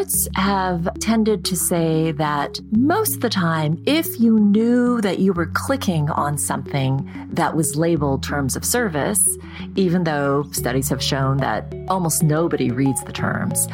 The 0.00 0.06
courts 0.06 0.28
have 0.36 0.88
tended 0.98 1.44
to 1.44 1.54
say 1.54 2.12
that 2.12 2.58
most 2.70 3.16
of 3.16 3.20
the 3.20 3.28
time, 3.28 3.82
if 3.84 4.18
you 4.18 4.40
knew 4.40 5.02
that 5.02 5.18
you 5.18 5.34
were 5.34 5.50
clicking 5.52 6.08
on 6.08 6.38
something 6.38 7.06
that 7.30 7.54
was 7.54 7.76
labeled 7.76 8.22
terms 8.22 8.56
of 8.56 8.64
service, 8.64 9.36
even 9.76 10.04
though 10.04 10.44
studies 10.52 10.88
have 10.88 11.02
shown 11.02 11.36
that 11.38 11.74
almost 11.88 12.22
nobody 12.22 12.70
reads 12.70 13.04
the 13.04 13.12
terms, 13.12 13.66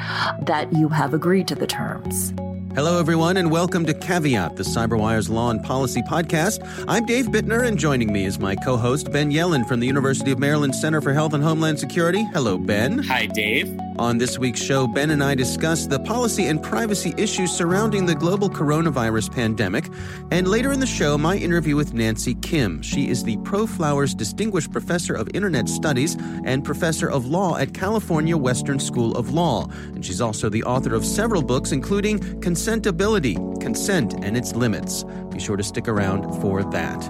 that 0.43 0.67
you 0.73 0.89
have 0.89 1.15
agreed 1.15 1.47
to 1.47 1.55
the 1.55 1.67
terms. 1.69 2.35
Hello, 2.75 2.99
everyone, 2.99 3.37
and 3.37 3.53
welcome 3.53 3.87
to 3.87 3.95
Caveat, 3.95 4.57
the 4.57 4.65
CyberWire's 4.65 5.31
Law 5.31 5.51
and 5.51 5.63
Policy 5.63 6.03
podcast. 6.03 6.59
I'm 6.89 7.07
Dave 7.07 7.27
Bittner, 7.27 7.65
and 7.65 7.79
joining 7.79 8.13
me 8.13 8.25
is 8.25 8.41
my 8.41 8.57
co 8.57 8.77
host, 8.77 9.13
Ben 9.13 9.31
Yelin 9.31 9.65
from 9.65 9.79
the 9.79 9.87
University 9.87 10.33
of 10.33 10.41
Maryland 10.41 10.75
Center 10.75 11.01
for 11.01 11.13
Health 11.13 11.35
and 11.35 11.45
Homeland 11.45 11.79
Security. 11.79 12.25
Hello, 12.33 12.59
Ben. 12.59 12.99
Hi, 12.99 13.27
Dave. 13.27 13.79
On 13.99 14.19
this 14.19 14.39
week's 14.39 14.61
show, 14.61 14.87
Ben 14.87 15.11
and 15.11 15.25
I 15.25 15.35
discuss 15.35 15.87
the 15.87 15.99
policy 15.99 16.49
and 16.49 16.63
privacy 16.63 17.15
issues 17.17 17.51
surrounding 17.51 18.05
the 18.05 18.15
global 18.15 18.51
coronavirus 18.51 19.33
pandemic. 19.33 19.89
And 20.31 20.47
later 20.47 20.71
in 20.71 20.81
the 20.81 20.87
show, 20.87 21.17
my 21.17 21.37
interview 21.37 21.77
with 21.77 21.95
Nancy 21.95 22.35
Kim. 22.35 22.83
She 22.83 23.09
is 23.09 23.25
the 23.25 23.39
ProFlowers 23.39 24.15
Distinguished 24.15 24.71
Professor 24.71 25.15
of 25.15 25.31
Internet 25.33 25.71
Studies 25.71 26.15
and 26.45 26.63
Professor 26.63 27.09
of 27.09 27.25
Law 27.25 27.57
at 27.57 27.73
California 27.73 28.37
Western 28.37 28.79
School 28.79 29.17
of 29.17 29.33
Law. 29.33 29.67
And 29.95 30.05
she's 30.05 30.21
also 30.21 30.51
the 30.51 30.65
author 30.65 30.95
of 30.95 31.03
several 31.03 31.41
books, 31.41 31.73
including 31.73 32.19
Consentability 32.41 33.37
Consent 33.63 34.13
and 34.23 34.37
Its 34.37 34.55
Limits. 34.55 35.07
Be 35.37 35.43
sure 35.43 35.59
to 35.59 35.63
stick 35.63 35.87
around 35.87 36.41
for 36.41 36.65
that. 36.65 37.05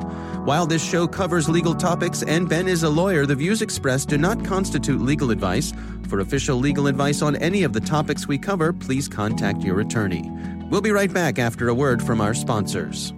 While 0.45 0.67
this 0.67 0.83
show 0.83 1.07
covers 1.07 1.49
legal 1.49 1.77
topics 1.77 2.25
and 2.25 2.49
Ben 2.49 2.67
is 2.67 2.83
a 2.83 2.89
lawyer, 2.89 3.25
the 3.25 3.37
views 3.37 3.63
expressed 3.63 4.09
do 4.09 4.19
not 4.19 4.45
constitute 4.45 5.01
legal 5.01 5.31
advice. 5.31 5.73
For 6.09 6.19
official 6.19 6.57
legal 6.57 6.89
advice 6.89 7.23
on 7.23 7.37
any 7.37 7.63
of 7.63 7.73
the 7.73 7.81
topics 7.81 8.27
we 8.27 8.37
cover, 8.37 8.73
please 8.73 9.07
contact 9.07 9.63
your 9.63 9.79
attorney. 9.79 10.29
We'll 10.71 10.81
be 10.81 10.91
right 10.91 11.13
back 11.13 11.39
after 11.39 11.69
a 11.69 11.75
word 11.75 12.03
from 12.03 12.21
our 12.21 12.35
sponsors. 12.35 13.13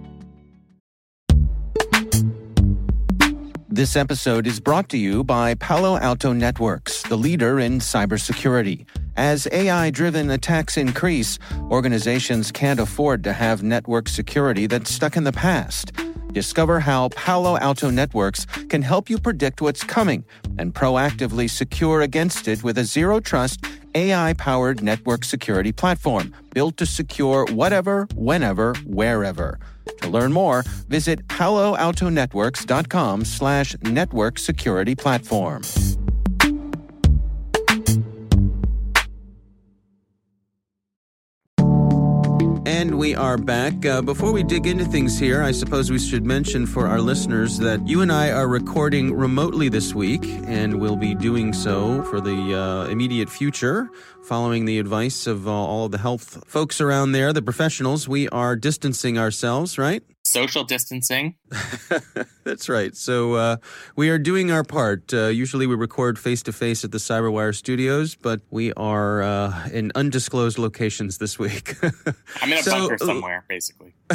This 3.67 3.95
episode 3.95 4.45
is 4.45 4.59
brought 4.59 4.89
to 4.89 4.97
you 4.99 5.23
by 5.23 5.55
Palo 5.55 5.97
Alto 5.97 6.33
Networks, 6.33 7.01
the 7.01 7.17
leader 7.17 7.59
in 7.59 7.79
cybersecurity. 7.79 8.85
As 9.19 9.49
AI 9.51 9.89
driven 9.89 10.29
attacks 10.29 10.77
increase, 10.77 11.39
organizations 11.69 12.53
can't 12.53 12.79
afford 12.79 13.21
to 13.25 13.33
have 13.33 13.61
network 13.61 14.07
security 14.07 14.65
that's 14.65 14.89
stuck 14.89 15.17
in 15.17 15.25
the 15.25 15.33
past. 15.33 15.91
Discover 16.31 16.79
how 16.79 17.09
Palo 17.09 17.57
Alto 17.57 17.89
Networks 17.89 18.45
can 18.69 18.81
help 18.81 19.09
you 19.09 19.17
predict 19.17 19.61
what's 19.61 19.83
coming 19.83 20.23
and 20.57 20.73
proactively 20.73 21.49
secure 21.49 21.99
against 21.99 22.47
it 22.47 22.63
with 22.63 22.77
a 22.77 22.85
zero 22.85 23.19
trust, 23.19 23.65
AI 23.93 24.35
powered 24.35 24.81
network 24.81 25.25
security 25.25 25.73
platform 25.73 26.33
built 26.53 26.77
to 26.77 26.85
secure 26.85 27.43
whatever, 27.47 28.07
whenever, 28.15 28.73
wherever. 28.85 29.59
To 30.01 30.07
learn 30.07 30.31
more, 30.31 30.63
visit 30.87 31.27
paloaltonetworks.com 31.27 33.25
slash 33.25 33.75
network 33.81 34.39
security 34.39 34.95
platform. 34.95 35.63
And 42.65 42.97
we 42.97 43.15
are 43.15 43.37
back. 43.37 43.85
Uh, 43.85 44.01
before 44.01 44.31
we 44.31 44.43
dig 44.43 44.67
into 44.67 44.85
things 44.85 45.17
here, 45.17 45.41
I 45.41 45.51
suppose 45.51 45.89
we 45.89 45.97
should 45.97 46.25
mention 46.25 46.65
for 46.65 46.87
our 46.87 46.99
listeners 46.99 47.57
that 47.59 47.87
you 47.87 48.01
and 48.01 48.11
I 48.11 48.31
are 48.31 48.47
recording 48.47 49.15
remotely 49.15 49.69
this 49.69 49.95
week, 49.95 50.23
and 50.45 50.79
we'll 50.79 50.97
be 50.97 51.15
doing 51.15 51.53
so 51.53 52.03
for 52.03 52.21
the 52.21 52.55
uh, 52.55 52.87
immediate 52.87 53.29
future. 53.29 53.89
Following 54.23 54.65
the 54.65 54.77
advice 54.77 55.25
of 55.25 55.47
uh, 55.47 55.51
all 55.51 55.89
the 55.89 55.97
health 55.97 56.43
folks 56.47 56.79
around 56.81 57.13
there, 57.13 57.33
the 57.33 57.41
professionals, 57.41 58.07
we 58.07 58.29
are 58.29 58.55
distancing 58.55 59.17
ourselves, 59.17 59.77
right? 59.77 60.03
Social 60.25 60.63
distancing. 60.63 61.35
That's 62.43 62.69
right. 62.69 62.95
So 62.95 63.33
uh, 63.33 63.57
we 63.95 64.09
are 64.09 64.19
doing 64.19 64.51
our 64.51 64.63
part. 64.63 65.13
Uh, 65.13 65.27
usually 65.27 65.65
we 65.65 65.75
record 65.75 66.19
face 66.19 66.43
to 66.43 66.51
face 66.51 66.83
at 66.83 66.91
the 66.91 66.99
Cyberwire 66.99 67.55
studios, 67.55 68.15
but 68.15 68.41
we 68.51 68.71
are 68.73 69.23
uh, 69.23 69.69
in 69.69 69.91
undisclosed 69.95 70.59
locations 70.59 71.17
this 71.17 71.39
week. 71.39 71.75
I'm 72.41 72.51
in 72.51 72.59
a 72.59 72.63
so, 72.63 72.71
bunker 72.71 72.97
somewhere, 72.99 73.43
basically. 73.47 73.93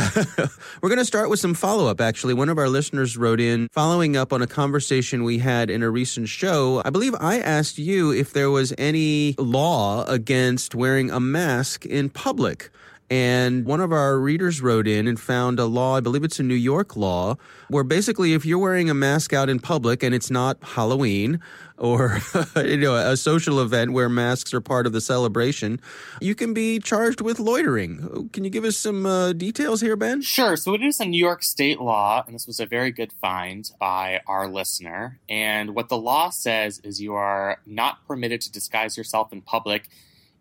We're 0.82 0.88
going 0.88 0.98
to 0.98 1.04
start 1.04 1.30
with 1.30 1.40
some 1.40 1.54
follow 1.54 1.88
up, 1.88 2.00
actually. 2.00 2.34
One 2.34 2.48
of 2.48 2.58
our 2.58 2.68
listeners 2.68 3.16
wrote 3.16 3.40
in 3.40 3.68
following 3.72 4.16
up 4.16 4.32
on 4.32 4.42
a 4.42 4.46
conversation 4.46 5.24
we 5.24 5.38
had 5.38 5.70
in 5.70 5.82
a 5.82 5.90
recent 5.90 6.28
show. 6.28 6.82
I 6.84 6.90
believe 6.90 7.14
I 7.18 7.38
asked 7.38 7.78
you 7.78 8.12
if 8.12 8.32
there 8.32 8.50
was 8.50 8.72
any 8.78 9.34
law 9.38 10.04
against 10.04 10.74
wearing 10.74 11.10
a 11.10 11.18
mask 11.18 11.86
in 11.86 12.08
public. 12.10 12.70
And 13.10 13.66
one 13.66 13.80
of 13.80 13.92
our 13.92 14.18
readers 14.18 14.62
wrote 14.62 14.88
in 14.88 15.06
and 15.06 15.20
found 15.20 15.58
a 15.58 15.66
law, 15.66 15.96
I 15.96 16.00
believe 16.00 16.24
it's 16.24 16.40
a 16.40 16.42
New 16.42 16.54
York 16.54 16.96
law, 16.96 17.36
where 17.68 17.84
basically 17.84 18.32
if 18.32 18.46
you're 18.46 18.58
wearing 18.58 18.88
a 18.88 18.94
mask 18.94 19.32
out 19.32 19.50
in 19.50 19.60
public 19.60 20.02
and 20.02 20.14
it's 20.14 20.30
not 20.30 20.56
Halloween 20.62 21.38
or 21.76 22.20
you 22.56 22.76
know 22.76 22.94
a 22.94 23.16
social 23.16 23.60
event 23.60 23.92
where 23.92 24.08
masks 24.08 24.54
are 24.54 24.60
part 24.60 24.86
of 24.86 24.92
the 24.92 25.00
celebration, 25.00 25.80
you 26.20 26.34
can 26.34 26.54
be 26.54 26.78
charged 26.78 27.20
with 27.20 27.38
loitering. 27.38 28.30
Can 28.32 28.44
you 28.44 28.50
give 28.50 28.64
us 28.64 28.76
some 28.76 29.04
uh, 29.04 29.32
details 29.32 29.80
here, 29.80 29.96
Ben? 29.96 30.22
Sure. 30.22 30.56
So 30.56 30.72
it 30.74 30.82
is 30.82 30.98
a 30.98 31.04
New 31.04 31.18
York 31.18 31.42
state 31.42 31.80
law, 31.80 32.24
and 32.26 32.34
this 32.34 32.46
was 32.46 32.58
a 32.58 32.66
very 32.66 32.90
good 32.90 33.12
find 33.12 33.70
by 33.78 34.22
our 34.26 34.48
listener. 34.48 35.20
And 35.28 35.74
what 35.74 35.88
the 35.88 35.98
law 35.98 36.30
says 36.30 36.80
is 36.80 37.02
you 37.02 37.14
are 37.14 37.60
not 37.66 38.06
permitted 38.06 38.40
to 38.42 38.52
disguise 38.52 38.96
yourself 38.96 39.32
in 39.32 39.42
public 39.42 39.88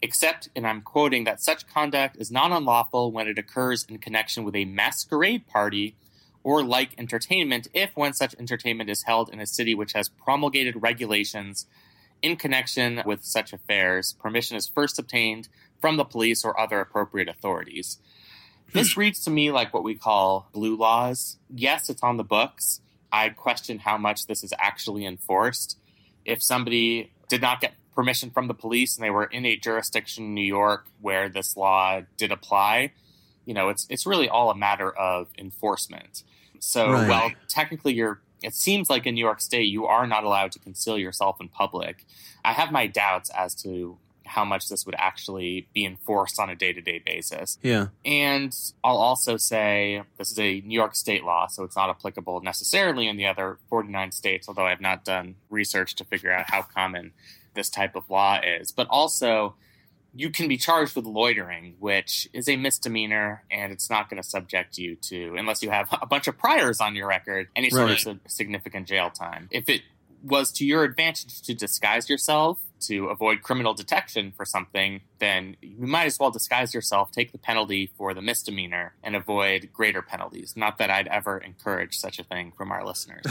except, 0.04 0.50
and 0.54 0.68
I'm 0.68 0.82
quoting, 0.82 1.24
that 1.24 1.42
such 1.42 1.66
conduct 1.66 2.18
is 2.20 2.30
not 2.30 2.52
unlawful 2.52 3.12
when 3.14 3.28
it 3.28 3.40
occurs 3.40 3.86
in 3.88 3.98
connection 4.00 4.44
with 4.44 4.54
a 4.54 4.66
masquerade 4.66 5.48
party 5.48 5.96
or 6.44 6.62
like 6.62 6.94
entertainment 6.98 7.70
if 7.74 7.96
when 7.96 8.12
such 8.14 8.36
entertainment 8.38 8.90
is 8.90 9.04
held 9.04 9.30
in 9.30 9.40
a 9.40 9.48
city 9.48 9.74
which 9.74 9.94
has 9.94 10.10
promulgated 10.10 10.84
regulations 10.84 11.66
in 12.22 12.36
connection 12.36 13.02
with 13.06 13.24
such 13.24 13.54
affairs, 13.54 14.14
permission 14.20 14.58
is 14.58 14.68
first 14.68 15.00
obtained 15.00 15.48
from 15.80 15.96
the 15.96 16.04
police 16.04 16.44
or 16.44 16.60
other 16.60 16.82
appropriate 16.82 17.30
authorities. 17.30 17.98
This 18.74 18.94
hmm. 18.94 19.00
reads 19.00 19.24
to 19.24 19.32
me 19.32 19.52
like 19.52 19.74
what 19.74 19.86
we 19.86 19.96
call 19.96 20.50
blue 20.52 20.76
laws. 20.76 21.38
Yes, 21.50 21.90
it's 21.90 22.04
on 22.04 22.18
the 22.18 22.24
books. 22.26 22.82
I 23.10 23.30
question 23.30 23.80
how 23.80 23.98
much 23.98 24.28
this 24.28 24.44
is 24.44 24.54
actually 24.60 25.06
enforced. 25.06 25.78
If 26.26 26.44
somebody 26.44 27.14
did 27.30 27.42
not 27.42 27.62
get 27.62 27.74
permission 27.96 28.30
from 28.32 28.48
the 28.48 28.54
police 28.54 28.96
and 28.96 29.04
they 29.04 29.10
were 29.10 29.26
in 29.26 29.46
a 29.46 29.56
jurisdiction 29.56 30.26
in 30.26 30.34
New 30.34 30.46
York 30.46 30.86
where 31.02 31.30
this 31.30 31.56
law 31.56 32.02
did 32.18 32.32
apply, 32.32 32.92
you 33.46 33.54
know, 33.54 33.70
it's 33.70 33.86
it's 33.90 34.06
really 34.06 34.30
all 34.30 34.50
a 34.50 34.56
matter 34.56 34.92
of 34.92 35.28
enforcement. 35.38 36.24
So 36.60 36.92
right. 36.92 37.10
while 37.10 37.32
technically 37.48 37.94
you're 37.94 38.22
it 38.42 38.54
seems 38.54 38.90
like 38.90 39.06
in 39.06 39.16
New 39.16 39.24
York 39.24 39.42
State 39.42 39.70
you 39.70 39.86
are 39.86 40.08
not 40.08 40.24
allowed 40.24 40.52
to 40.54 40.60
conceal 40.60 40.98
yourself 40.98 41.40
in 41.40 41.48
public. 41.48 42.06
I 42.44 42.54
have 42.54 42.72
my 42.72 42.88
doubts 42.88 43.30
as 43.30 43.56
to 43.64 43.98
how 44.26 44.46
much 44.46 44.70
this 44.70 44.86
would 44.86 44.96
actually 44.98 45.68
be 45.74 45.86
enforced 45.86 46.40
on 46.40 46.50
a 46.50 46.56
day 46.56 46.74
to 46.74 46.82
day 46.82 47.02
basis. 47.06 47.58
Yeah. 47.62 47.88
And 48.06 48.56
I'll 48.84 48.98
also 48.98 49.38
say 49.38 50.02
this 50.18 50.32
is 50.32 50.40
a 50.40 50.62
New 50.62 50.74
York 50.74 50.96
state 50.96 51.24
law, 51.24 51.48
so 51.48 51.64
it's 51.64 51.76
not 51.76 51.90
applicable 51.90 52.42
necessarily 52.42 53.08
in 53.08 53.18
the 53.18 53.28
other 53.28 53.58
49 53.70 54.12
states, 54.12 54.48
although 54.48 54.66
I've 54.66 54.82
not 54.82 55.06
done 55.06 55.36
research 55.50 55.96
to 55.96 56.06
figure 56.06 56.32
out 56.32 56.46
how 56.50 56.62
common 56.62 57.12
this 57.54 57.70
type 57.70 57.96
of 57.96 58.10
law 58.10 58.40
is. 58.40 58.72
But 58.72 58.88
also, 58.90 59.56
you 60.16 60.30
can 60.30 60.48
be 60.48 60.58
charged 60.58 60.96
with 60.96 61.06
loitering, 61.06 61.76
which 61.80 62.28
is 62.34 62.48
a 62.48 62.56
misdemeanor, 62.56 63.44
and 63.50 63.72
it's 63.72 63.90
not 63.90 64.10
going 64.10 64.22
to 64.22 64.28
subject 64.28 64.78
you 64.78 64.96
to, 64.96 65.36
unless 65.38 65.64
you 65.64 65.70
have 65.72 65.88
a 66.02 66.06
bunch 66.06 66.28
of 66.28 66.38
priors 66.38 66.80
on 66.80 66.96
your 66.96 67.08
record, 67.08 67.48
any 67.56 67.70
sort 67.70 67.90
right. 67.90 68.06
of 68.06 68.20
significant 68.28 68.88
jail 68.88 69.10
time. 69.10 69.48
If 69.52 69.70
it 69.70 69.82
was 70.24 70.52
to 70.54 70.66
your 70.66 70.84
advantage 70.84 71.42
to 71.42 71.54
disguise 71.54 72.10
yourself 72.10 72.60
to 72.88 73.08
avoid 73.08 73.42
criminal 73.42 73.74
detection 73.74 74.32
for 74.36 74.46
something, 74.46 75.02
then 75.20 75.56
you 75.62 75.88
might 75.88 76.06
as 76.06 76.20
well 76.20 76.32
disguise 76.32 76.74
yourself, 76.74 77.12
take 77.12 77.32
the 77.32 77.38
penalty 77.38 77.92
for 77.98 78.14
the 78.14 78.22
misdemeanor, 78.22 78.94
and 79.04 79.16
avoid 79.16 79.70
greater 79.74 80.02
penalties. 80.02 80.54
Not 80.56 80.78
that 80.78 80.90
I'd 80.90 81.08
ever 81.08 81.38
encourage 81.38 81.98
such 81.98 82.20
a 82.20 82.24
thing 82.24 82.52
from 82.52 82.72
our 82.72 82.86
listeners. 82.86 83.24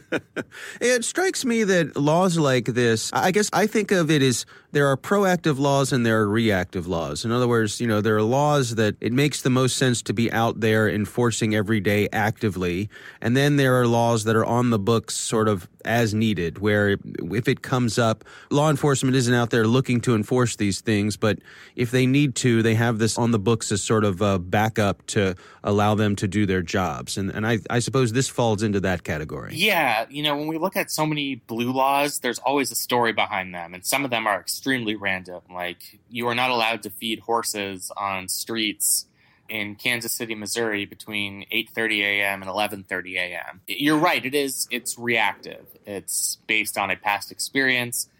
it 0.80 1.04
strikes 1.04 1.44
me 1.44 1.64
that 1.64 1.96
laws 1.96 2.38
like 2.38 2.66
this, 2.66 3.12
I 3.12 3.30
guess 3.30 3.50
I 3.52 3.66
think 3.66 3.92
of 3.92 4.10
it 4.10 4.22
as 4.22 4.46
there 4.72 4.86
are 4.86 4.96
proactive 4.96 5.58
laws 5.58 5.92
and 5.92 6.04
there 6.04 6.20
are 6.20 6.28
reactive 6.28 6.86
laws. 6.86 7.24
In 7.24 7.32
other 7.32 7.48
words, 7.48 7.80
you 7.80 7.86
know, 7.86 8.00
there 8.00 8.16
are 8.16 8.22
laws 8.22 8.74
that 8.74 8.96
it 9.00 9.12
makes 9.12 9.42
the 9.42 9.50
most 9.50 9.76
sense 9.76 10.02
to 10.02 10.12
be 10.12 10.30
out 10.30 10.60
there 10.60 10.88
enforcing 10.88 11.54
every 11.54 11.80
day 11.80 12.08
actively. 12.12 12.90
And 13.20 13.36
then 13.36 13.56
there 13.56 13.80
are 13.80 13.86
laws 13.86 14.24
that 14.24 14.36
are 14.36 14.44
on 14.44 14.70
the 14.70 14.78
books 14.78 15.14
sort 15.14 15.48
of 15.48 15.68
as 15.84 16.12
needed, 16.12 16.58
where 16.58 16.98
if 17.32 17.48
it 17.48 17.62
comes 17.62 17.98
up, 17.98 18.24
law 18.50 18.68
enforcement 18.78 19.16
isn't 19.16 19.34
out 19.34 19.50
there 19.50 19.66
looking 19.66 20.00
to 20.00 20.14
enforce 20.14 20.54
these 20.54 20.80
things, 20.80 21.16
but 21.16 21.40
if 21.74 21.90
they 21.90 22.06
need 22.06 22.36
to, 22.36 22.62
they 22.62 22.76
have 22.76 22.98
this 22.98 23.18
on 23.18 23.32
the 23.32 23.38
books 23.38 23.72
as 23.72 23.82
sort 23.82 24.04
of 24.04 24.20
a 24.20 24.38
backup 24.38 25.04
to 25.06 25.34
allow 25.64 25.96
them 25.96 26.14
to 26.14 26.28
do 26.28 26.46
their 26.46 26.62
jobs. 26.62 27.18
And, 27.18 27.28
and 27.30 27.44
I, 27.44 27.58
I 27.68 27.80
suppose 27.80 28.12
this 28.12 28.28
falls 28.28 28.62
into 28.62 28.78
that 28.80 29.02
category. 29.02 29.56
Yeah. 29.56 30.06
You 30.08 30.22
know, 30.22 30.36
when 30.36 30.46
we 30.46 30.58
look 30.58 30.76
at 30.76 30.92
so 30.92 31.04
many 31.04 31.34
blue 31.34 31.72
laws, 31.72 32.20
there's 32.20 32.38
always 32.38 32.70
a 32.70 32.76
story 32.76 33.12
behind 33.12 33.52
them. 33.52 33.74
And 33.74 33.84
some 33.84 34.04
of 34.04 34.12
them 34.12 34.28
are 34.28 34.38
extremely 34.38 34.94
random. 34.94 35.40
Like, 35.52 35.98
you 36.08 36.28
are 36.28 36.36
not 36.36 36.50
allowed 36.50 36.84
to 36.84 36.90
feed 36.90 37.18
horses 37.18 37.90
on 37.96 38.28
streets 38.28 39.06
in 39.48 39.74
Kansas 39.74 40.12
City, 40.12 40.36
Missouri 40.36 40.84
between 40.84 41.46
8:30 41.52 42.00
a.m. 42.02 42.42
and 42.42 42.50
11:30 42.50 43.16
a.m. 43.16 43.62
You're 43.66 43.96
right, 43.96 44.24
it 44.24 44.34
is 44.34 44.68
it's 44.70 44.98
reactive. 44.98 45.66
It's 45.86 46.36
based 46.46 46.76
on 46.76 46.90
a 46.90 46.96
past 46.96 47.32
experience. 47.32 48.10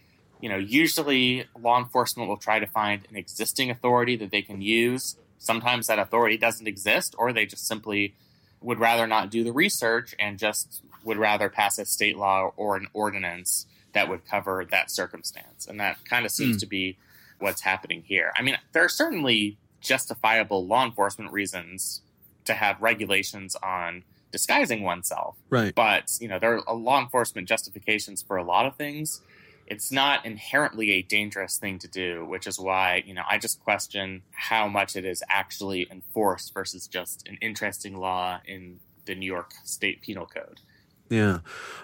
You 0.40 0.49
know, 0.49 0.56
usually 0.56 1.46
law 1.58 1.79
enforcement 1.79 2.29
will 2.29 2.37
try 2.37 2.58
to 2.58 2.67
find 2.67 3.06
an 3.11 3.17
existing 3.17 3.70
authority 3.70 4.17
that 4.17 4.31
they 4.31 4.43
can 4.43 4.61
use. 4.61 5.17
Sometimes 5.38 5.87
that 5.87 5.99
authority 5.99 6.37
doesn't 6.37 6.67
exist 6.67 7.14
or 7.19 7.32
they 7.32 7.46
just 7.46 7.67
simply 7.67 8.14
would 8.61 8.79
rather 8.79 9.06
not 9.06 9.31
do 9.31 9.44
the 9.44 9.52
research 9.52 10.14
and 10.19 10.38
just 10.38 10.82
would 11.05 11.17
rather 11.17 11.49
pass 11.49 11.79
a 11.79 11.85
state 11.85 12.17
law 12.17 12.52
or 12.56 12.76
an 12.76 12.88
ordinance 12.93 13.67
that 13.93 14.08
would 14.08 14.25
cover 14.26 14.64
that 14.70 14.90
circumstance. 14.90 15.67
And 15.67 15.81
that 15.81 16.05
kind 16.05 16.26
of 16.26 16.32
seems 16.32 16.56
mm. 16.56 16.61
to 16.61 16.67
be 16.67 16.96
what's 17.38 17.62
happening 17.62 18.02
here. 18.06 18.32
I 18.37 18.43
mean, 18.43 18.58
there 18.73 18.84
are 18.84 18.88
certainly 18.88 19.56
justifiable 19.81 20.67
law 20.67 20.84
enforcement 20.84 21.32
reasons 21.32 22.02
to 22.44 22.55
have 22.55 22.81
regulations 22.81 23.56
on 23.62 24.05
disguising 24.32 24.82
oneself. 24.82 25.37
Right. 25.49 25.75
But, 25.75 26.19
you 26.20 26.29
know, 26.29 26.38
there 26.38 26.61
are 26.69 26.75
law 26.75 27.00
enforcement 27.00 27.49
justifications 27.49 28.23
for 28.23 28.37
a 28.37 28.43
lot 28.43 28.67
of 28.67 28.76
things. 28.76 29.23
It's 29.70 29.93
not 29.93 30.25
inherently 30.25 30.93
a 30.93 31.03
dangerous 31.03 31.59
thing 31.59 31.79
to 31.81 31.88
do, 31.88 32.25
which 32.25 32.47
is 32.47 32.59
why, 32.59 33.03
you 33.06 33.12
know, 33.12 33.23
I 33.29 33.37
just 33.37 33.62
question 33.62 34.23
how 34.32 34.67
much 34.67 34.97
it 34.97 35.05
is 35.05 35.23
actually 35.29 35.87
enforced 35.91 36.55
versus 36.55 36.87
just 36.87 37.29
an 37.29 37.37
interesting 37.43 37.99
law 37.99 38.41
in 38.47 38.81
the 39.05 39.15
New 39.15 39.26
York 39.26 39.53
State 39.65 40.00
Penal 40.00 40.25
Code. 40.25 40.61
Yeah. 41.10 41.38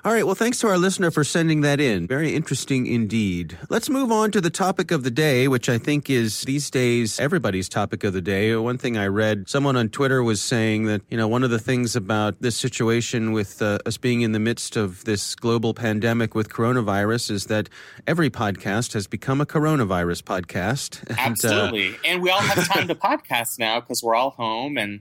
All 0.04 0.12
right. 0.12 0.26
Well, 0.26 0.34
thanks 0.34 0.58
to 0.58 0.68
our 0.68 0.76
listener 0.76 1.10
for 1.10 1.24
sending 1.24 1.62
that 1.62 1.80
in. 1.80 2.06
Very 2.06 2.34
interesting 2.34 2.86
indeed. 2.86 3.56
Let's 3.70 3.88
move 3.88 4.12
on 4.12 4.30
to 4.32 4.40
the 4.40 4.50
topic 4.50 4.90
of 4.90 5.02
the 5.02 5.10
day, 5.10 5.48
which 5.48 5.70
I 5.70 5.78
think 5.78 6.10
is 6.10 6.42
these 6.42 6.68
days 6.68 7.18
everybody's 7.18 7.70
topic 7.70 8.04
of 8.04 8.12
the 8.12 8.20
day. 8.20 8.54
One 8.54 8.76
thing 8.76 8.98
I 8.98 9.06
read, 9.06 9.48
someone 9.48 9.76
on 9.76 9.88
Twitter 9.88 10.22
was 10.22 10.42
saying 10.42 10.84
that, 10.86 11.00
you 11.08 11.16
know, 11.16 11.26
one 11.26 11.42
of 11.42 11.48
the 11.48 11.58
things 11.58 11.96
about 11.96 12.42
this 12.42 12.54
situation 12.54 13.32
with 13.32 13.62
uh, 13.62 13.78
us 13.86 13.96
being 13.96 14.20
in 14.20 14.32
the 14.32 14.38
midst 14.38 14.76
of 14.76 15.04
this 15.04 15.34
global 15.34 15.72
pandemic 15.72 16.34
with 16.34 16.50
coronavirus 16.50 17.30
is 17.30 17.46
that 17.46 17.70
every 18.06 18.28
podcast 18.28 18.92
has 18.92 19.06
become 19.06 19.40
a 19.40 19.46
coronavirus 19.46 20.22
podcast. 20.22 21.02
And, 21.14 21.18
uh, 21.18 21.48
Absolutely. 21.48 21.94
Uh, 21.94 21.98
and 22.06 22.22
we 22.22 22.28
all 22.30 22.40
have 22.40 22.68
time 22.68 22.88
to 22.88 22.94
podcast 22.94 23.58
now 23.58 23.80
because 23.80 24.02
we're 24.02 24.16
all 24.16 24.30
home 24.30 24.76
and 24.76 25.00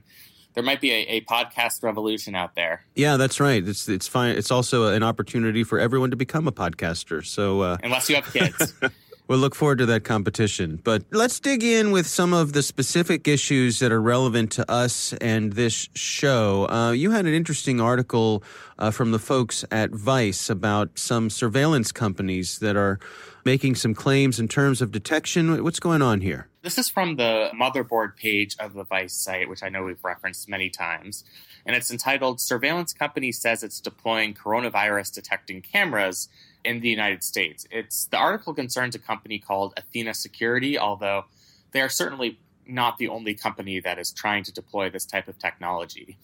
there 0.54 0.62
might 0.62 0.80
be 0.80 0.90
a, 0.92 1.06
a, 1.08 1.20
podcast 1.22 1.82
revolution 1.82 2.34
out 2.34 2.54
there. 2.54 2.84
Yeah, 2.94 3.16
that's 3.16 3.40
right. 3.40 3.66
It's 3.66 3.88
it's 3.88 4.08
fine. 4.08 4.36
It's 4.36 4.50
also 4.50 4.88
an 4.88 5.02
opportunity 5.02 5.64
for 5.64 5.78
everyone 5.78 6.10
to 6.10 6.16
become 6.16 6.48
a 6.48 6.52
podcaster. 6.52 7.24
So 7.24 7.60
uh, 7.60 7.76
unless 7.82 8.08
you 8.08 8.16
have 8.16 8.32
kids. 8.32 8.72
We'll 9.26 9.38
look 9.38 9.54
forward 9.54 9.78
to 9.78 9.86
that 9.86 10.04
competition. 10.04 10.80
But 10.84 11.04
let's 11.10 11.40
dig 11.40 11.64
in 11.64 11.92
with 11.92 12.06
some 12.06 12.34
of 12.34 12.52
the 12.52 12.62
specific 12.62 13.26
issues 13.26 13.78
that 13.78 13.90
are 13.90 14.00
relevant 14.02 14.52
to 14.52 14.70
us 14.70 15.14
and 15.14 15.54
this 15.54 15.88
show. 15.94 16.68
Uh, 16.68 16.90
you 16.90 17.10
had 17.10 17.24
an 17.24 17.32
interesting 17.32 17.80
article 17.80 18.42
uh, 18.78 18.90
from 18.90 19.12
the 19.12 19.18
folks 19.18 19.64
at 19.70 19.92
Vice 19.92 20.50
about 20.50 20.98
some 20.98 21.30
surveillance 21.30 21.90
companies 21.90 22.58
that 22.58 22.76
are 22.76 22.98
making 23.46 23.76
some 23.76 23.94
claims 23.94 24.38
in 24.38 24.46
terms 24.46 24.82
of 24.82 24.90
detection. 24.90 25.62
What's 25.64 25.80
going 25.80 26.02
on 26.02 26.20
here? 26.20 26.48
This 26.60 26.76
is 26.76 26.90
from 26.90 27.16
the 27.16 27.50
motherboard 27.58 28.16
page 28.16 28.56
of 28.58 28.74
the 28.74 28.84
Vice 28.84 29.14
site, 29.14 29.48
which 29.48 29.62
I 29.62 29.70
know 29.70 29.84
we've 29.84 30.04
referenced 30.04 30.50
many 30.50 30.68
times. 30.68 31.24
And 31.64 31.74
it's 31.74 31.90
entitled 31.90 32.40
Surveillance 32.40 32.92
Company 32.92 33.32
Says 33.32 33.62
It's 33.62 33.80
Deploying 33.80 34.34
Coronavirus 34.34 35.14
Detecting 35.14 35.62
Cameras 35.62 36.28
in 36.64 36.80
the 36.80 36.88
United 36.88 37.22
States. 37.22 37.66
It's 37.70 38.06
the 38.06 38.16
article 38.16 38.54
concerns 38.54 38.94
a 38.94 38.98
company 38.98 39.38
called 39.38 39.74
Athena 39.76 40.14
Security, 40.14 40.78
although 40.78 41.24
they 41.72 41.80
are 41.80 41.88
certainly 41.88 42.38
not 42.66 42.98
the 42.98 43.08
only 43.08 43.34
company 43.34 43.80
that 43.80 43.98
is 43.98 44.10
trying 44.10 44.42
to 44.44 44.52
deploy 44.52 44.88
this 44.90 45.04
type 45.04 45.28
of 45.28 45.38
technology. 45.38 46.16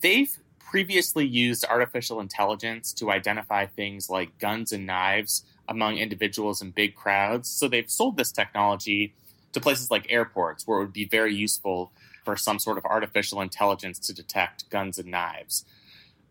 They've 0.00 0.36
previously 0.58 1.26
used 1.26 1.64
artificial 1.68 2.18
intelligence 2.18 2.92
to 2.94 3.10
identify 3.10 3.66
things 3.66 4.08
like 4.08 4.38
guns 4.38 4.72
and 4.72 4.86
knives 4.86 5.44
among 5.68 5.98
individuals 5.98 6.62
in 6.62 6.70
big 6.70 6.94
crowds. 6.94 7.48
So 7.48 7.68
they've 7.68 7.90
sold 7.90 8.16
this 8.16 8.32
technology 8.32 9.14
to 9.52 9.60
places 9.60 9.90
like 9.90 10.06
airports 10.08 10.66
where 10.66 10.78
it 10.78 10.84
would 10.84 10.92
be 10.92 11.04
very 11.04 11.34
useful 11.34 11.92
for 12.24 12.36
some 12.36 12.58
sort 12.58 12.78
of 12.78 12.84
artificial 12.86 13.40
intelligence 13.40 13.98
to 13.98 14.14
detect 14.14 14.70
guns 14.70 14.98
and 14.98 15.10
knives. 15.10 15.64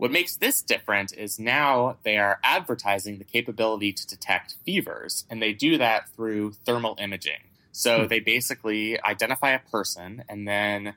What 0.02 0.12
makes 0.12 0.36
this 0.36 0.64
different 0.64 1.14
is 1.16 1.38
now 1.38 1.98
they 2.02 2.18
are 2.18 2.40
advertising 2.44 3.20
the 3.20 3.24
capability 3.24 3.94
to 3.94 4.08
detect 4.08 4.56
fevers, 4.66 5.28
and 5.30 5.40
they 5.40 5.54
do 5.54 5.78
that 5.78 6.10
through 6.16 6.54
thermal 6.66 6.98
imaging. 7.00 7.42
So 7.72 8.02
hmm. 8.02 8.08
they 8.08 8.20
basically 8.20 9.00
identify 9.00 9.52
a 9.52 9.60
person 9.60 10.24
and 10.28 10.48
then 10.48 10.96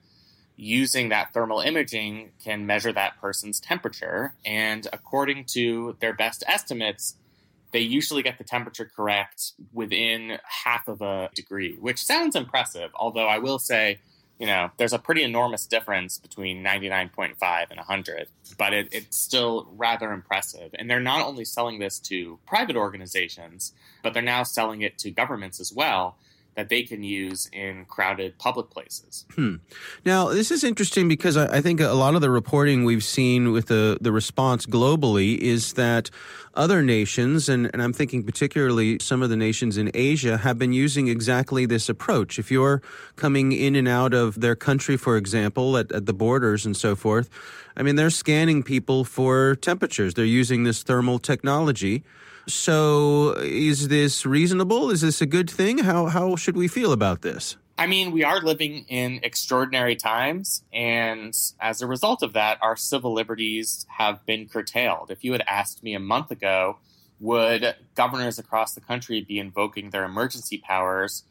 using 0.57 1.11
that 1.11 1.35
thermal 1.35 1.61
imaging 1.61 2.31
can 2.43 2.65
measure 2.65 2.95
that 2.95 3.21
person's 3.21 3.61
temperature. 3.61 4.33
And 4.43 4.89
according 4.91 5.45
to 5.53 5.99
their 6.01 6.15
best 6.15 6.43
estimates, 6.47 7.17
they 7.73 7.81
usually 7.81 8.23
get 8.23 8.39
the 8.39 8.45
temperature 8.45 8.91
correct 8.97 9.53
within 9.75 10.39
half 10.65 10.89
of 10.89 11.03
a 11.03 11.29
degree, 11.35 11.77
which 11.79 12.03
sounds 12.03 12.35
impressive. 12.35 12.91
Although 12.95 13.29
I 13.29 13.37
will 13.37 13.59
say, 13.59 13.99
you 14.39 14.47
know, 14.47 14.71
there's 14.77 14.93
a 14.93 14.99
pretty 14.99 15.23
enormous 15.23 15.67
difference 15.67 16.19
between 16.19 16.63
99.5 16.63 17.71
and 17.71 17.79
100, 17.79 18.29
but 18.59 18.73
it, 18.73 18.89
it's 18.91 19.17
still 19.17 19.69
rather 19.77 20.13
impressive. 20.13 20.75
And 20.79 20.91
they're 20.91 21.01
not 21.01 21.25
only 21.25 21.45
selling 21.45 21.79
this 21.79 21.99
to 22.01 22.39
private 22.47 22.77
organizations, 22.77 23.73
but 24.03 24.13
they're 24.13 24.23
now 24.23 24.43
selling 24.43 24.83
it 24.83 24.99
to 24.99 25.11
governments 25.11 25.61
as 25.61 25.73
well 25.73 26.17
that 26.57 26.69
they 26.69 26.83
can 26.83 27.03
use 27.03 27.49
in 27.53 27.85
crowded 27.87 28.39
public 28.39 28.71
places. 28.71 29.27
Hmm. 29.35 29.57
Now, 30.05 30.29
this 30.29 30.51
is 30.51 30.63
interesting 30.63 31.09
because 31.09 31.37
I, 31.37 31.57
I, 31.57 31.61
think 31.61 31.81
a 31.81 31.89
lot 31.89 32.15
of 32.15 32.21
the 32.21 32.31
reporting 32.31 32.85
we've 32.85 33.05
seen 33.05 33.53
with 33.53 33.67
the, 33.67 33.99
the 34.01 34.13
response 34.13 34.67
globally 34.67 35.37
is 35.39 35.73
that 35.75 36.11
other 36.55 36.83
nations, 36.83 37.49
and, 37.49 37.69
and 37.73 37.83
I'm 37.83 37.93
thinking 37.93 38.23
particularly 38.23 38.99
some 39.01 39.23
of 39.23 39.31
the 39.31 39.37
nations 39.37 39.77
in 39.77 39.91
Asia, 39.95 40.39
have 40.39 40.59
been 40.59 40.73
using 40.73 41.09
exactly 41.09 41.67
this 41.67 41.89
approach. 41.89 42.39
If 42.39 42.51
you're 42.51 42.81
coming 43.17 43.53
in 43.53 43.75
and 43.75 43.89
out 43.89 44.15
of 44.15 44.41
their 44.41 44.55
country, 44.55 44.97
for 44.97 45.17
example, 45.17 45.77
at, 45.77 45.91
at 45.91 46.07
the 46.07 46.15
borders 46.15 46.65
and 46.65 46.77
so 46.77 46.95
forth, 46.95 47.29
I 47.77 47.83
mean, 47.83 47.97
they're 47.97 48.11
scanning 48.11 48.63
people 48.63 49.05
for 49.05 49.57
temperatures. 49.57 50.15
They're 50.15 50.25
using 50.25 50.65
this 50.65 50.83
thermal 50.83 51.19
technology. 51.19 52.05
So, 52.47 53.33
is 53.39 53.89
this 53.89 54.27
reasonable? 54.27 54.91
Is 54.91 55.01
this 55.01 55.21
a 55.21 55.27
good 55.27 55.51
thing? 55.51 55.79
How 55.79 56.07
how 56.07 56.37
should 56.37 56.57
we 56.57 56.69
feel 56.69 56.93
about 56.93 57.23
this? 57.23 57.57
I 57.77 57.87
mean, 57.87 58.13
we 58.13 58.23
are 58.23 58.41
living 58.41 58.85
in 58.87 59.19
extraordinary 59.25 59.97
times, 59.97 60.63
and 60.73 61.35
as 61.59 61.83
a 61.83 61.87
result 61.87 62.23
of 62.23 62.33
that, 62.35 62.59
our 62.63 62.77
civil 62.77 63.13
liberties 63.13 63.85
have 63.99 64.25
been 64.27 64.47
curtailed. 64.47 65.11
If 65.11 65.25
you 65.25 65.33
had 65.33 65.43
asked 65.49 65.83
me 65.83 65.95
a 65.95 65.99
month 65.99 66.31
ago, 66.31 66.79
would 67.19 67.75
governors 67.95 68.39
across 68.39 68.75
the 68.75 68.81
country 68.81 69.23
be 69.23 69.39
invoking 69.39 69.91
their 69.91 70.05
emergency 70.05 70.59
powers 70.59 71.25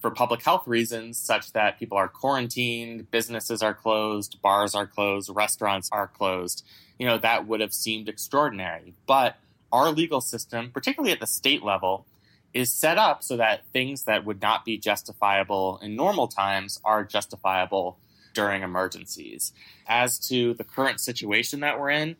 for 0.00 0.10
public 0.10 0.42
health 0.42 0.66
reasons, 0.66 1.18
such 1.18 1.52
that 1.52 1.78
people 1.78 1.98
are 1.98 2.08
quarantined, 2.08 3.10
businesses 3.10 3.62
are 3.62 3.74
closed, 3.74 4.40
bars 4.42 4.74
are 4.74 4.86
closed, 4.86 5.30
restaurants 5.34 5.88
are 5.90 6.06
closed? 6.06 6.64
You 6.98 7.06
know, 7.06 7.18
that 7.18 7.46
would 7.46 7.60
have 7.60 7.72
seemed 7.72 8.08
extraordinary. 8.08 8.94
But 9.06 9.36
our 9.72 9.90
legal 9.90 10.20
system, 10.20 10.70
particularly 10.72 11.12
at 11.12 11.20
the 11.20 11.26
state 11.26 11.62
level, 11.62 12.06
is 12.54 12.72
set 12.72 12.96
up 12.96 13.22
so 13.22 13.36
that 13.36 13.66
things 13.72 14.04
that 14.04 14.24
would 14.24 14.40
not 14.40 14.64
be 14.64 14.78
justifiable 14.78 15.78
in 15.82 15.94
normal 15.96 16.28
times 16.28 16.80
are 16.84 17.04
justifiable 17.04 17.98
during 18.34 18.62
emergencies. 18.62 19.52
As 19.86 20.18
to 20.28 20.54
the 20.54 20.64
current 20.64 21.00
situation 21.00 21.60
that 21.60 21.78
we're 21.78 21.90
in, 21.90 22.16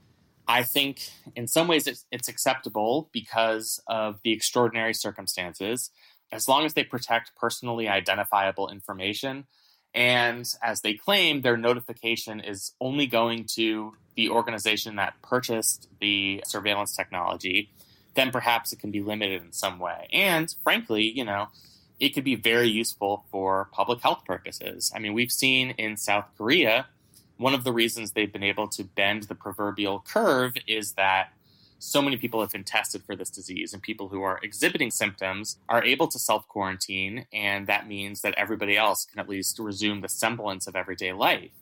I 0.47 0.63
think 0.63 1.11
in 1.37 1.47
some 1.47 1.69
ways 1.69 1.87
it's, 1.87 2.07
it's 2.11 2.29
acceptable 2.29 3.09
because 3.13 3.81
of 3.87 4.21
the 4.25 4.33
extraordinary 4.33 4.95
circumstances. 4.95 5.91
As 6.31 6.49
long 6.49 6.65
as 6.65 6.75
they 6.75 6.85
protect 6.85 7.35
personally 7.37 7.89
identifiable 7.89 8.69
information, 8.69 9.47
and 9.95 10.47
as 10.63 10.83
they 10.83 10.95
claim, 10.95 11.41
their 11.41 11.57
notification 11.57 12.41
is 12.41 12.75
only 12.81 13.07
going 13.07 13.47
to 13.55 13.95
the 14.17 14.29
organization 14.31 14.97
that 14.97 15.15
purchased 15.23 15.89
the 16.01 16.43
surveillance 16.47 16.95
technology, 16.95 17.71
then 18.15 18.31
perhaps 18.31 18.73
it 18.73 18.81
can 18.81 18.91
be 18.91 19.01
limited 19.01 19.43
in 19.43 19.53
some 19.53 19.79
way. 19.79 20.09
And 20.13 20.55
frankly, 20.63 21.05
you 21.05 21.25
know, 21.25 21.49
it 22.01 22.11
could 22.11 22.25
be 22.25 22.35
very 22.35 22.69
useful 22.69 23.25
for 23.31 23.69
public 23.73 24.03
health 24.03 24.25
purposes. 24.25 24.93
I 24.95 24.99
mean, 24.99 25.15
we've 25.15 25.33
seen 25.33 25.71
in 25.71 25.97
South 25.97 26.27
Korea, 26.37 26.87
one 27.37 27.55
of 27.55 27.65
the 27.65 27.73
reasons 27.73 28.13
they've 28.13 28.33
been 28.33 28.43
able 28.43 28.69
to 28.69 28.85
bend 28.85 29.25
the 29.25 29.35
proverbial 29.35 30.01
curve 30.01 30.55
is 30.67 30.93
that 30.93 31.33
so 31.79 32.03
many 32.03 32.17
people 32.17 32.41
have 32.41 32.51
been 32.51 32.65
tested 32.65 33.03
for 33.05 33.15
this 33.15 33.31
disease, 33.31 33.73
and 33.73 33.83
people 33.83 34.09
who 34.09 34.23
are 34.23 34.41
exhibiting 34.43 34.91
symptoms 34.91 35.59
are 35.69 35.85
able 35.85 36.09
to 36.09 36.19
self 36.19 36.47
quarantine, 36.49 37.27
and 37.33 37.67
that 37.67 37.87
means 37.87 38.21
that 38.23 38.35
everybody 38.37 38.77
else 38.77 39.05
can 39.05 39.21
at 39.21 39.29
least 39.29 39.59
resume 39.59 40.01
the 40.01 40.09
semblance 40.09 40.67
of 40.67 40.77
everyday 40.77 41.13
life. 41.13 41.53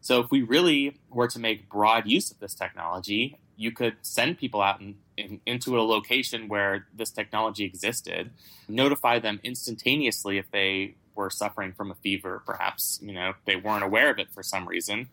So, 0.00 0.20
if 0.20 0.30
we 0.30 0.42
really 0.42 0.98
were 1.08 1.28
to 1.28 1.38
make 1.38 1.68
broad 1.68 2.06
use 2.06 2.30
of 2.30 2.38
this 2.38 2.54
technology, 2.54 3.38
you 3.56 3.70
could 3.72 3.96
send 4.02 4.38
people 4.38 4.60
out 4.60 4.80
in, 4.80 4.96
in, 5.16 5.40
into 5.46 5.78
a 5.78 5.82
location 5.82 6.48
where 6.48 6.86
this 6.94 7.10
technology 7.10 7.64
existed, 7.64 8.30
notify 8.68 9.18
them 9.18 9.40
instantaneously 9.42 10.38
if 10.38 10.50
they 10.50 10.96
were 11.14 11.30
suffering 11.30 11.72
from 11.72 11.90
a 11.90 11.94
fever, 11.94 12.42
perhaps 12.44 12.98
you 13.02 13.12
know 13.12 13.34
they 13.46 13.56
weren't 13.56 13.84
aware 13.84 14.10
of 14.10 14.18
it 14.18 14.28
for 14.32 14.42
some 14.42 14.66
reason, 14.66 15.08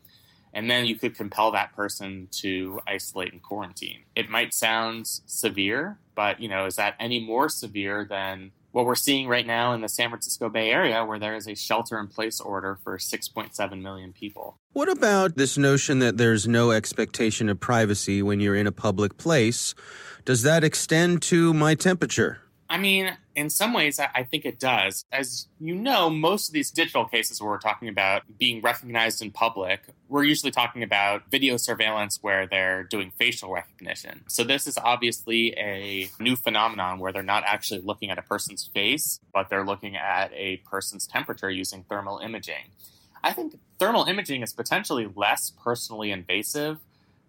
and 0.54 0.70
then 0.70 0.86
you 0.86 0.96
could 0.96 1.16
compel 1.16 1.52
that 1.52 1.76
person 1.76 2.28
to 2.32 2.80
isolate 2.88 3.34
and 3.34 3.42
quarantine. 3.42 4.00
It 4.16 4.30
might 4.30 4.54
sound 4.54 5.08
severe, 5.08 6.00
but 6.16 6.40
you 6.40 6.50
know, 6.50 6.66
is 6.66 6.76
that 6.76 6.96
any 7.00 7.20
more 7.20 7.50
severe 7.50 8.06
than 8.06 8.52
what 8.72 8.86
we're 8.86 8.96
seeing 8.96 9.28
right 9.28 9.46
now 9.46 9.74
in 9.74 9.82
the 9.82 9.90
San 9.90 10.10
Francisco 10.10 10.50
Bay 10.50 10.72
Area, 10.72 11.04
where 11.04 11.20
there 11.20 11.36
is 11.36 11.48
a 11.48 11.56
shelter 11.56 12.00
in 12.00 12.08
place 12.08 12.40
order 12.40 12.78
for 12.84 12.98
6.7 12.98 13.82
million 13.82 14.14
people. 14.14 14.58
What 14.74 14.90
about 14.90 15.36
this 15.36 15.58
notion 15.58 16.00
that 16.00 16.18
there's 16.18 16.48
no 16.48 16.72
expectation 16.72 17.50
of 17.50 17.60
privacy 17.60 18.22
when 18.22 18.40
you're 18.40 18.56
in 18.56 18.68
a 18.68 18.72
public 18.72 19.18
place? 19.18 19.76
Does 20.24 20.44
that 20.44 20.64
extend 20.64 21.22
to 21.24 21.54
my 21.54 21.76
temperature? 21.76 22.40
I 22.72 22.78
mean, 22.78 23.18
in 23.36 23.50
some 23.50 23.74
ways, 23.74 24.00
I 24.00 24.24
think 24.24 24.46
it 24.46 24.58
does. 24.58 25.04
As 25.12 25.48
you 25.60 25.76
know, 25.76 26.10
most 26.10 26.48
of 26.48 26.54
these 26.54 26.72
digital 26.72 27.04
cases 27.04 27.42
where 27.42 27.52
we're 27.52 27.60
talking 27.60 27.90
about 27.90 28.24
being 28.40 28.62
recognized 28.62 29.22
in 29.22 29.30
public, 29.32 29.82
we're 30.08 30.24
usually 30.24 30.52
talking 30.52 30.82
about 30.82 31.24
video 31.30 31.58
surveillance 31.58 32.20
where 32.22 32.48
they're 32.48 32.84
doing 32.84 33.12
facial 33.20 33.52
recognition. 33.52 34.24
So, 34.28 34.46
this 34.46 34.68
is 34.68 34.78
obviously 34.78 35.54
a 35.58 36.10
new 36.22 36.38
phenomenon 36.38 37.00
where 37.00 37.12
they're 37.12 37.24
not 37.24 37.44
actually 37.46 37.82
looking 37.82 38.10
at 38.10 38.18
a 38.18 38.22
person's 38.22 38.70
face, 38.74 39.20
but 39.34 39.50
they're 39.50 39.66
looking 39.66 39.98
at 39.98 40.32
a 40.32 40.58
person's 40.66 41.06
temperature 41.06 41.50
using 41.50 41.84
thermal 41.90 42.20
imaging. 42.20 42.72
I 43.22 43.34
think 43.34 43.60
thermal 43.80 44.06
imaging 44.06 44.44
is 44.44 44.54
potentially 44.54 45.10
less 45.14 45.52
personally 45.62 46.10
invasive 46.10 46.80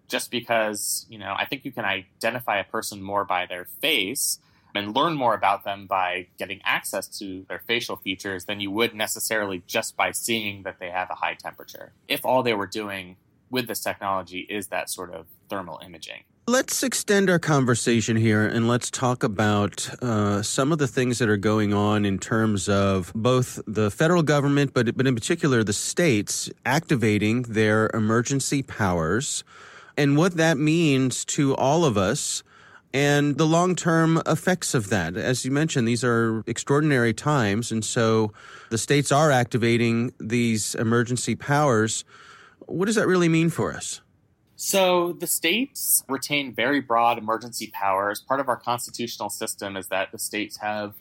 just 0.07 0.31
because, 0.31 1.05
you 1.11 1.19
know, 1.19 1.35
I 1.37 1.47
think 1.47 1.65
you 1.65 1.73
can 1.73 1.85
identify 1.85 2.61
a 2.61 2.65
person 2.65 3.03
more 3.03 3.25
by 3.25 3.47
their 3.47 3.65
face 3.65 4.39
and 4.75 4.95
learn 4.95 5.15
more 5.15 5.35
about 5.35 5.65
them 5.65 5.87
by 5.87 6.27
getting 6.39 6.61
access 6.65 7.07
to 7.19 7.45
their 7.49 7.63
facial 7.67 7.97
features 7.97 8.45
than 8.45 8.61
you 8.61 8.71
would 8.71 8.95
necessarily 8.95 9.63
just 9.67 9.97
by 9.97 10.11
seeing 10.11 10.63
that 10.63 10.79
they 10.81 10.91
have 10.91 11.11
a 11.11 11.15
high 11.15 11.35
temperature. 11.35 11.93
If 12.09 12.25
all 12.25 12.43
they 12.43 12.55
were 12.55 12.67
doing 12.67 13.17
with 13.51 13.69
this 13.69 13.81
technology 13.81 14.41
is 14.41 14.69
that 14.69 14.89
sort 14.89 15.13
of 15.13 15.27
thermal 15.49 15.79
imaging. 15.85 16.25
Let's 16.49 16.83
extend 16.83 17.31
our 17.31 17.39
conversation 17.39 18.17
here 18.17 18.45
and 18.45 18.67
let's 18.67 18.91
talk 18.91 19.23
about 19.23 19.89
uh, 20.03 20.43
some 20.43 20.73
of 20.73 20.79
the 20.79 20.89
things 20.89 21.21
that 21.21 21.29
are 21.29 21.37
going 21.37 21.73
on 21.73 22.05
in 22.05 22.19
terms 22.19 22.69
of 22.69 23.13
both 23.15 23.61
the 23.67 23.93
federal 23.93 24.25
government, 24.25 24.75
but, 24.75 24.97
but 24.97 25.07
in 25.07 25.15
particular 25.15 25.63
the 25.63 25.73
states 25.73 26.51
activating 26.67 27.43
their 27.43 27.91
emergency 27.95 28.63
powers 28.63 29.45
and 29.97 30.17
what 30.17 30.37
that 30.37 30.59
means 30.59 31.25
to 31.27 31.55
all 31.55 31.85
of 31.85 31.97
us 31.97 32.43
and 32.95 33.39
the 33.39 33.47
long 33.47 33.75
term 33.75 34.21
effects 34.27 34.75
of 34.75 34.89
that. 34.91 35.17
As 35.17 35.45
you 35.45 35.51
mentioned, 35.51 35.89
these 35.89 36.05
are 36.05 36.43
extraordinary 36.47 37.15
times, 37.15 37.73
and 37.73 37.85
so 37.85 38.33
the 38.71 38.79
states 38.79 39.11
are 39.11 39.31
activating 39.31 40.13
these 40.19 40.75
emergency 40.75 41.35
powers. 41.35 42.05
What 42.67 42.87
does 42.87 42.97
that 42.97 43.07
really 43.07 43.29
mean 43.29 43.51
for 43.51 43.73
us? 43.73 44.01
So, 44.57 45.15
the 45.15 45.27
states 45.27 46.05
retain 46.09 46.55
very 46.55 46.81
broad 46.81 47.19
emergency 47.19 47.73
powers. 47.75 48.21
Part 48.21 48.39
of 48.39 48.49
our 48.49 48.57
constitutional 48.57 49.29
system 49.29 49.77
is 49.77 49.89
that 49.89 50.13
the 50.13 50.19
states 50.19 50.59
have 50.59 50.95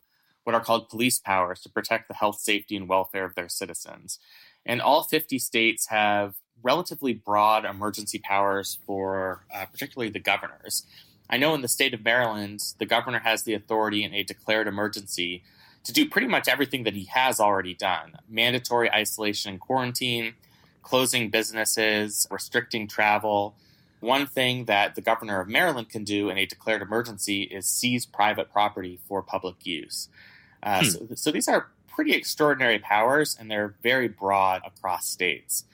what 0.44 0.56
are 0.56 0.62
called 0.62 0.90
police 0.90 1.20
powers 1.20 1.62
to 1.62 1.70
protect 1.70 2.08
the 2.08 2.16
health, 2.16 2.40
safety, 2.40 2.76
and 2.76 2.90
welfare 2.90 3.26
of 3.26 3.36
their 3.36 3.50
citizens. 3.50 4.18
And 4.66 4.82
all 4.82 5.04
50 5.04 5.38
states 5.38 5.88
have 5.90 6.36
relatively 6.64 7.14
broad 7.14 7.66
emergency 7.66 8.20
powers 8.20 8.80
for 8.86 9.46
uh, 9.54 9.66
particularly 9.66 10.12
the 10.12 10.20
governors. 10.20 10.86
I 11.32 11.38
know 11.38 11.56
in 11.56 11.62
the 11.62 11.68
state 11.68 11.94
of 11.94 12.04
Maryland, 12.04 12.62
the 12.78 12.86
governor 12.86 13.20
has 13.20 13.44
the 13.44 13.54
authority 13.54 14.04
in 14.04 14.14
a 14.14 14.24
declared 14.24 14.68
emergency 14.68 15.44
to 15.84 15.94
do 15.94 16.08
pretty 16.08 16.28
much 16.28 16.48
everything 16.48 16.84
that 16.84 16.94
he 16.94 17.06
has 17.06 17.40
already 17.40 17.74
done 17.74 18.18
mandatory 18.30 18.92
isolation 18.92 19.52
and 19.52 19.60
quarantine, 19.60 20.34
closing 20.84 21.30
businesses, 21.30 22.28
restricting 22.30 22.88
travel. 22.88 23.56
One 24.02 24.28
thing 24.28 24.66
that 24.66 24.96
the 24.96 25.02
governor 25.02 25.40
of 25.40 25.48
Maryland 25.48 25.90
can 25.90 26.04
do 26.04 26.30
in 26.30 26.38
a 26.38 26.46
declared 26.46 26.82
emergency 26.82 27.44
is 27.44 27.66
seize 27.66 28.06
private 28.06 28.52
property 28.52 29.00
for 29.08 29.22
public 29.22 29.66
use. 29.66 30.10
Uh, 30.62 30.82
hmm. 30.82 30.86
so, 30.86 31.08
so 31.16 31.32
these 31.32 31.48
are 31.48 31.68
pretty 31.88 32.14
extraordinary 32.14 32.80
powers, 32.80 33.38
and 33.40 33.50
they're 33.50 33.76
very 33.82 34.08
broad 34.08 34.62
across 34.66 35.08
states 35.08 35.66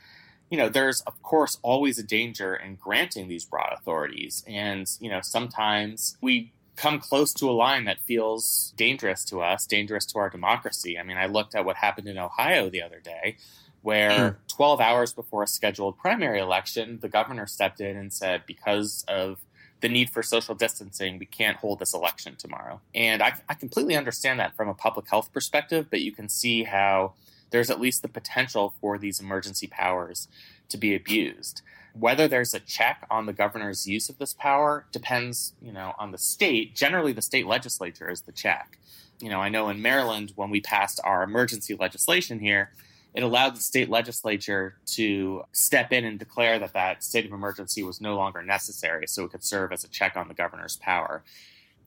you 0.49 0.57
know, 0.57 0.69
there's 0.69 1.01
of 1.01 1.21
course 1.21 1.57
always 1.61 1.97
a 1.99 2.03
danger 2.03 2.55
in 2.55 2.75
granting 2.75 3.27
these 3.27 3.45
broad 3.45 3.73
authorities. 3.73 4.43
And, 4.47 4.87
you 4.99 5.09
know, 5.09 5.21
sometimes 5.21 6.17
we 6.21 6.53
come 6.75 6.99
close 6.99 7.33
to 7.33 7.49
a 7.49 7.51
line 7.51 7.85
that 7.85 7.99
feels 8.01 8.73
dangerous 8.77 9.25
to 9.25 9.41
us, 9.41 9.65
dangerous 9.65 10.05
to 10.05 10.19
our 10.19 10.29
democracy. 10.29 10.97
I 10.97 11.03
mean, 11.03 11.17
I 11.17 11.25
looked 11.25 11.55
at 11.55 11.65
what 11.65 11.75
happened 11.75 12.07
in 12.07 12.17
Ohio 12.17 12.69
the 12.69 12.83
other 12.83 12.99
day, 12.99 13.37
where 13.81 14.31
hmm. 14.31 14.35
12 14.47 14.79
hours 14.79 15.13
before 15.13 15.43
a 15.43 15.47
scheduled 15.47 15.97
primary 15.97 16.39
election, 16.39 16.99
the 17.01 17.09
governor 17.09 17.47
stepped 17.47 17.81
in 17.81 17.97
and 17.97 18.13
said, 18.13 18.43
because 18.45 19.03
of 19.07 19.39
the 19.81 19.89
need 19.89 20.09
for 20.09 20.23
social 20.23 20.55
distancing, 20.55 21.19
we 21.19 21.25
can't 21.25 21.57
hold 21.57 21.79
this 21.79 21.93
election 21.93 22.35
tomorrow. 22.35 22.79
And 22.95 23.21
I, 23.21 23.33
I 23.49 23.53
completely 23.53 23.95
understand 23.95 24.39
that 24.39 24.55
from 24.55 24.69
a 24.69 24.73
public 24.73 25.09
health 25.09 25.31
perspective, 25.33 25.87
but 25.89 26.01
you 26.01 26.11
can 26.11 26.29
see 26.29 26.63
how 26.63 27.13
there's 27.49 27.69
at 27.69 27.79
least 27.79 28.01
the 28.01 28.07
potential 28.07 28.73
for 28.81 28.97
these 28.97 29.19
emergency 29.19 29.67
powers 29.67 30.27
to 30.69 30.77
be 30.77 30.95
abused. 30.95 31.61
Whether 31.93 32.27
there's 32.27 32.53
a 32.53 32.59
check 32.59 33.07
on 33.09 33.25
the 33.25 33.33
governor's 33.33 33.87
use 33.87 34.09
of 34.09 34.19
this 34.19 34.33
power 34.33 34.85
depends, 34.91 35.53
you 35.61 35.71
know, 35.71 35.93
on 35.97 36.11
the 36.11 36.17
state. 36.17 36.75
Generally, 36.75 37.13
the 37.13 37.21
state 37.21 37.47
legislature 37.47 38.09
is 38.09 38.21
the 38.21 38.31
check. 38.31 38.77
You 39.19 39.29
know, 39.29 39.39
I 39.39 39.49
know 39.49 39.69
in 39.69 39.81
Maryland 39.81 40.33
when 40.35 40.51
we 40.51 40.61
passed 40.61 40.99
our 41.03 41.23
emergency 41.23 41.73
legislation 41.73 42.39
here, 42.39 42.71
it 43.15 43.23
allowed 43.23 43.55
the 43.55 43.61
state 43.61 43.89
legislature 43.89 44.77
to 44.85 45.43
step 45.51 45.91
in 45.91 46.05
and 46.05 46.19
declare 46.19 46.59
that 46.59 46.73
that 46.73 47.03
state 47.03 47.25
of 47.25 47.31
emergency 47.31 47.81
was 47.81 47.99
no 47.99 48.15
longer 48.15 48.43
necessary, 48.43 49.07
so 49.07 49.23
it 49.23 49.31
could 49.31 49.43
serve 49.43 49.71
as 49.71 49.83
a 49.83 49.87
check 49.87 50.15
on 50.15 50.27
the 50.27 50.35
governor's 50.35 50.75
power. 50.77 51.23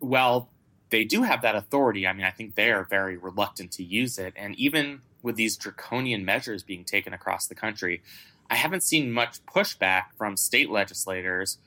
Well, 0.00 0.48
they 0.88 1.04
do 1.04 1.22
have 1.22 1.42
that 1.42 1.54
authority. 1.54 2.04
I 2.04 2.14
mean, 2.14 2.24
I 2.24 2.32
think 2.32 2.56
they 2.56 2.72
are 2.72 2.82
very 2.82 3.16
reluctant 3.16 3.70
to 3.72 3.84
use 3.84 4.18
it, 4.18 4.34
and 4.34 4.56
even 4.56 5.02
with 5.22 5.36
these 5.36 5.56
draconian 5.56 6.24
measures 6.24 6.62
being 6.62 6.84
taken 6.84 7.12
across 7.12 7.46
the 7.46 7.54
country, 7.54 8.02
I 8.50 8.56
haven't 8.56 8.82
seen 8.82 9.12
much 9.12 9.44
pushback 9.46 10.06
from 10.16 10.36
state 10.36 10.70
legislators 10.70 11.58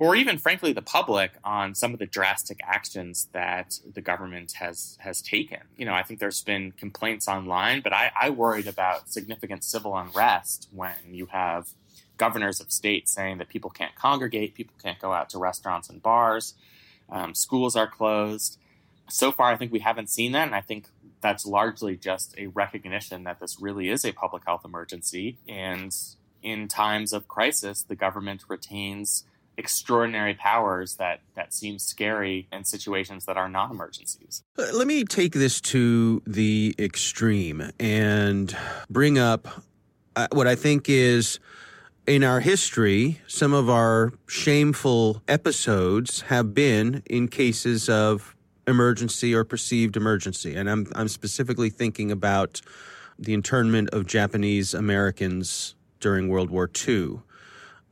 or 0.00 0.16
even 0.16 0.38
frankly 0.38 0.72
the 0.72 0.82
public 0.82 1.32
on 1.44 1.74
some 1.74 1.92
of 1.92 1.98
the 1.98 2.06
drastic 2.06 2.58
actions 2.64 3.28
that 3.32 3.78
the 3.92 4.00
government 4.00 4.52
has 4.52 4.96
has 5.00 5.20
taken. 5.20 5.60
You 5.76 5.84
know, 5.84 5.92
I 5.92 6.02
think 6.02 6.20
there's 6.20 6.42
been 6.42 6.72
complaints 6.72 7.28
online, 7.28 7.82
but 7.82 7.92
I, 7.92 8.10
I 8.20 8.30
worried 8.30 8.66
about 8.66 9.10
significant 9.10 9.62
civil 9.62 9.96
unrest 9.96 10.68
when 10.72 10.94
you 11.10 11.26
have 11.26 11.68
governors 12.16 12.60
of 12.60 12.72
states 12.72 13.12
saying 13.12 13.38
that 13.38 13.50
people 13.50 13.68
can't 13.68 13.94
congregate, 13.94 14.54
people 14.54 14.74
can't 14.82 14.98
go 14.98 15.12
out 15.12 15.28
to 15.30 15.38
restaurants 15.38 15.90
and 15.90 16.02
bars, 16.02 16.54
um, 17.10 17.34
schools 17.34 17.76
are 17.76 17.86
closed. 17.86 18.58
So 19.10 19.32
far, 19.32 19.52
I 19.52 19.56
think 19.56 19.70
we 19.70 19.80
haven't 19.80 20.08
seen 20.08 20.32
that, 20.32 20.46
and 20.46 20.54
I 20.54 20.60
think 20.62 20.86
that's 21.20 21.46
largely 21.46 21.96
just 21.96 22.34
a 22.38 22.46
recognition 22.48 23.24
that 23.24 23.40
this 23.40 23.60
really 23.60 23.88
is 23.88 24.04
a 24.04 24.12
public 24.12 24.44
health 24.46 24.64
emergency. 24.64 25.38
And 25.48 25.94
in 26.42 26.68
times 26.68 27.12
of 27.12 27.28
crisis, 27.28 27.82
the 27.82 27.96
government 27.96 28.44
retains 28.48 29.24
extraordinary 29.56 30.32
powers 30.32 30.96
that, 30.96 31.20
that 31.34 31.52
seem 31.52 31.78
scary 31.78 32.48
in 32.50 32.64
situations 32.64 33.26
that 33.26 33.36
are 33.36 33.48
not 33.48 33.70
emergencies. 33.70 34.42
Let 34.56 34.86
me 34.86 35.04
take 35.04 35.34
this 35.34 35.60
to 35.62 36.22
the 36.26 36.74
extreme 36.78 37.70
and 37.78 38.56
bring 38.88 39.18
up 39.18 39.46
uh, 40.16 40.28
what 40.32 40.46
I 40.46 40.54
think 40.54 40.88
is 40.88 41.38
in 42.06 42.24
our 42.24 42.40
history, 42.40 43.20
some 43.26 43.52
of 43.52 43.68
our 43.68 44.12
shameful 44.26 45.22
episodes 45.28 46.22
have 46.22 46.54
been 46.54 47.02
in 47.08 47.28
cases 47.28 47.88
of 47.88 48.34
emergency 48.66 49.34
or 49.34 49.44
perceived 49.44 49.96
emergency. 49.96 50.54
And 50.54 50.68
I'm, 50.68 50.86
I'm 50.94 51.08
specifically 51.08 51.70
thinking 51.70 52.10
about 52.10 52.60
the 53.18 53.34
internment 53.34 53.90
of 53.90 54.06
Japanese 54.06 54.74
Americans 54.74 55.74
during 56.00 56.28
World 56.28 56.50
War 56.50 56.70
II. 56.88 57.20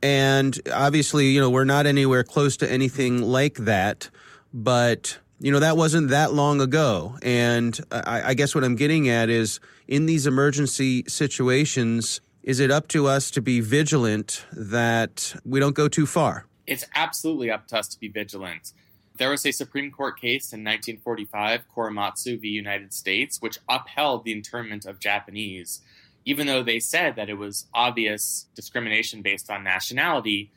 And 0.03 0.59
obviously, 0.73 1.29
you 1.29 1.41
know, 1.41 1.51
we're 1.51 1.65
not 1.65 1.87
anywhere 1.87 2.25
close 2.25 2.57
to 2.59 2.71
anything 2.71 3.21
like 3.23 3.57
that, 3.57 4.11
but 4.55 5.19
you 5.41 5.53
know 5.53 5.61
that 5.61 5.77
wasn't 5.77 6.09
that 6.09 6.33
long 6.33 6.61
ago 6.61 7.17
and 7.23 7.79
I, 7.93 8.31
I, 8.31 8.35
guess 8.35 8.57
what 8.57 8.65
i'm 8.65 8.75
getting 8.75 9.09
at 9.09 9.29
is 9.29 9.61
in 9.87 10.07
these 10.07 10.27
emergency 10.27 11.05
situations 11.07 12.21
is 12.43 12.59
it 12.59 12.73
up 12.73 12.89
to 12.89 13.07
us 13.07 13.31
to 13.33 13.41
be 13.41 13.61
vigilant 13.61 14.45
that 14.51 15.37
we 15.45 15.61
don't 15.61 15.77
go 15.77 15.87
too 15.87 16.07
far 16.07 16.49
It's 16.69 16.85
absolutely 16.95 17.51
up 17.51 17.67
to 17.69 17.79
us 17.79 17.89
to 17.89 17.99
be 17.99 18.09
vigilant. 18.09 18.75
There 19.19 19.31
was 19.31 19.45
a 19.45 19.51
Supreme 19.51 19.91
Court 19.91 20.21
case 20.21 20.53
in 20.53 20.61
1945, 20.61 21.65
Korematsu 21.75 22.41
v. 22.41 22.49
United 22.49 22.95
States, 22.95 23.43
which 23.43 23.59
upheld 23.69 24.25
the 24.25 24.33
internment 24.33 24.87
of 24.87 25.01
Japanese, 25.01 25.81
even 26.25 26.47
though 26.47 26.63
they 26.63 26.79
said 26.79 27.17
that 27.17 27.29
it 27.29 27.35
was 27.35 27.67
obvious 27.75 28.47
discrimination 28.55 29.21
based 29.23 29.51
on 29.51 29.65
nationality. 29.65 30.53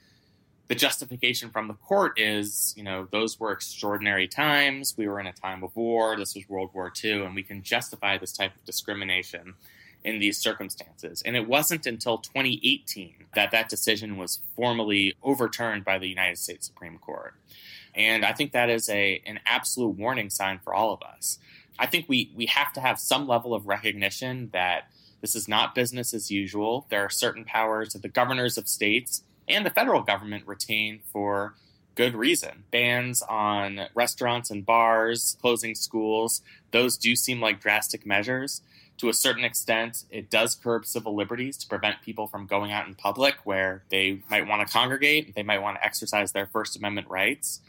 The 0.67 0.75
justification 0.75 1.49
from 1.49 1.67
the 1.67 1.73
court 1.73 2.19
is, 2.19 2.73
you 2.77 2.83
know, 2.83 3.07
those 3.11 3.39
were 3.39 3.51
extraordinary 3.51 4.27
times. 4.27 4.93
We 4.95 5.07
were 5.07 5.19
in 5.19 5.27
a 5.27 5.33
time 5.33 5.63
of 5.63 5.75
war. 5.75 6.15
This 6.15 6.35
was 6.35 6.47
World 6.47 6.69
War 6.73 6.93
II, 7.03 7.23
and 7.23 7.35
we 7.35 7.43
can 7.43 7.63
justify 7.63 8.17
this 8.17 8.31
type 8.31 8.55
of 8.55 8.63
discrimination 8.63 9.55
in 10.03 10.19
these 10.19 10.37
circumstances. 10.37 11.21
And 11.25 11.35
it 11.35 11.47
wasn't 11.47 11.85
until 11.87 12.19
2018 12.19 13.25
that 13.35 13.51
that 13.51 13.69
decision 13.69 14.17
was 14.17 14.41
formally 14.55 15.15
overturned 15.23 15.83
by 15.83 15.97
the 15.97 16.07
United 16.07 16.37
States 16.37 16.67
Supreme 16.67 16.99
Court. 16.99 17.33
And 17.95 18.25
I 18.25 18.33
think 18.33 18.51
that 18.51 18.69
is 18.69 18.89
a 18.89 19.21
an 19.25 19.39
absolute 19.45 19.97
warning 19.97 20.29
sign 20.29 20.59
for 20.63 20.73
all 20.73 20.93
of 20.93 21.01
us. 21.01 21.39
I 21.77 21.85
think 21.85 22.05
we 22.07 22.31
we 22.35 22.45
have 22.47 22.73
to 22.73 22.81
have 22.81 22.99
some 22.99 23.27
level 23.27 23.53
of 23.53 23.67
recognition 23.67 24.49
that 24.53 24.87
this 25.21 25.35
is 25.35 25.47
not 25.47 25.75
business 25.75 26.13
as 26.13 26.31
usual. 26.31 26.87
There 26.89 27.03
are 27.03 27.09
certain 27.09 27.45
powers 27.45 27.93
that 27.93 28.01
the 28.01 28.09
governors 28.09 28.57
of 28.57 28.67
states 28.67 29.23
and 29.47 29.65
the 29.65 29.69
federal 29.69 30.01
government 30.01 30.47
retain 30.47 31.01
for 31.11 31.55
good 31.95 32.15
reason. 32.15 32.63
Bans 32.71 33.21
on 33.21 33.87
restaurants 33.93 34.49
and 34.49 34.65
bars, 34.65 35.37
closing 35.41 35.75
schools, 35.75 36.41
those 36.71 36.97
do 36.97 37.15
seem 37.15 37.41
like 37.41 37.61
drastic 37.61 38.05
measures. 38.05 38.61
To 39.01 39.09
a 39.09 39.13
certain 39.15 39.43
extent, 39.43 40.05
it 40.11 40.29
does 40.29 40.53
curb 40.53 40.85
civil 40.85 41.15
liberties 41.15 41.57
to 41.57 41.67
prevent 41.67 42.03
people 42.03 42.27
from 42.27 42.45
going 42.45 42.71
out 42.71 42.85
in 42.85 42.93
public 42.93 43.33
where 43.45 43.81
they 43.89 44.21
might 44.29 44.45
want 44.45 44.65
to 44.65 44.71
congregate, 44.71 45.33
they 45.33 45.41
might 45.41 45.57
want 45.57 45.77
to 45.77 45.83
exercise 45.83 46.33
their 46.33 46.45
First 46.45 46.77
Amendment 46.77 47.07
rights. 47.09 47.61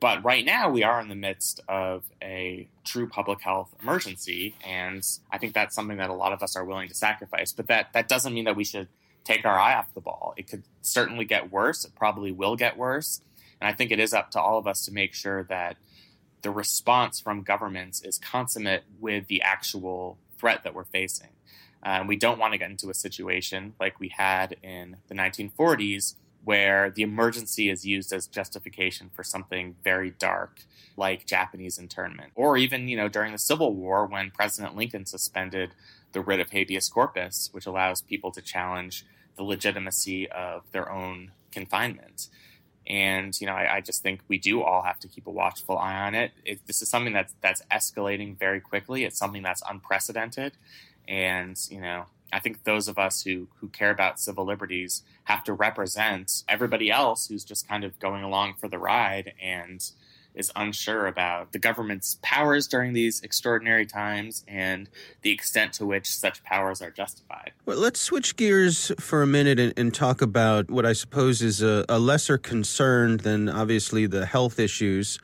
But 0.00 0.24
right 0.24 0.44
now, 0.44 0.68
we 0.68 0.82
are 0.82 1.00
in 1.00 1.08
the 1.08 1.14
midst 1.14 1.60
of 1.68 2.02
a 2.20 2.66
true 2.82 3.08
public 3.08 3.40
health 3.40 3.72
emergency, 3.80 4.56
and 4.66 5.06
I 5.30 5.38
think 5.38 5.54
that's 5.54 5.76
something 5.76 5.98
that 5.98 6.10
a 6.10 6.14
lot 6.14 6.32
of 6.32 6.42
us 6.42 6.56
are 6.56 6.64
willing 6.64 6.88
to 6.88 6.94
sacrifice. 6.96 7.52
But 7.52 7.68
that 7.68 7.92
that 7.92 8.08
doesn't 8.08 8.34
mean 8.34 8.46
that 8.46 8.56
we 8.56 8.64
should 8.64 8.88
take 9.22 9.46
our 9.46 9.56
eye 9.56 9.76
off 9.76 9.94
the 9.94 10.00
ball. 10.00 10.34
It 10.36 10.48
could 10.48 10.64
certainly 10.82 11.24
get 11.24 11.52
worse. 11.52 11.84
It 11.84 11.94
probably 11.94 12.32
will 12.32 12.56
get 12.56 12.76
worse, 12.76 13.20
and 13.60 13.68
I 13.68 13.74
think 13.74 13.92
it 13.92 14.00
is 14.00 14.12
up 14.12 14.32
to 14.32 14.40
all 14.40 14.58
of 14.58 14.66
us 14.66 14.84
to 14.86 14.92
make 14.92 15.14
sure 15.14 15.44
that 15.44 15.76
the 16.42 16.50
response 16.50 17.20
from 17.20 17.42
governments 17.42 18.02
is 18.02 18.18
consummate 18.18 18.82
with 18.98 19.28
the 19.28 19.40
actual 19.42 20.18
threat 20.40 20.64
that 20.64 20.74
we're 20.74 20.84
facing. 20.84 21.28
Uh, 21.82 22.04
we 22.06 22.16
don't 22.16 22.38
want 22.38 22.52
to 22.52 22.58
get 22.58 22.70
into 22.70 22.90
a 22.90 22.94
situation 22.94 23.74
like 23.78 24.00
we 24.00 24.08
had 24.08 24.56
in 24.62 24.96
the 25.08 25.14
1940s 25.14 26.14
where 26.44 26.90
the 26.90 27.02
emergency 27.02 27.68
is 27.68 27.84
used 27.84 28.12
as 28.12 28.26
justification 28.26 29.10
for 29.14 29.22
something 29.22 29.76
very 29.84 30.10
dark 30.10 30.60
like 30.96 31.26
Japanese 31.26 31.78
internment. 31.78 32.32
Or 32.34 32.56
even, 32.56 32.88
you 32.88 32.96
know, 32.96 33.08
during 33.08 33.32
the 33.32 33.38
Civil 33.38 33.74
War 33.74 34.06
when 34.06 34.30
President 34.30 34.74
Lincoln 34.74 35.06
suspended 35.06 35.74
the 36.12 36.20
writ 36.20 36.40
of 36.40 36.50
habeas 36.50 36.88
corpus, 36.88 37.50
which 37.52 37.66
allows 37.66 38.02
people 38.02 38.30
to 38.32 38.42
challenge 38.42 39.04
the 39.36 39.42
legitimacy 39.42 40.28
of 40.30 40.70
their 40.72 40.90
own 40.90 41.32
confinement. 41.52 42.28
And 42.90 43.40
you 43.40 43.46
know, 43.46 43.52
I, 43.52 43.76
I, 43.76 43.80
just 43.80 44.02
think 44.02 44.20
we 44.26 44.36
do 44.36 44.62
all 44.62 44.82
have 44.82 44.98
to 44.98 45.06
keep 45.06 45.28
a 45.28 45.30
watchful 45.30 45.78
eye 45.78 45.94
on 45.94 46.16
it. 46.16 46.32
it. 46.44 46.66
This 46.66 46.82
is 46.82 46.88
something 46.88 47.12
that's 47.12 47.32
that's 47.40 47.62
escalating 47.70 48.36
very 48.36 48.60
quickly. 48.60 49.04
It's 49.04 49.16
something 49.16 49.44
that's 49.44 49.62
unprecedented, 49.70 50.54
and 51.06 51.56
you 51.70 51.80
know, 51.80 52.06
I 52.32 52.40
think 52.40 52.64
those 52.64 52.88
of 52.88 52.98
us 52.98 53.22
who 53.22 53.46
who 53.60 53.68
care 53.68 53.90
about 53.90 54.18
civil 54.18 54.44
liberties 54.44 55.04
have 55.24 55.44
to 55.44 55.52
represent 55.52 56.42
everybody 56.48 56.90
else 56.90 57.28
who's 57.28 57.44
just 57.44 57.68
kind 57.68 57.84
of 57.84 57.96
going 58.00 58.24
along 58.24 58.54
for 58.54 58.66
the 58.66 58.78
ride 58.78 59.34
and 59.40 59.88
is 60.34 60.50
unsure 60.56 61.06
about 61.06 61.52
the 61.52 61.58
government's 61.58 62.18
powers 62.22 62.66
during 62.66 62.92
these 62.92 63.20
extraordinary 63.22 63.86
times 63.86 64.44
and 64.46 64.88
the 65.22 65.30
extent 65.30 65.72
to 65.74 65.86
which 65.86 66.14
such 66.14 66.42
powers 66.44 66.80
are 66.80 66.90
justified. 66.90 67.52
Well, 67.66 67.78
let's 67.78 68.00
switch 68.00 68.36
gears 68.36 68.92
for 68.98 69.22
a 69.22 69.26
minute 69.26 69.58
and, 69.58 69.72
and 69.76 69.94
talk 69.94 70.22
about 70.22 70.70
what 70.70 70.86
I 70.86 70.92
suppose 70.92 71.42
is 71.42 71.62
a, 71.62 71.84
a 71.88 71.98
lesser 71.98 72.38
concern 72.38 73.18
than 73.18 73.48
obviously 73.48 74.06
the 74.06 74.26
health 74.26 74.58
issues, 74.58 75.18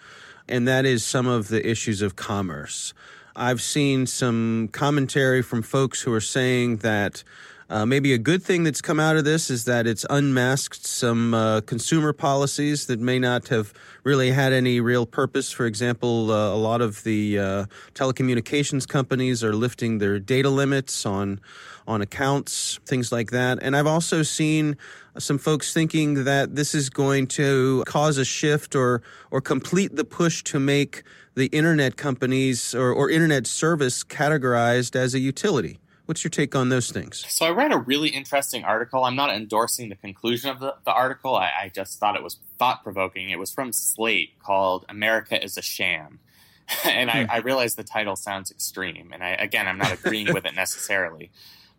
and 0.48 0.66
that 0.68 0.84
is 0.84 1.04
some 1.04 1.26
of 1.26 1.48
the 1.48 1.66
issues 1.68 2.02
of 2.02 2.16
commerce. 2.16 2.92
I've 3.34 3.60
seen 3.60 4.06
some 4.06 4.70
commentary 4.72 5.42
from 5.42 5.62
folks 5.62 6.00
who 6.00 6.12
are 6.12 6.20
saying 6.22 6.78
that 6.78 7.22
uh, 7.68 7.84
maybe 7.84 8.12
a 8.12 8.18
good 8.18 8.42
thing 8.42 8.62
that's 8.62 8.80
come 8.80 9.00
out 9.00 9.16
of 9.16 9.24
this 9.24 9.50
is 9.50 9.64
that 9.64 9.86
it's 9.86 10.06
unmasked 10.08 10.86
some 10.86 11.34
uh, 11.34 11.60
consumer 11.62 12.12
policies 12.12 12.86
that 12.86 13.00
may 13.00 13.18
not 13.18 13.48
have 13.48 13.74
really 14.04 14.30
had 14.30 14.52
any 14.52 14.80
real 14.80 15.04
purpose. 15.04 15.50
For 15.50 15.66
example, 15.66 16.30
uh, 16.30 16.54
a 16.54 16.56
lot 16.56 16.80
of 16.80 17.02
the 17.02 17.38
uh, 17.38 17.64
telecommunications 17.94 18.86
companies 18.86 19.42
are 19.42 19.52
lifting 19.52 19.98
their 19.98 20.20
data 20.20 20.50
limits 20.50 21.04
on 21.04 21.40
on 21.88 22.02
accounts, 22.02 22.80
things 22.84 23.12
like 23.12 23.30
that. 23.30 23.58
And 23.62 23.76
I've 23.76 23.86
also 23.86 24.24
seen 24.24 24.76
some 25.18 25.38
folks 25.38 25.72
thinking 25.72 26.24
that 26.24 26.56
this 26.56 26.74
is 26.74 26.90
going 26.90 27.28
to 27.28 27.84
cause 27.86 28.18
a 28.18 28.24
shift 28.24 28.74
or 28.74 29.02
or 29.30 29.40
complete 29.40 29.96
the 29.96 30.04
push 30.04 30.42
to 30.44 30.60
make 30.60 31.02
the 31.34 31.46
internet 31.46 31.96
companies 31.96 32.74
or, 32.74 32.92
or 32.92 33.10
internet 33.10 33.46
service 33.46 34.04
categorized 34.04 34.96
as 34.96 35.14
a 35.14 35.18
utility. 35.18 35.78
What's 36.06 36.22
your 36.22 36.30
take 36.30 36.54
on 36.54 36.68
those 36.68 36.92
things? 36.92 37.24
So 37.28 37.46
I 37.46 37.50
read 37.50 37.72
a 37.72 37.78
really 37.78 38.10
interesting 38.10 38.64
article. 38.64 39.04
I'm 39.04 39.16
not 39.16 39.30
endorsing 39.30 39.88
the 39.88 39.96
conclusion 39.96 40.50
of 40.50 40.60
the, 40.60 40.76
the 40.84 40.92
article. 40.92 41.34
I, 41.34 41.50
I 41.62 41.72
just 41.74 41.98
thought 41.98 42.14
it 42.14 42.22
was 42.22 42.38
thought 42.58 42.84
provoking. 42.84 43.30
It 43.30 43.40
was 43.40 43.52
from 43.52 43.72
Slate 43.72 44.38
called 44.38 44.86
"America 44.88 45.42
is 45.42 45.58
a 45.58 45.62
Sham," 45.62 46.20
and 46.84 47.10
I, 47.10 47.24
hmm. 47.24 47.30
I 47.30 47.38
realize 47.38 47.74
the 47.74 47.82
title 47.82 48.14
sounds 48.14 48.52
extreme. 48.52 49.10
And 49.12 49.22
I, 49.22 49.30
again, 49.30 49.66
I'm 49.66 49.78
not 49.78 49.92
agreeing 49.92 50.32
with 50.32 50.46
it 50.46 50.54
necessarily. 50.56 51.30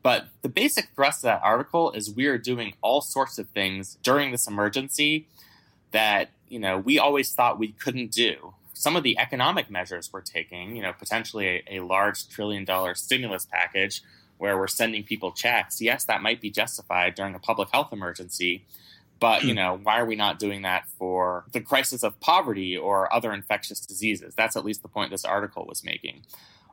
But 0.03 0.27
the 0.41 0.49
basic 0.49 0.89
thrust 0.93 1.19
of 1.19 1.23
that 1.23 1.41
article 1.41 1.91
is 1.91 2.11
we 2.13 2.25
are 2.27 2.37
doing 2.37 2.73
all 2.81 3.01
sorts 3.01 3.39
of 3.39 3.47
things 3.49 3.97
during 4.03 4.31
this 4.31 4.45
emergency 4.45 5.27
that 5.91 6.31
you 6.49 6.59
know 6.59 6.77
we 6.77 6.99
always 6.99 7.33
thought 7.33 7.57
we 7.57 7.69
couldn't 7.69 8.11
do 8.11 8.53
some 8.77 8.95
of 8.95 9.03
the 9.03 9.17
economic 9.17 9.71
measures 9.71 10.11
we're 10.13 10.21
taking, 10.21 10.75
you 10.75 10.83
know, 10.83 10.93
potentially 10.93 11.63
a, 11.67 11.77
a, 11.77 11.79
large 11.79 12.29
trillion 12.29 12.63
dollar 12.63 12.93
stimulus 12.93 13.47
package 13.51 14.03
where 14.37 14.57
we're 14.57 14.67
sending 14.67 15.03
people 15.03 15.31
checks, 15.31 15.81
yes, 15.81 16.05
that 16.05 16.21
might 16.21 16.41
be 16.41 16.49
justified 16.49 17.15
during 17.15 17.35
a 17.35 17.39
public 17.39 17.69
health 17.71 17.91
emergency. 17.91 18.65
But, 19.19 19.43
you 19.43 19.49
hmm. 19.49 19.55
know, 19.55 19.79
why 19.81 19.99
are 19.99 20.05
we 20.05 20.15
not 20.15 20.37
doing 20.37 20.61
that 20.61 20.85
for 20.99 21.45
the 21.51 21.61
crisis 21.61 22.03
of 22.03 22.19
poverty 22.19 22.77
or 22.77 23.11
other 23.11 23.33
infectious 23.33 23.79
diseases? 23.79 24.35
That's 24.35 24.55
at 24.55 24.63
least 24.63 24.83
the 24.83 24.87
point 24.87 25.09
this 25.09 25.25
article 25.25 25.65
was 25.67 25.83
making. 25.83 26.21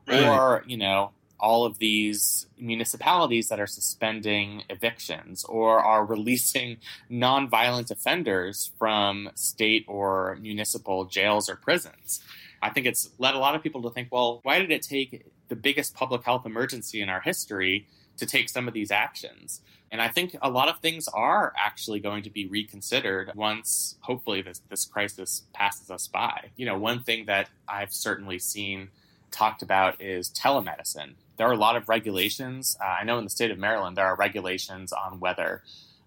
Right. 0.07 0.23
Or, 0.23 0.63
you 0.67 0.77
know, 0.77 1.11
all 1.39 1.65
of 1.65 1.79
these 1.79 2.47
municipalities 2.57 3.49
that 3.49 3.59
are 3.59 3.67
suspending 3.67 4.63
evictions 4.69 5.43
or 5.45 5.79
are 5.79 6.05
releasing 6.05 6.77
nonviolent 7.11 7.91
offenders 7.91 8.71
from 8.77 9.29
state 9.35 9.85
or 9.87 10.37
municipal 10.41 11.05
jails 11.05 11.49
or 11.49 11.55
prisons. 11.55 12.21
I 12.61 12.69
think 12.69 12.85
it's 12.85 13.09
led 13.17 13.35
a 13.35 13.39
lot 13.39 13.55
of 13.55 13.61
people 13.61 13.81
to 13.83 13.89
think, 13.89 14.09
well, 14.11 14.39
why 14.43 14.59
did 14.59 14.71
it 14.71 14.81
take 14.81 15.25
the 15.47 15.55
biggest 15.55 15.93
public 15.93 16.23
health 16.23 16.45
emergency 16.45 17.01
in 17.01 17.09
our 17.09 17.21
history 17.21 17.87
to 18.17 18.25
take 18.25 18.49
some 18.49 18.67
of 18.67 18.73
these 18.73 18.91
actions? 18.91 19.61
And 19.91 20.01
I 20.01 20.09
think 20.09 20.35
a 20.41 20.49
lot 20.49 20.67
of 20.67 20.79
things 20.79 21.07
are 21.07 21.53
actually 21.57 21.99
going 21.99 22.23
to 22.23 22.29
be 22.29 22.47
reconsidered 22.47 23.31
once, 23.35 23.97
hopefully, 24.01 24.41
this, 24.41 24.61
this 24.69 24.85
crisis 24.85 25.43
passes 25.53 25.89
us 25.89 26.07
by. 26.07 26.49
You 26.57 26.65
know, 26.65 26.77
one 26.77 27.03
thing 27.03 27.25
that 27.27 27.49
I've 27.67 27.93
certainly 27.93 28.39
seen 28.39 28.89
talked 29.31 29.61
about 29.61 30.01
is 30.01 30.29
telemedicine 30.29 31.13
there 31.37 31.47
are 31.47 31.53
a 31.53 31.57
lot 31.57 31.75
of 31.75 31.89
regulations. 31.89 32.77
Uh, 32.79 32.85
I 32.85 33.03
know 33.03 33.17
in 33.17 33.23
the 33.23 33.29
state 33.29 33.51
of 33.51 33.57
Maryland, 33.57 33.97
there 33.97 34.05
are 34.05 34.15
regulations 34.15 34.93
on 34.93 35.19
whether 35.19 35.63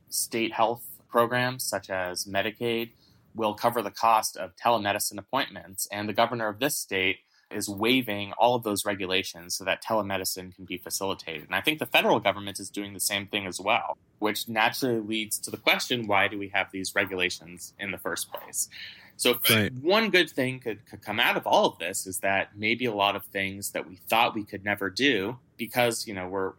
state 0.08 0.52
health 0.52 0.84
programs 1.10 1.64
such 1.64 1.90
as 1.90 2.24
Medicaid 2.24 2.90
will 3.34 3.54
cover 3.54 3.82
the 3.82 3.90
cost 3.90 4.36
of 4.36 4.56
telemedicine 4.56 5.18
appointments. 5.18 5.86
And 5.92 6.08
the 6.08 6.14
governor 6.14 6.48
of 6.48 6.58
this 6.58 6.76
state 6.76 7.18
is 7.50 7.68
waiving 7.68 8.32
all 8.32 8.54
of 8.54 8.62
those 8.62 8.84
regulations 8.84 9.56
so 9.56 9.64
that 9.64 9.82
telemedicine 9.82 10.54
can 10.54 10.64
be 10.64 10.76
facilitated. 10.76 11.44
And 11.44 11.54
I 11.54 11.60
think 11.60 11.78
the 11.78 11.86
federal 11.86 12.20
government 12.20 12.60
is 12.60 12.68
doing 12.68 12.92
the 12.92 13.00
same 13.00 13.26
thing 13.26 13.46
as 13.46 13.60
well, 13.60 13.96
which 14.18 14.48
naturally 14.48 15.00
leads 15.00 15.38
to 15.40 15.50
the 15.50 15.56
question 15.56 16.06
why 16.06 16.28
do 16.28 16.38
we 16.38 16.48
have 16.48 16.70
these 16.70 16.94
regulations 16.94 17.72
in 17.78 17.90
the 17.90 17.98
first 17.98 18.30
place? 18.32 18.68
So, 19.16 19.40
right. 19.50 19.72
one 19.82 20.10
good 20.10 20.30
thing 20.30 20.60
could, 20.60 20.86
could 20.86 21.02
come 21.02 21.18
out 21.18 21.36
of 21.36 21.44
all 21.44 21.66
of 21.66 21.78
this 21.78 22.06
is 22.06 22.18
that 22.20 22.56
maybe 22.56 22.84
a 22.84 22.94
lot 22.94 23.16
of 23.16 23.24
things 23.24 23.72
that 23.72 23.88
we 23.88 23.96
thought 24.08 24.34
we 24.34 24.44
could 24.44 24.64
never 24.64 24.90
do 24.90 25.38
because, 25.56 26.06
you 26.06 26.14
know, 26.14 26.28
we're 26.28 26.52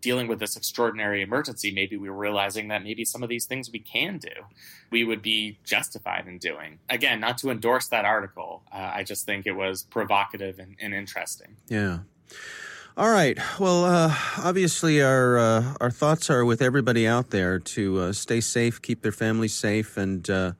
dealing 0.00 0.28
with 0.28 0.38
this 0.38 0.56
extraordinary 0.56 1.22
emergency, 1.22 1.72
maybe 1.72 1.96
we 1.96 2.08
were 2.08 2.16
realizing 2.16 2.68
that 2.68 2.82
maybe 2.82 3.04
some 3.04 3.22
of 3.22 3.28
these 3.28 3.46
things 3.46 3.70
we 3.70 3.78
can 3.78 4.18
do, 4.18 4.30
we 4.90 5.04
would 5.04 5.22
be 5.22 5.58
justified 5.64 6.26
in 6.26 6.38
doing. 6.38 6.78
Again, 6.90 7.20
not 7.20 7.38
to 7.38 7.50
endorse 7.50 7.88
that 7.88 8.04
article, 8.04 8.62
uh, 8.72 8.92
I 8.94 9.02
just 9.02 9.26
think 9.26 9.46
it 9.46 9.52
was 9.52 9.82
provocative 9.82 10.58
and, 10.58 10.76
and 10.80 10.94
interesting. 10.94 11.56
Yeah. 11.68 11.98
All 12.96 13.10
right. 13.10 13.38
Well, 13.60 13.84
uh, 13.84 14.14
obviously, 14.38 15.02
our 15.02 15.36
uh, 15.36 15.74
our 15.82 15.90
thoughts 15.90 16.30
are 16.30 16.46
with 16.46 16.62
everybody 16.62 17.06
out 17.06 17.28
there 17.28 17.58
to 17.58 17.98
uh, 17.98 18.12
stay 18.14 18.40
safe, 18.40 18.80
keep 18.80 19.02
their 19.02 19.12
families 19.12 19.52
safe, 19.52 19.98
and 19.98 20.28
uh, 20.30 20.52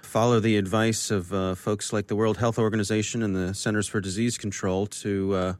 follow 0.00 0.40
the 0.40 0.56
advice 0.56 1.10
of 1.10 1.30
uh, 1.34 1.54
folks 1.54 1.92
like 1.92 2.06
the 2.06 2.16
World 2.16 2.38
Health 2.38 2.58
Organization 2.58 3.22
and 3.22 3.36
the 3.36 3.52
Centers 3.52 3.86
for 3.86 4.00
Disease 4.00 4.38
Control 4.38 4.86
to 4.86 5.56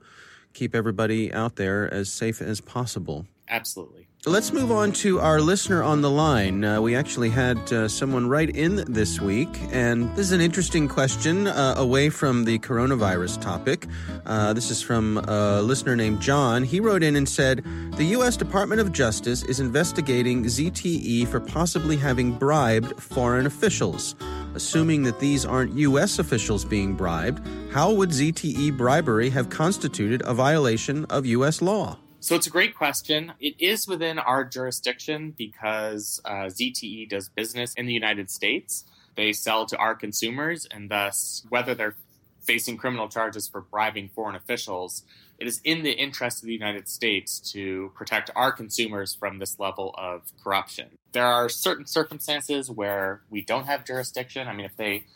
keep 0.54 0.74
everybody 0.74 1.32
out 1.32 1.56
there 1.56 1.92
as 1.92 2.10
safe 2.10 2.40
as 2.40 2.60
possible. 2.60 3.26
Absolutely. 3.48 4.08
Let's 4.26 4.54
move 4.54 4.72
on 4.72 4.92
to 4.92 5.20
our 5.20 5.38
listener 5.38 5.82
on 5.82 6.00
the 6.00 6.08
line. 6.08 6.64
Uh, 6.64 6.80
we 6.80 6.96
actually 6.96 7.28
had 7.28 7.58
uh, 7.70 7.88
someone 7.88 8.26
write 8.26 8.56
in 8.56 8.76
this 8.90 9.20
week, 9.20 9.50
and 9.70 10.08
this 10.12 10.20
is 10.20 10.32
an 10.32 10.40
interesting 10.40 10.88
question 10.88 11.46
uh, 11.46 11.74
away 11.76 12.08
from 12.08 12.46
the 12.46 12.58
coronavirus 12.60 13.42
topic. 13.42 13.86
Uh, 14.24 14.54
this 14.54 14.70
is 14.70 14.80
from 14.80 15.18
a 15.18 15.60
listener 15.60 15.94
named 15.94 16.22
John. 16.22 16.64
He 16.64 16.80
wrote 16.80 17.02
in 17.02 17.16
and 17.16 17.28
said 17.28 17.62
The 17.98 18.04
U.S. 18.16 18.38
Department 18.38 18.80
of 18.80 18.92
Justice 18.92 19.42
is 19.42 19.60
investigating 19.60 20.44
ZTE 20.44 21.28
for 21.28 21.38
possibly 21.38 21.98
having 21.98 22.32
bribed 22.32 22.98
foreign 22.98 23.44
officials. 23.44 24.14
Assuming 24.54 25.02
that 25.02 25.20
these 25.20 25.44
aren't 25.44 25.74
U.S. 25.74 26.18
officials 26.18 26.64
being 26.64 26.94
bribed, 26.94 27.46
how 27.74 27.90
would 27.90 28.10
ZTE 28.10 28.76
bribery 28.76 29.30
have 29.30 29.50
constituted 29.50 30.22
a 30.24 30.32
violation 30.32 31.04
of 31.06 31.26
U.S. 31.26 31.60
law? 31.60 31.98
So 32.20 32.36
it's 32.36 32.46
a 32.46 32.50
great 32.50 32.76
question. 32.76 33.32
It 33.40 33.56
is 33.58 33.88
within 33.88 34.20
our 34.20 34.44
jurisdiction 34.44 35.34
because 35.36 36.20
uh, 36.24 36.44
ZTE 36.44 37.08
does 37.08 37.28
business 37.30 37.74
in 37.74 37.86
the 37.86 37.92
United 37.92 38.30
States. 38.30 38.84
They 39.16 39.32
sell 39.32 39.66
to 39.66 39.76
our 39.76 39.96
consumers, 39.96 40.68
and 40.70 40.88
thus, 40.88 41.44
whether 41.48 41.74
they're 41.74 41.96
facing 42.42 42.76
criminal 42.76 43.08
charges 43.08 43.48
for 43.48 43.62
bribing 43.62 44.08
foreign 44.14 44.36
officials, 44.36 45.02
it 45.40 45.48
is 45.48 45.60
in 45.64 45.82
the 45.82 45.94
interest 45.94 46.44
of 46.44 46.46
the 46.46 46.52
United 46.52 46.86
States 46.86 47.40
to 47.54 47.90
protect 47.96 48.30
our 48.36 48.52
consumers 48.52 49.16
from 49.16 49.40
this 49.40 49.58
level 49.58 49.92
of 49.98 50.22
corruption. 50.44 50.90
There 51.10 51.26
are 51.26 51.48
certain 51.48 51.86
circumstances 51.86 52.70
where 52.70 53.22
we 53.30 53.42
don't 53.42 53.66
have 53.66 53.84
jurisdiction. 53.84 54.46
I 54.46 54.52
mean, 54.52 54.64
if 54.64 54.76
they 54.76 55.06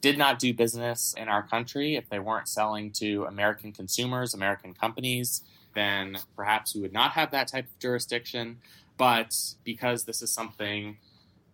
did 0.00 0.16
not 0.16 0.38
do 0.38 0.54
business 0.54 1.14
in 1.16 1.28
our 1.28 1.42
country, 1.42 1.96
if 1.96 2.08
they 2.08 2.18
weren't 2.18 2.48
selling 2.48 2.90
to 2.92 3.24
American 3.24 3.72
consumers, 3.72 4.34
American 4.34 4.74
companies, 4.74 5.42
then 5.74 6.18
perhaps 6.36 6.74
we 6.74 6.80
would 6.80 6.92
not 6.92 7.12
have 7.12 7.30
that 7.32 7.48
type 7.48 7.66
of 7.66 7.78
jurisdiction. 7.78 8.58
But 8.96 9.34
because 9.64 10.04
this 10.04 10.22
is 10.22 10.30
something 10.30 10.98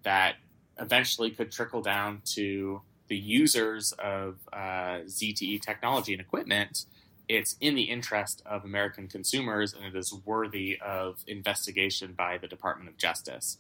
that 0.03 0.37
eventually 0.79 1.31
could 1.31 1.51
trickle 1.51 1.83
down 1.83 2.23
to 2.25 2.83
the 3.09 3.17
users 3.17 3.93
of 3.93 4.37
uh, 4.53 5.05
ZTE 5.07 5.61
technology 5.61 6.13
and 6.13 6.21
equipment, 6.21 6.87
it's 7.29 7.57
in 7.61 7.75
the 7.75 7.85
interest 7.85 8.43
of 8.45 8.65
American 8.65 9.09
consumers 9.09 9.73
and 9.73 9.85
it 9.85 9.97
is 9.97 10.13
worthy 10.25 10.79
of 10.85 11.19
investigation 11.27 12.13
by 12.13 12.39
the 12.39 12.47
Department 12.47 12.89
of 12.89 12.97
Justice. 12.97 13.59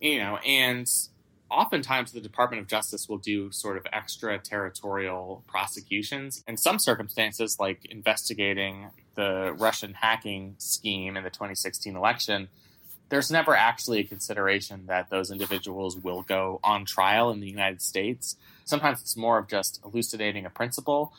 You 0.00 0.18
know, 0.18 0.36
and 0.38 0.90
oftentimes 1.50 2.12
the 2.12 2.20
Department 2.20 2.62
of 2.62 2.68
Justice 2.68 3.08
will 3.08 3.18
do 3.18 3.50
sort 3.52 3.76
of 3.76 3.86
extraterritorial 3.92 5.44
prosecutions. 5.46 6.42
In 6.48 6.56
some 6.56 6.78
circumstances, 6.78 7.56
like 7.58 7.84
investigating 7.86 8.90
the 9.14 9.54
Russian 9.56 9.94
hacking 9.94 10.56
scheme 10.58 11.16
in 11.16 11.24
the 11.24 11.30
2016 11.30 11.94
election, 11.94 12.48
there's 13.08 13.30
never 13.30 13.54
actually 13.54 14.00
a 14.00 14.04
consideration 14.04 14.86
that 14.86 15.10
those 15.10 15.30
individuals 15.30 15.96
will 15.96 16.22
go 16.22 16.58
on 16.64 16.84
trial 16.84 17.30
in 17.30 17.40
the 17.40 17.48
United 17.48 17.82
States. 17.82 18.36
Sometimes 18.64 19.00
it's 19.00 19.16
more 19.16 19.38
of 19.38 19.48
just 19.48 19.80
elucidating 19.84 20.46
a 20.46 20.50
principle. 20.50 21.12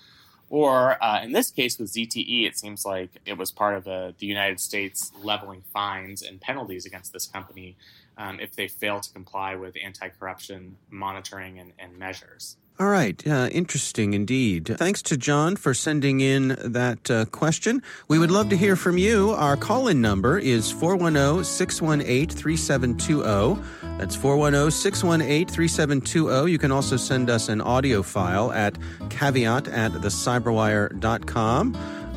Or 0.49 1.03
uh, 1.03 1.23
in 1.23 1.31
this 1.31 1.49
case 1.49 1.79
with 1.79 1.91
ZTE, 1.91 2.47
it 2.47 2.57
seems 2.57 2.85
like 2.85 3.09
it 3.25 3.37
was 3.37 3.51
part 3.51 3.75
of 3.75 3.87
a, 3.87 4.13
the 4.19 4.27
United 4.27 4.59
States 4.59 5.11
leveling 5.23 5.63
fines 5.73 6.21
and 6.21 6.39
penalties 6.39 6.85
against 6.85 7.13
this 7.13 7.25
company 7.25 7.75
um, 8.17 8.39
if 8.39 8.55
they 8.55 8.67
fail 8.67 8.99
to 8.99 9.11
comply 9.11 9.55
with 9.55 9.75
anti 9.81 10.09
corruption 10.09 10.77
monitoring 10.89 11.59
and, 11.59 11.73
and 11.79 11.97
measures. 11.97 12.57
All 12.77 12.87
right, 12.87 13.25
uh, 13.25 13.47
interesting 13.53 14.13
indeed. 14.13 14.75
Thanks 14.77 15.01
to 15.03 15.15
John 15.15 15.55
for 15.55 15.73
sending 15.73 16.19
in 16.19 16.57
that 16.61 17.09
uh, 17.09 17.23
question. 17.23 17.81
We 18.09 18.19
would 18.19 18.31
love 18.31 18.49
to 18.49 18.57
hear 18.57 18.75
from 18.75 18.97
you. 18.97 19.31
Our 19.31 19.55
call 19.55 19.87
in 19.87 20.01
number 20.01 20.37
is 20.37 20.71
410 20.71 21.45
618 21.45 22.35
3720. 22.35 23.63
That's 23.97 24.17
410 24.17 24.71
618 24.71 25.47
3720. 25.47 26.51
You 26.51 26.57
can 26.57 26.73
also 26.73 26.97
send 26.97 27.29
us 27.29 27.47
an 27.47 27.61
audio 27.61 28.03
file 28.03 28.51
at 28.51 28.77
caveat 29.09 29.69
at 29.69 29.93
thecyberwire.com. 29.93 31.75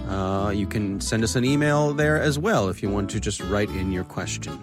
Uh, 0.08 0.50
you 0.50 0.66
can 0.66 1.00
send 1.00 1.22
us 1.22 1.37
an 1.37 1.44
email 1.44 1.92
there 1.92 2.20
as 2.20 2.37
well 2.37 2.68
if 2.68 2.82
you 2.82 2.88
want 2.88 3.11
to 3.11 3.20
just 3.20 3.40
write 3.42 3.70
in 3.70 3.92
your 3.92 4.04
question. 4.04 4.58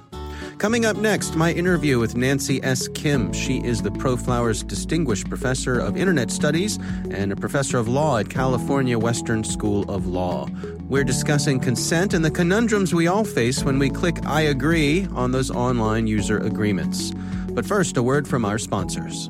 Coming 0.58 0.86
up 0.86 0.96
next, 0.96 1.36
my 1.36 1.52
interview 1.52 2.00
with 2.00 2.16
Nancy 2.16 2.64
S. 2.64 2.88
Kim. 2.88 3.34
She 3.34 3.58
is 3.58 3.82
the 3.82 3.90
ProFlowers 3.90 4.66
Distinguished 4.66 5.28
Professor 5.28 5.78
of 5.78 5.98
Internet 5.98 6.32
Studies 6.32 6.80
and 7.12 7.34
a 7.34 7.36
professor 7.36 7.78
of 7.78 7.90
law 7.90 8.20
at 8.20 8.30
California 8.30 8.98
Western 8.98 9.44
School 9.44 9.84
of 9.92 10.08
Law. 10.08 10.48
We're 10.88 11.04
discussing 11.04 11.60
consent 11.60 12.14
and 12.14 12.24
the 12.24 12.32
conundrums 12.32 12.94
we 12.94 13.08
all 13.08 13.26
face 13.26 13.66
when 13.66 13.78
we 13.78 13.90
click 13.90 14.26
I 14.26 14.42
agree 14.42 15.08
on 15.14 15.32
those 15.32 15.52
online 15.52 16.08
user 16.08 16.38
agreements. 16.38 17.12
But 17.52 17.66
first, 17.66 17.98
a 17.98 18.04
word 18.04 18.26
from 18.26 18.46
our 18.46 18.58
sponsors. 18.58 19.30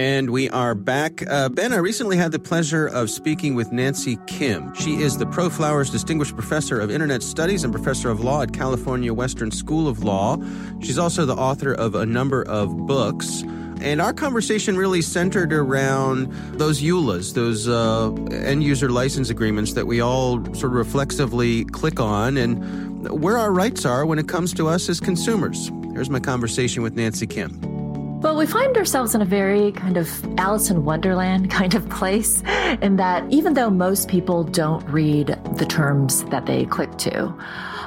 And 0.00 0.30
we 0.30 0.48
are 0.48 0.74
back. 0.74 1.22
Uh, 1.30 1.50
ben, 1.50 1.74
I 1.74 1.76
recently 1.76 2.16
had 2.16 2.32
the 2.32 2.38
pleasure 2.38 2.86
of 2.86 3.10
speaking 3.10 3.54
with 3.54 3.70
Nancy 3.70 4.16
Kim. 4.26 4.72
She 4.72 5.02
is 5.02 5.18
the 5.18 5.26
ProFlowers 5.26 5.92
Distinguished 5.92 6.32
Professor 6.32 6.80
of 6.80 6.90
Internet 6.90 7.22
Studies 7.22 7.64
and 7.64 7.70
Professor 7.70 8.08
of 8.08 8.20
Law 8.20 8.40
at 8.40 8.54
California 8.54 9.12
Western 9.12 9.50
School 9.50 9.86
of 9.86 10.02
Law. 10.02 10.38
She's 10.80 10.96
also 10.96 11.26
the 11.26 11.34
author 11.34 11.74
of 11.74 11.94
a 11.94 12.06
number 12.06 12.42
of 12.44 12.74
books. 12.86 13.42
And 13.82 14.00
our 14.00 14.14
conversation 14.14 14.78
really 14.78 15.02
centered 15.02 15.52
around 15.52 16.32
those 16.58 16.80
EULAs, 16.80 17.34
those 17.34 17.68
uh, 17.68 18.10
end 18.32 18.62
user 18.62 18.88
license 18.88 19.28
agreements 19.28 19.74
that 19.74 19.86
we 19.86 20.00
all 20.00 20.42
sort 20.54 20.72
of 20.72 20.78
reflexively 20.78 21.66
click 21.66 22.00
on, 22.00 22.38
and 22.38 23.06
where 23.10 23.36
our 23.36 23.52
rights 23.52 23.84
are 23.84 24.06
when 24.06 24.18
it 24.18 24.28
comes 24.28 24.54
to 24.54 24.66
us 24.66 24.88
as 24.88 24.98
consumers. 24.98 25.70
Here's 25.92 26.08
my 26.08 26.20
conversation 26.20 26.82
with 26.82 26.94
Nancy 26.94 27.26
Kim. 27.26 27.79
Well, 28.20 28.36
we 28.36 28.44
find 28.44 28.76
ourselves 28.76 29.14
in 29.14 29.22
a 29.22 29.24
very 29.24 29.72
kind 29.72 29.96
of 29.96 30.22
Alice 30.38 30.68
in 30.68 30.84
Wonderland 30.84 31.50
kind 31.58 31.74
of 31.74 31.88
place, 31.88 32.42
in 32.82 32.96
that 32.96 33.24
even 33.32 33.54
though 33.54 33.70
most 33.70 34.08
people 34.08 34.44
don't 34.44 34.86
read 34.90 35.38
the 35.56 35.64
terms 35.64 36.24
that 36.24 36.44
they 36.44 36.66
click 36.66 36.98
to, 36.98 37.34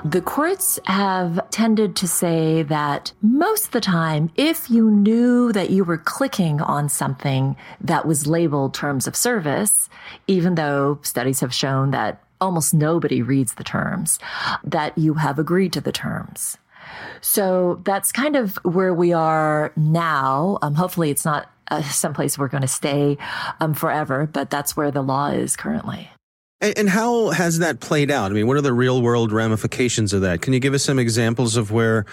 the 0.03 0.21
courts 0.21 0.79
have 0.85 1.39
tended 1.51 1.95
to 1.97 2.07
say 2.07 2.63
that 2.63 3.13
most 3.21 3.65
of 3.65 3.71
the 3.73 3.79
time, 3.79 4.31
if 4.35 4.71
you 4.71 4.89
knew 4.89 5.51
that 5.51 5.69
you 5.69 5.83
were 5.83 5.99
clicking 5.99 6.59
on 6.61 6.89
something 6.89 7.55
that 7.81 8.07
was 8.07 8.25
labeled 8.25 8.73
terms 8.73 9.05
of 9.05 9.15
service, 9.15 9.87
even 10.25 10.55
though 10.55 10.97
studies 11.03 11.41
have 11.41 11.53
shown 11.53 11.91
that 11.91 12.23
almost 12.41 12.73
nobody 12.73 13.21
reads 13.21 13.53
the 13.53 13.63
terms, 13.63 14.17
that 14.63 14.97
you 14.97 15.13
have 15.13 15.37
agreed 15.37 15.73
to 15.73 15.81
the 15.81 15.91
terms. 15.91 16.57
So 17.21 17.81
that's 17.83 18.11
kind 18.11 18.35
of 18.35 18.57
where 18.63 18.93
we 18.93 19.13
are 19.13 19.71
now. 19.75 20.59
Um, 20.61 20.75
hopefully, 20.75 21.09
it's 21.09 21.25
not 21.25 21.49
uh, 21.69 21.81
someplace 21.83 22.37
we're 22.37 22.47
going 22.47 22.61
to 22.61 22.67
stay 22.67 23.17
um, 23.59 23.73
forever, 23.73 24.29
but 24.31 24.49
that's 24.49 24.75
where 24.75 24.91
the 24.91 25.01
law 25.01 25.27
is 25.27 25.55
currently. 25.55 26.09
And, 26.61 26.77
and, 26.77 26.89
how 26.89 27.31
has 27.31 27.59
that 27.59 27.79
played 27.81 28.09
out? 28.09 28.31
I 28.31 28.33
mean, 28.33 28.47
what 28.47 28.55
are 28.55 28.61
the 28.61 28.73
real 28.73 29.01
world 29.01 29.31
ramifications 29.31 30.13
of 30.13 30.21
that? 30.21 30.41
Can 30.41 30.53
you 30.53 30.59
give 30.59 30.73
us 30.73 30.83
some 30.83 30.97
examples 30.97 31.57
of 31.57 31.71
where 31.71 32.05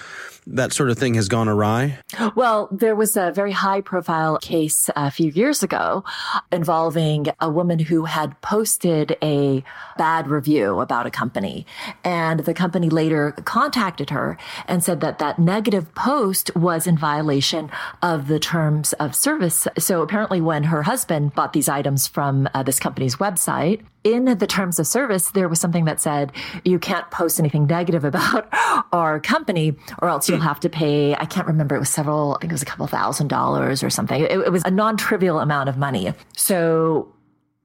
that 0.50 0.72
sort 0.72 0.90
of 0.90 0.98
thing 0.98 1.14
has 1.14 1.28
gone 1.28 1.48
awry? 1.48 1.98
Well, 2.34 2.68
there 2.70 2.94
was 2.94 3.16
a 3.16 3.30
very 3.30 3.52
high 3.52 3.80
profile 3.80 4.38
case 4.38 4.90
a 4.96 5.10
few 5.10 5.30
years 5.30 5.62
ago 5.62 6.04
involving 6.50 7.26
a 7.40 7.48
woman 7.48 7.78
who 7.78 8.04
had 8.04 8.40
posted 8.40 9.16
a 9.22 9.62
bad 9.96 10.28
review 10.28 10.80
about 10.80 11.06
a 11.06 11.10
company. 11.10 11.66
And 12.04 12.40
the 12.40 12.54
company 12.54 12.90
later 12.90 13.32
contacted 13.44 14.10
her 14.10 14.36
and 14.66 14.82
said 14.82 15.00
that 15.00 15.18
that 15.18 15.38
negative 15.38 15.94
post 15.94 16.54
was 16.56 16.86
in 16.86 16.98
violation 16.98 17.70
of 18.02 18.26
the 18.26 18.38
terms 18.38 18.92
of 18.94 19.14
service. 19.14 19.66
So 19.78 20.02
apparently, 20.02 20.40
when 20.40 20.64
her 20.64 20.82
husband 20.82 21.34
bought 21.34 21.52
these 21.52 21.68
items 21.68 22.06
from 22.06 22.48
uh, 22.54 22.62
this 22.62 22.80
company's 22.80 23.16
website, 23.16 23.82
in 24.02 24.24
the 24.24 24.46
terms 24.46 24.78
of 24.78 24.86
service, 24.86 25.30
there 25.32 25.48
was 25.48 25.60
something 25.60 25.84
that 25.84 26.00
said 26.00 26.32
you 26.64 26.78
can't 26.78 27.10
post 27.10 27.38
anything 27.38 27.66
negative 27.66 28.04
about 28.04 28.48
our 28.92 29.20
company 29.20 29.76
or 30.00 30.08
else 30.08 30.28
you'll 30.40 30.48
have 30.48 30.60
to 30.60 30.68
pay. 30.68 31.14
I 31.14 31.26
can't 31.26 31.46
remember. 31.46 31.76
It 31.76 31.80
was 31.80 31.90
several, 31.90 32.34
I 32.36 32.40
think 32.40 32.52
it 32.52 32.54
was 32.54 32.62
a 32.62 32.66
couple 32.66 32.86
thousand 32.86 33.28
dollars 33.28 33.82
or 33.82 33.90
something. 33.90 34.22
It, 34.22 34.30
it 34.32 34.52
was 34.52 34.62
a 34.64 34.70
non 34.70 34.96
trivial 34.96 35.38
amount 35.40 35.68
of 35.68 35.76
money. 35.76 36.12
So 36.36 37.12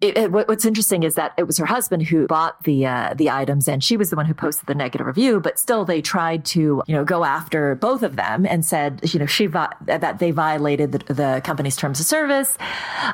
it, 0.02 0.18
it, 0.18 0.32
what's 0.32 0.66
interesting 0.66 1.04
is 1.04 1.16
that 1.16 1.34
it 1.38 1.44
was 1.44 1.58
her 1.58 1.66
husband 1.66 2.04
who 2.04 2.28
bought 2.28 2.62
the 2.64 2.86
uh, 2.86 3.14
the 3.16 3.30
items, 3.30 3.66
and 3.68 3.82
she 3.82 3.96
was 3.96 4.10
the 4.10 4.18
one 4.18 4.26
who 4.26 4.34
posted 4.34 4.68
the 4.68 4.76
negative 4.76 5.08
review. 5.08 5.40
But 5.40 5.58
still, 5.58 5.86
they 5.86 6.02
tried 6.02 6.44
to 6.46 6.84
you 6.86 6.96
know 6.96 7.06
go 7.06 7.24
after 7.24 7.76
both 7.76 8.04
of 8.04 8.18
them 8.18 8.46
and 8.46 8.66
said 8.66 9.00
you 9.14 9.20
know 9.20 9.26
she 9.26 9.48
that 9.48 10.18
they 10.20 10.32
violated 10.32 10.92
the, 10.92 11.14
the 11.14 11.42
company's 11.46 11.78
terms 11.78 12.02
of 12.02 12.06
service. 12.06 12.58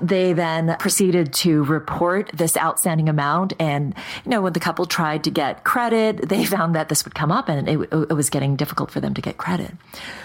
They 0.01 0.33
then 0.33 0.75
proceeded 0.79 1.33
to 1.33 1.63
report 1.65 2.31
this 2.33 2.57
outstanding 2.57 3.09
amount, 3.09 3.53
and 3.59 3.93
you 4.25 4.31
know 4.31 4.41
when 4.41 4.53
the 4.53 4.59
couple 4.59 4.87
tried 4.87 5.23
to 5.25 5.29
get 5.29 5.63
credit, 5.63 6.29
they 6.29 6.45
found 6.45 6.73
that 6.73 6.89
this 6.89 7.05
would 7.05 7.13
come 7.13 7.31
up, 7.31 7.47
and 7.47 7.69
it, 7.69 7.79
it 7.91 8.13
was 8.13 8.31
getting 8.31 8.55
difficult 8.55 8.89
for 8.89 8.99
them 8.99 9.13
to 9.13 9.21
get 9.21 9.37
credit. 9.37 9.71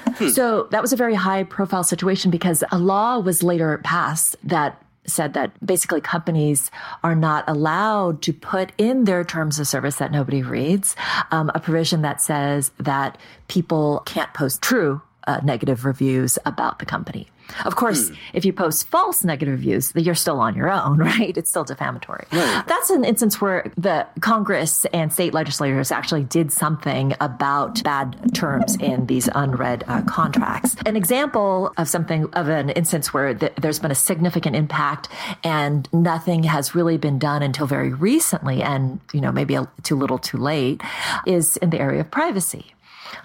Hmm. 0.07 0.29
So 0.29 0.69
that 0.71 0.81
was 0.81 0.95
a 0.95 0.97
very 0.97 1.14
high 1.14 1.42
profile 1.45 1.85
situation 1.85 2.31
because 2.31 2.64
a 2.73 2.79
law 2.79 3.19
was 3.19 3.42
later 3.42 3.79
passed 3.85 4.37
that 4.42 4.83
said 5.07 5.35
that 5.35 5.53
basically 5.64 6.01
companies 6.01 6.71
are 7.03 7.14
not 7.14 7.45
allowed 7.47 8.23
to 8.23 8.33
put 8.33 8.73
in 8.79 9.05
their 9.05 9.25
terms 9.25 9.59
of 9.59 9.66
service 9.66 9.97
that 9.97 10.12
nobody 10.12 10.42
reads 10.42 10.97
um, 11.31 11.51
a 11.55 11.61
provision 11.61 12.03
that 12.03 12.21
says 12.21 12.71
that 12.79 13.19
people 13.49 14.03
can't 14.07 14.33
post 14.35 14.62
true 14.62 15.01
uh, 15.27 15.40
negative 15.42 15.85
reviews 15.85 16.38
about 16.45 16.79
the 16.79 16.87
company. 16.87 17.29
Of 17.64 17.76
course, 17.76 18.09
hmm. 18.09 18.14
if 18.32 18.44
you 18.44 18.52
post 18.52 18.88
false 18.88 19.24
negative 19.24 19.52
reviews, 19.52 19.92
you're 19.94 20.14
still 20.14 20.40
on 20.40 20.54
your 20.54 20.70
own, 20.70 20.98
right? 21.11 21.37
It's 21.37 21.50
still 21.50 21.64
defamatory. 21.64 22.26
Right. 22.32 22.64
That's 22.66 22.90
an 22.90 23.04
instance 23.04 23.40
where 23.40 23.70
the 23.76 24.06
Congress 24.20 24.85
and 24.87 25.12
state 25.12 25.35
legislators 25.35 25.90
actually 25.90 26.24
did 26.24 26.52
something 26.52 27.14
about 27.20 27.82
bad 27.82 28.35
terms 28.35 28.76
in 28.76 29.06
these 29.06 29.28
unread 29.35 29.85
uh, 29.87 30.02
contracts. 30.02 30.76
An 30.87 30.96
example 30.96 31.72
of 31.76 31.88
something 31.88 32.28
of 32.35 32.48
an 32.48 32.70
instance 32.70 33.12
where 33.12 33.35
th- 33.35 33.52
there's 33.61 33.78
been 33.78 33.90
a 33.90 33.96
significant 33.96 34.56
impact 34.56 35.09
and 35.44 35.88
nothing 35.92 36.44
has 36.44 36.74
really 36.74 36.96
been 36.96 37.18
done 37.18 37.42
until 37.42 37.66
very 37.66 37.92
recently, 37.92 38.62
and 38.62 39.00
you 39.12 39.20
know 39.20 39.32
maybe 39.32 39.54
a, 39.54 39.68
too 39.82 39.96
little, 39.96 40.18
too 40.18 40.38
late, 40.38 40.80
is 41.26 41.56
in 41.59 41.70
the 41.70 41.80
area 41.80 42.00
of 42.00 42.11
privacy. 42.11 42.74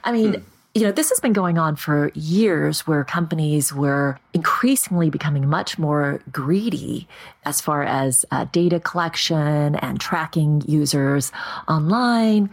I 0.03 0.11
mean, 0.11 0.33
hmm 0.35 0.41
you 0.73 0.83
know, 0.83 0.91
this 0.91 1.09
has 1.09 1.19
been 1.19 1.33
going 1.33 1.57
on 1.57 1.75
for 1.75 2.11
years 2.13 2.87
where 2.87 3.03
companies 3.03 3.73
were 3.73 4.17
increasingly 4.33 5.09
becoming 5.09 5.47
much 5.47 5.77
more 5.77 6.21
greedy 6.31 7.09
as 7.43 7.59
far 7.59 7.83
as 7.83 8.23
uh, 8.31 8.45
data 8.51 8.79
collection 8.79 9.75
and 9.75 9.99
tracking 9.99 10.63
users 10.65 11.33
online. 11.67 12.49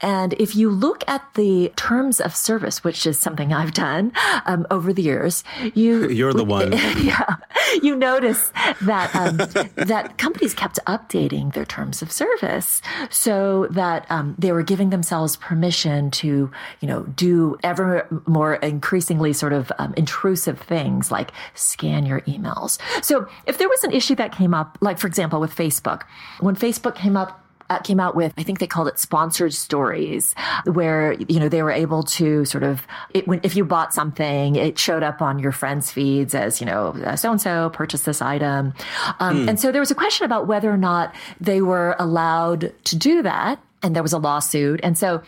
And 0.00 0.32
if 0.34 0.56
you 0.56 0.70
look 0.70 1.04
at 1.06 1.22
the 1.34 1.70
terms 1.76 2.20
of 2.20 2.34
service, 2.34 2.82
which 2.84 3.04
is 3.06 3.18
something 3.18 3.52
I've 3.52 3.74
done 3.74 4.12
um, 4.46 4.66
over 4.70 4.92
the 4.92 5.02
years, 5.02 5.44
you 5.74 6.08
you're 6.18 6.32
the 6.32 6.44
one. 6.44 6.72
yeah, 7.02 7.36
you 7.82 7.94
notice 7.94 8.50
that 8.82 9.14
um, 9.14 9.36
that 9.76 10.16
companies 10.16 10.54
kept 10.54 10.78
updating 10.86 11.52
their 11.52 11.66
terms 11.66 12.00
of 12.00 12.10
service 12.10 12.80
so 13.10 13.66
that 13.70 14.06
um, 14.10 14.36
they 14.38 14.52
were 14.52 14.62
giving 14.62 14.88
themselves 14.90 15.36
permission 15.36 16.10
to, 16.12 16.50
you 16.80 16.88
know, 16.88 17.02
do 17.02 17.57
ever 17.62 18.06
more 18.26 18.54
increasingly 18.56 19.32
sort 19.32 19.52
of 19.52 19.72
um, 19.78 19.94
intrusive 19.96 20.58
things 20.58 21.10
like 21.10 21.32
scan 21.54 22.06
your 22.06 22.20
emails. 22.22 22.78
So 23.04 23.28
if 23.46 23.58
there 23.58 23.68
was 23.68 23.84
an 23.84 23.92
issue 23.92 24.14
that 24.16 24.32
came 24.32 24.54
up, 24.54 24.78
like 24.80 24.98
for 24.98 25.06
example 25.06 25.40
with 25.40 25.54
Facebook, 25.54 26.02
when 26.40 26.56
Facebook 26.56 26.94
came 26.94 27.16
up 27.16 27.44
uh, 27.70 27.78
came 27.80 28.00
out 28.00 28.16
with, 28.16 28.32
I 28.38 28.42
think 28.42 28.60
they 28.60 28.66
called 28.66 28.88
it 28.88 28.98
sponsored 28.98 29.52
stories, 29.52 30.34
where, 30.64 31.12
you 31.12 31.38
know, 31.38 31.50
they 31.50 31.62
were 31.62 31.70
able 31.70 32.02
to 32.04 32.46
sort 32.46 32.64
of, 32.64 32.86
it, 33.12 33.28
when, 33.28 33.40
if 33.42 33.56
you 33.56 33.64
bought 33.64 33.92
something, 33.92 34.56
it 34.56 34.78
showed 34.78 35.02
up 35.02 35.20
on 35.20 35.38
your 35.38 35.52
friends' 35.52 35.90
feeds 35.90 36.34
as, 36.34 36.60
you 36.60 36.66
know, 36.66 36.94
so 37.16 37.30
and 37.30 37.40
so 37.40 37.68
purchased 37.70 38.06
this 38.06 38.22
item. 38.22 38.72
Um, 39.20 39.44
mm. 39.44 39.48
And 39.50 39.60
so 39.60 39.70
there 39.70 39.82
was 39.82 39.90
a 39.90 39.94
question 39.94 40.24
about 40.24 40.46
whether 40.46 40.70
or 40.70 40.78
not 40.78 41.14
they 41.40 41.60
were 41.60 41.94
allowed 41.98 42.72
to 42.84 42.96
do 42.96 43.22
that 43.22 43.60
and 43.82 43.94
there 43.94 44.02
was 44.02 44.12
a 44.12 44.18
lawsuit. 44.18 44.80
And 44.82 44.96
so, 44.96 45.22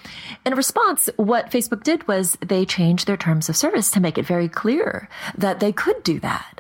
in 0.45 0.55
response, 0.55 1.09
what 1.17 1.51
Facebook 1.51 1.83
did 1.83 2.07
was 2.09 2.37
they 2.41 2.65
changed 2.65 3.07
their 3.07 3.17
terms 3.17 3.49
of 3.49 3.57
service 3.57 3.91
to 3.93 4.01
make 4.01 4.19
it 4.19 4.27
very 4.27 4.49
clear 4.49 5.09
that 5.37 5.61
they 5.61 5.73
could 5.73 6.03
do 6.03 6.21
that. 6.21 6.60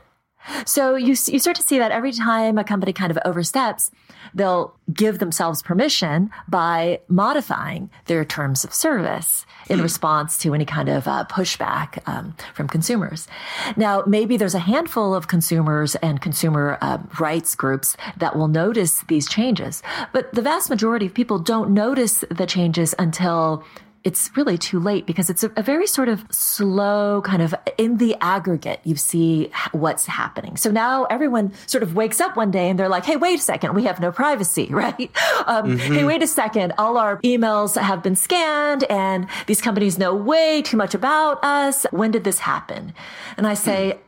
So 0.64 0.94
you, 0.94 1.08
you 1.08 1.38
start 1.38 1.56
to 1.56 1.62
see 1.62 1.78
that 1.78 1.92
every 1.92 2.12
time 2.12 2.58
a 2.58 2.64
company 2.64 2.92
kind 2.92 3.10
of 3.10 3.18
oversteps, 3.24 3.90
they'll 4.34 4.74
give 4.92 5.18
themselves 5.18 5.62
permission 5.62 6.30
by 6.48 7.00
modifying 7.08 7.90
their 8.06 8.24
terms 8.24 8.64
of 8.64 8.72
service 8.72 9.46
in 9.68 9.78
hmm. 9.78 9.82
response 9.82 10.38
to 10.38 10.54
any 10.54 10.64
kind 10.64 10.88
of 10.88 11.06
uh, 11.06 11.24
pushback 11.28 11.98
um, 12.06 12.34
from 12.54 12.68
consumers. 12.68 13.28
Now, 13.76 14.02
maybe 14.06 14.36
there's 14.36 14.54
a 14.54 14.60
handful 14.60 15.14
of 15.14 15.28
consumers 15.28 15.94
and 15.96 16.20
consumer 16.20 16.78
uh, 16.80 16.98
rights 17.18 17.54
groups 17.54 17.96
that 18.16 18.36
will 18.36 18.48
notice 18.48 19.02
these 19.08 19.28
changes, 19.28 19.82
but 20.12 20.32
the 20.34 20.42
vast 20.42 20.70
majority 20.70 21.06
of 21.06 21.14
people 21.14 21.38
don't 21.38 21.72
notice 21.72 22.24
the 22.30 22.46
changes 22.46 22.94
until 22.98 23.64
it's 24.02 24.34
really 24.36 24.56
too 24.56 24.80
late 24.80 25.04
because 25.06 25.28
it's 25.28 25.44
a, 25.44 25.52
a, 25.56 25.62
very 25.62 25.86
sort 25.86 26.08
of 26.08 26.24
slow 26.30 27.20
kind 27.22 27.42
of 27.42 27.54
in 27.76 27.98
the 27.98 28.16
aggregate 28.20 28.80
you 28.84 28.96
see 28.96 29.50
what's 29.72 30.06
happening. 30.06 30.56
So 30.56 30.70
now 30.70 31.04
everyone 31.04 31.52
sort 31.66 31.82
of 31.82 31.94
wakes 31.94 32.20
up 32.20 32.36
one 32.36 32.50
day 32.50 32.70
and 32.70 32.78
they're 32.78 32.88
like 32.88 33.04
hey 33.04 33.16
wait 33.16 33.38
a 33.38 33.42
second 33.42 33.74
we 33.74 33.84
have 33.84 34.00
no 34.00 34.10
privacy 34.10 34.66
right? 34.70 35.10
Um, 35.46 35.76
mm-hmm. 35.76 35.94
hey 35.94 36.04
wait 36.04 36.22
a 36.22 36.26
second 36.26 36.72
all 36.78 36.96
our 36.96 37.18
emails 37.18 37.80
have 37.80 38.02
been 38.02 38.16
scanned 38.16 38.84
and 38.84 39.26
these 39.46 39.60
companies 39.60 39.98
know 39.98 40.14
way 40.14 40.62
too 40.62 40.76
much 40.76 40.94
about 40.94 41.42
us. 41.44 41.84
When 41.90 42.10
did 42.10 42.24
this 42.24 42.38
happen? 42.38 42.94
And 43.36 43.46
i 43.46 43.54
say 43.54 43.92
mm 43.92 44.00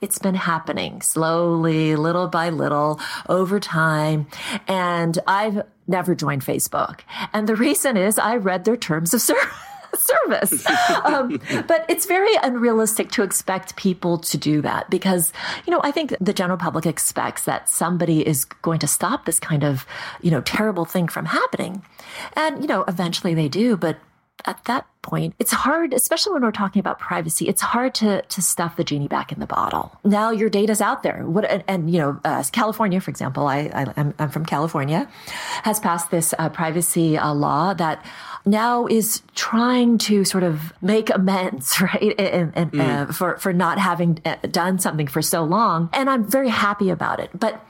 it's 0.00 0.18
been 0.18 0.34
happening 0.34 1.02
slowly, 1.02 1.96
little 1.96 2.28
by 2.28 2.50
little, 2.50 3.00
over 3.28 3.60
time. 3.60 4.26
And 4.66 5.18
I've 5.26 5.62
never 5.86 6.14
joined 6.14 6.44
Facebook. 6.44 7.00
And 7.32 7.48
the 7.48 7.56
reason 7.56 7.96
is 7.96 8.18
I 8.18 8.36
read 8.36 8.64
their 8.64 8.76
terms 8.76 9.14
of 9.14 9.20
service. 9.20 9.48
service. 9.96 10.64
Um, 11.04 11.40
but 11.66 11.84
it's 11.88 12.06
very 12.06 12.34
unrealistic 12.42 13.10
to 13.12 13.22
expect 13.22 13.76
people 13.76 14.18
to 14.18 14.38
do 14.38 14.62
that 14.62 14.88
because, 14.88 15.32
you 15.66 15.72
know, 15.72 15.80
I 15.82 15.90
think 15.90 16.14
the 16.20 16.32
general 16.32 16.58
public 16.58 16.86
expects 16.86 17.44
that 17.44 17.68
somebody 17.68 18.26
is 18.26 18.44
going 18.44 18.78
to 18.80 18.86
stop 18.86 19.24
this 19.24 19.40
kind 19.40 19.64
of, 19.64 19.86
you 20.22 20.30
know, 20.30 20.40
terrible 20.42 20.84
thing 20.84 21.08
from 21.08 21.26
happening. 21.26 21.82
And, 22.34 22.62
you 22.62 22.68
know, 22.68 22.84
eventually 22.86 23.34
they 23.34 23.48
do, 23.48 23.76
but 23.76 23.98
at 24.44 24.64
that 24.64 24.86
point, 25.02 25.34
it's 25.38 25.52
hard, 25.52 25.94
especially 25.94 26.32
when 26.32 26.42
we're 26.42 26.52
talking 26.52 26.80
about 26.80 26.98
privacy, 26.98 27.48
it's 27.48 27.62
hard 27.62 27.94
to, 27.94 28.22
to 28.22 28.42
stuff 28.42 28.76
the 28.76 28.84
genie 28.84 29.08
back 29.08 29.32
in 29.32 29.40
the 29.40 29.46
bottle. 29.46 29.98
Now 30.04 30.30
your 30.30 30.50
data's 30.50 30.80
out 30.80 31.02
there. 31.02 31.26
What, 31.26 31.44
and, 31.44 31.64
and 31.66 31.90
you 31.90 31.98
know, 31.98 32.20
uh, 32.24 32.42
California, 32.52 33.00
for 33.00 33.10
example, 33.10 33.46
I, 33.46 33.70
I, 33.96 34.12
am 34.18 34.30
from 34.30 34.44
California, 34.44 35.08
has 35.62 35.80
passed 35.80 36.10
this 36.10 36.34
uh, 36.38 36.48
privacy 36.48 37.16
uh, 37.16 37.32
law 37.32 37.74
that 37.74 38.04
now 38.46 38.86
is 38.86 39.22
trying 39.34 39.98
to 39.98 40.24
sort 40.24 40.44
of 40.44 40.72
make 40.82 41.10
amends, 41.10 41.80
right? 41.80 42.14
And, 42.18 42.52
and 42.54 42.72
mm. 42.72 42.80
Uh, 42.80 43.12
for, 43.12 43.36
for 43.38 43.52
not 43.52 43.78
having 43.78 44.20
uh, 44.24 44.36
done 44.50 44.78
something 44.78 45.06
for 45.06 45.22
so 45.22 45.44
long. 45.44 45.90
And 45.92 46.08
I'm 46.08 46.24
very 46.24 46.48
happy 46.48 46.90
about 46.90 47.20
it. 47.20 47.30
But 47.34 47.64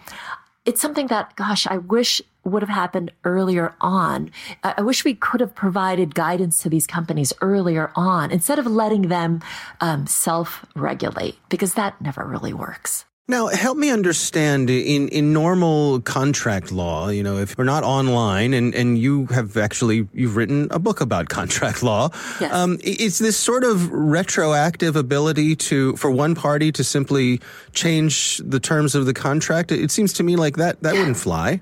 it's 0.65 0.81
something 0.81 1.07
that, 1.09 1.35
gosh, 1.37 1.67
I 1.67 1.79
wish 1.79 2.21
would 2.45 2.63
have 2.63 2.71
happened 2.71 3.13
earlier 3.25 3.75
on. 3.81 4.31
I 4.63 4.83
wish 4.83 5.05
we 5.05 5.15
could 5.15 5.41
have 5.41 5.55
provided 5.55 6.15
guidance 6.15 6.59
to 6.59 6.69
these 6.69 6.87
companies 6.87 7.33
earlier 7.41 7.91
on 7.95 8.31
instead 8.31 8.59
of 8.59 8.67
letting 8.67 9.03
them 9.03 9.43
um, 9.81 10.07
self 10.07 10.65
regulate 10.75 11.37
because 11.49 11.75
that 11.75 12.01
never 12.01 12.25
really 12.25 12.53
works. 12.53 13.05
Now, 13.29 13.47
help 13.47 13.79
me 13.79 13.91
understand 13.91 14.71
in, 14.71 15.07
in 15.09 15.33
normal 15.33 16.01
contract 16.01 16.73
law, 16.73 17.11
you 17.11 17.23
know, 17.23 17.37
if 17.39 17.57
we're 17.57 17.63
not 17.63 17.85
online 17.85 18.53
and, 18.53 18.75
and 18.75 18.99
you 18.99 19.27
have 19.27 19.57
actually, 19.57 20.09
you've 20.13 20.35
written 20.35 20.67
a 20.73 20.81
book 20.81 21.01
about 21.01 21.29
contract 21.29 21.85
law. 21.85 22.09
Yes. 22.41 22.53
Um, 22.53 22.79
is 22.83 23.21
this 23.21 23.37
sort 23.37 23.63
of 23.63 23.89
retroactive 23.93 24.97
ability 24.97 25.55
to, 25.57 25.95
for 25.95 26.11
one 26.11 26.35
party 26.35 26.73
to 26.73 26.83
simply 26.83 27.41
change 27.73 28.39
the 28.39 28.59
terms 28.59 28.97
of 28.97 29.07
the 29.07 29.15
contract? 29.15 29.71
It 29.71 29.93
seems 29.93 30.13
to 30.15 30.25
me 30.25 30.35
like 30.35 30.57
that, 30.57 30.83
that 30.83 30.95
wouldn't 30.95 31.17
fly. 31.17 31.61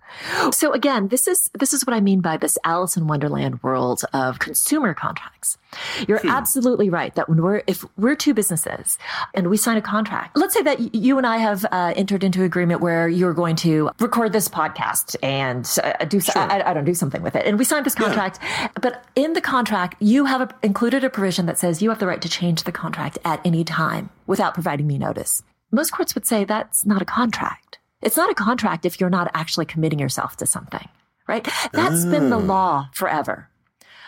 So 0.53 0.73
again, 0.73 1.09
this 1.09 1.29
is, 1.29 1.51
this 1.53 1.75
is 1.75 1.85
what 1.87 1.95
I 1.95 2.01
mean 2.01 2.23
by 2.23 2.39
this 2.39 2.57
Alice 2.65 2.97
in 2.97 3.07
Wonderland 3.07 3.63
world 3.63 4.01
of 4.15 4.39
consumer 4.39 4.95
contracts. 4.95 5.59
You're 6.07 6.21
Hmm. 6.21 6.31
absolutely 6.31 6.89
right 6.89 7.15
that 7.15 7.29
when 7.29 7.43
we're, 7.43 7.63
if 7.67 7.85
we're 7.99 8.17
two 8.17 8.33
businesses 8.33 8.97
and 9.35 9.51
we 9.51 9.59
sign 9.59 9.77
a 9.77 9.83
contract, 9.83 10.35
let's 10.35 10.55
say 10.55 10.63
that 10.63 10.95
you 10.95 11.19
and 11.19 11.27
I 11.27 11.37
have 11.37 11.58
uh, 11.65 11.93
entered 11.97 12.25
into 12.25 12.43
agreement 12.45 12.81
where 12.81 13.09
you're 13.09 13.35
going 13.35 13.57
to 13.57 13.91
record 14.01 14.33
this 14.33 14.49
podcast 14.49 15.17
and 15.23 15.69
uh, 15.83 16.05
do, 16.05 16.21
so- 16.21 16.39
I, 16.41 16.71
I 16.71 16.75
don't 16.75 16.85
do 16.85 16.95
something 16.95 17.23
with 17.23 17.37
it. 17.37 17.47
And 17.47 17.59
we 17.59 17.65
signed 17.65 17.87
this 17.87 17.95
contract, 17.95 18.39
but 18.81 19.05
in 19.17 19.33
the 19.33 19.41
contract, 19.41 19.97
you 20.01 20.25
have 20.27 20.41
a, 20.41 20.55
included 20.63 21.05
a 21.05 21.11
provision 21.11 21.47
that 21.47 21.59
says 21.59 21.83
you 21.83 21.91
have 21.91 21.99
the 21.99 22.07
right 22.07 22.23
to 22.23 22.29
change 22.29 22.65
the 22.65 22.73
contract 22.73 23.19
at 23.25 23.41
any 23.45 23.65
time 23.65 24.11
without 24.27 24.55
providing 24.55 24.87
me 24.87 24.99
notice. 24.99 25.43
Most 25.71 25.91
courts 25.93 26.15
would 26.15 26.27
say 26.27 26.45
that's 26.45 26.87
not 26.87 27.03
a 27.03 27.05
contract. 27.05 27.79
It's 28.01 28.17
not 28.17 28.31
a 28.31 28.35
contract 28.35 28.87
if 28.87 29.01
you're 29.01 29.11
not 29.11 29.31
actually 29.35 29.67
committing 29.67 29.99
yourself 29.99 30.37
to 30.39 30.47
something, 30.47 30.89
right? 31.27 31.47
That's 31.73 32.05
been 32.05 32.31
the 32.31 32.39
law 32.39 32.89
forever. 32.93 33.49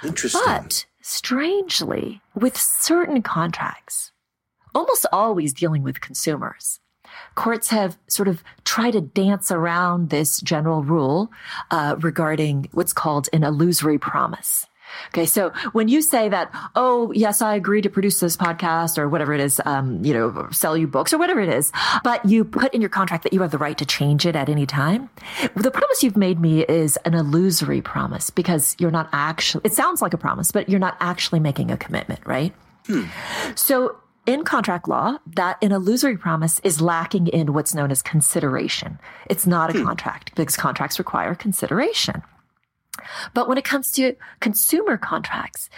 Interesting. 0.03 0.41
But 0.47 0.87
strangely, 1.03 2.21
with 2.35 2.57
certain 2.57 3.23
contracts, 3.23 4.13
almost 4.75 5.07
always 5.13 5.53
dealing 5.53 5.83
with 5.83 6.01
consumers, 6.01 6.80
courts 7.41 7.71
have 7.71 7.97
sort 8.07 8.29
of 8.29 8.45
tried 8.67 8.91
to 8.91 9.01
dance 9.01 9.51
around 9.51 10.11
this 10.11 10.43
general 10.43 10.85
rule 10.85 11.33
uh, 11.71 11.97
regarding 12.01 12.69
what's 12.73 12.93
called 12.93 13.31
an 13.33 13.43
illusory 13.43 13.99
promise. 13.99 14.67
Okay, 15.09 15.25
so 15.25 15.51
when 15.73 15.89
you 15.89 16.03
say 16.03 16.29
that, 16.29 16.51
oh 16.77 17.13
yes, 17.13 17.41
I 17.41 17.55
agree 17.55 17.81
to 17.81 17.89
produce 17.89 18.21
this 18.21 18.37
podcast 18.37 18.99
or 18.99 19.09
whatever 19.09 19.33
it 19.33 19.41
is, 19.41 19.59
um, 19.65 20.05
you 20.05 20.13
know, 20.13 20.49
sell 20.51 20.77
you 20.77 20.87
books 20.87 21.15
or 21.15 21.19
whatever 21.19 21.41
it 21.41 21.49
is, 21.49 21.73
but 22.05 22.23
you 22.27 22.45
put 22.45 22.75
in 22.75 22.83
your 22.83 22.91
contract 22.91 23.23
that 23.23 23.33
you 23.33 23.41
have 23.41 23.53
the 23.53 23.59
right 23.59 23.79
to 23.79 23.87
change 23.87 24.27
it 24.27 24.37
at 24.37 24.51
any 24.51 24.67
time, 24.67 25.09
the 25.55 25.71
promise 25.71 26.03
you've 26.03 26.19
made 26.19 26.41
me 26.41 26.65
is 26.65 26.99
an 27.07 27.15
illusory 27.15 27.81
promise 27.81 28.29
because 28.29 28.77
you're 28.79 28.91
not 28.91 29.09
actually. 29.13 29.63
It 29.65 29.73
sounds 29.73 30.03
like 30.03 30.13
a 30.13 30.19
promise, 30.19 30.53
but 30.53 30.69
you're 30.69 30.79
not 30.79 30.99
actually 31.01 31.41
making 31.41 31.71
a 31.71 31.79
commitment, 31.79 32.21
right? 32.27 32.53
So 33.55 33.97
in 34.27 34.45
contract 34.45 34.89
law, 34.89 35.19
that 35.35 35.59
an 35.63 35.73
illusory 35.73 36.17
promise 36.17 36.61
is 36.61 36.81
lacking 36.81 37.27
in 37.29 37.53
what's 37.53 37.75
known 37.75 37.91
as 37.91 38.03
consideration. 38.03 38.99
It's 39.29 39.47
not 39.47 39.75
a 39.75 39.83
contract 39.83 40.35
because 40.35 40.57
contracts 40.57 40.99
require 40.99 41.35
consideration. 41.35 42.23
But 43.35 43.49
when 43.49 43.59
it 43.59 43.65
comes 43.65 43.93
to 43.93 44.17
consumer 44.41 44.97
contracts, 44.97 45.71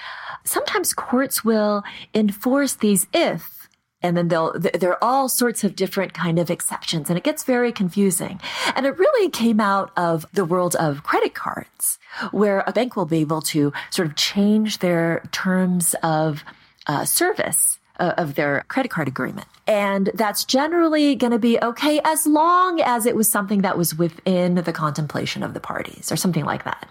sometimes 0.45 0.93
courts 0.93 1.45
will 1.45 1.83
enforce 2.15 2.75
these 2.75 3.07
if 3.13 3.63
and 4.03 4.17
then 4.17 4.29
they'll 4.29 4.53
there 4.59 4.91
are 4.91 5.05
all 5.05 5.29
sorts 5.29 5.63
of 5.65 5.77
different 5.77 6.13
kind 6.13 6.39
of 6.39 6.51
exceptions 6.51 7.09
and 7.09 7.17
it 7.17 7.25
gets 7.25 7.45
very 7.45 7.71
confusing 7.73 8.41
and 8.75 8.85
it 8.85 8.99
really 8.99 9.31
came 9.31 9.61
out 9.61 9.93
of 9.97 10.27
the 10.33 10.45
world 10.45 10.75
of 10.77 11.03
credit 11.05 11.35
cards 11.35 11.99
where 12.33 12.65
a 12.67 12.73
bank 12.73 12.97
will 12.97 13.07
be 13.07 13.19
able 13.19 13.41
to 13.41 13.73
sort 13.91 14.09
of 14.09 14.17
change 14.17 14.79
their 14.79 15.23
terms 15.31 15.95
of 16.03 16.45
uh, 16.89 17.05
service 17.05 17.79
of 17.99 18.35
their 18.35 18.65
credit 18.69 18.91
card 18.91 19.09
agreement. 19.09 19.47
And 19.67 20.11
that's 20.15 20.45
generally 20.45 21.15
going 21.15 21.31
to 21.31 21.39
be 21.39 21.59
okay 21.61 22.01
as 22.05 22.27
long 22.27 22.81
as 22.81 23.07
it 23.07 23.15
was 23.15 23.29
something 23.31 23.63
that 23.63 23.79
was 23.79 23.95
within 23.95 24.57
the 24.57 24.73
contemplation 24.73 25.43
of 25.43 25.55
the 25.55 25.61
parties 25.61 26.11
or 26.11 26.17
something 26.17 26.45
like 26.45 26.65
that. 26.65 26.89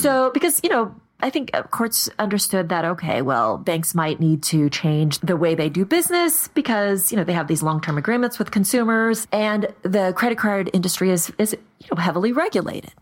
So, 0.00 0.30
because, 0.34 0.60
you 0.62 0.68
know, 0.68 0.94
I 1.20 1.30
think 1.30 1.50
uh, 1.54 1.62
courts 1.62 2.10
understood 2.18 2.68
that, 2.68 2.84
okay, 2.84 3.22
well, 3.22 3.56
banks 3.56 3.94
might 3.94 4.20
need 4.20 4.42
to 4.44 4.68
change 4.68 5.18
the 5.20 5.36
way 5.36 5.54
they 5.54 5.70
do 5.70 5.86
business 5.86 6.48
because, 6.48 7.10
you 7.10 7.16
know, 7.16 7.24
they 7.24 7.32
have 7.32 7.48
these 7.48 7.62
long-term 7.62 7.96
agreements 7.96 8.38
with 8.38 8.50
consumers 8.50 9.26
and 9.32 9.72
the 9.82 10.12
credit 10.14 10.36
card 10.36 10.68
industry 10.74 11.10
is, 11.10 11.32
is, 11.38 11.52
you 11.52 11.88
know, 11.90 12.00
heavily 12.00 12.32
regulated. 12.32 12.92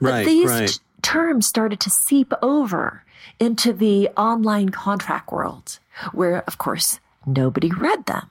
But 0.00 0.10
Right, 0.10 0.26
these 0.26 0.50
right. 0.50 0.68
t- 0.68 0.78
terms 1.00 1.46
started 1.46 1.80
to 1.80 1.90
seep 1.90 2.34
over 2.42 3.04
into 3.38 3.72
the 3.72 4.08
online 4.18 4.68
contract 4.68 5.32
world, 5.32 5.78
where, 6.12 6.42
of 6.46 6.58
course, 6.58 7.00
nobody 7.26 7.70
read 7.70 8.06
them. 8.06 8.30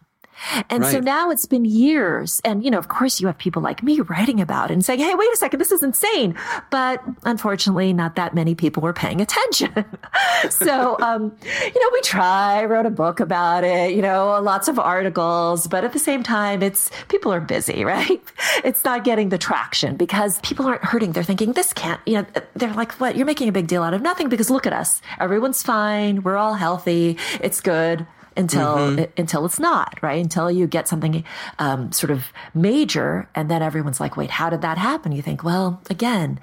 And 0.69 0.85
so 0.85 0.99
now 0.99 1.29
it's 1.29 1.45
been 1.45 1.65
years. 1.65 2.41
And, 2.43 2.63
you 2.63 2.71
know, 2.71 2.77
of 2.77 2.87
course, 2.87 3.19
you 3.19 3.27
have 3.27 3.37
people 3.37 3.61
like 3.61 3.83
me 3.83 3.99
writing 4.01 4.39
about 4.41 4.71
it 4.71 4.73
and 4.73 4.85
saying, 4.85 4.99
hey, 4.99 5.13
wait 5.15 5.31
a 5.33 5.37
second, 5.37 5.59
this 5.59 5.71
is 5.71 5.83
insane. 5.83 6.35
But 6.71 7.03
unfortunately, 7.23 7.93
not 7.93 8.15
that 8.15 8.33
many 8.33 8.55
people 8.55 8.81
were 8.81 8.93
paying 8.93 9.21
attention. 9.21 9.85
so, 10.49 10.97
um, 10.99 11.35
you 11.43 11.81
know, 11.81 11.89
we 11.93 12.01
try, 12.01 12.65
wrote 12.65 12.85
a 12.85 12.91
book 12.91 13.19
about 13.19 13.63
it, 13.63 13.93
you 13.93 14.01
know, 14.01 14.39
lots 14.41 14.67
of 14.67 14.79
articles. 14.79 15.67
But 15.67 15.83
at 15.83 15.93
the 15.93 15.99
same 15.99 16.23
time, 16.23 16.63
it's 16.63 16.89
people 17.07 17.33
are 17.33 17.41
busy, 17.41 17.83
right? 17.89 18.21
It's 18.63 18.83
not 18.83 19.03
getting 19.03 19.29
the 19.29 19.37
traction 19.37 19.95
because 19.95 20.39
people 20.41 20.65
aren't 20.65 20.83
hurting. 20.83 21.11
They're 21.11 21.23
thinking, 21.23 21.53
this 21.53 21.73
can't, 21.73 21.99
you 22.05 22.15
know, 22.15 22.25
they're 22.55 22.73
like, 22.73 22.93
what? 22.93 23.15
You're 23.15 23.25
making 23.25 23.49
a 23.49 23.51
big 23.51 23.67
deal 23.67 23.83
out 23.83 23.93
of 23.93 24.01
nothing 24.01 24.29
because 24.29 24.49
look 24.49 24.65
at 24.65 24.73
us. 24.73 25.01
Everyone's 25.19 25.63
fine. 25.63 26.23
We're 26.23 26.37
all 26.37 26.53
healthy. 26.53 27.17
It's 27.41 27.61
good 27.61 28.05
until 28.39 29.05
until 29.17 29.45
it's 29.45 29.59
not 29.59 29.91
right? 30.01 30.21
Until 30.21 30.49
you 30.49 30.65
get 30.67 30.87
something 30.87 31.23
um, 31.59 31.91
sort 31.91 32.11
of 32.11 32.21
major 32.53 33.27
and 33.35 33.49
then 33.51 33.61
everyone's 33.61 33.99
like 33.99 34.15
wait 34.17 34.31
how 34.39 34.49
did 34.49 34.61
that 34.61 34.77
happen? 34.77 35.11
You 35.11 35.21
think 35.21 35.43
well 35.43 35.81
again 35.89 36.39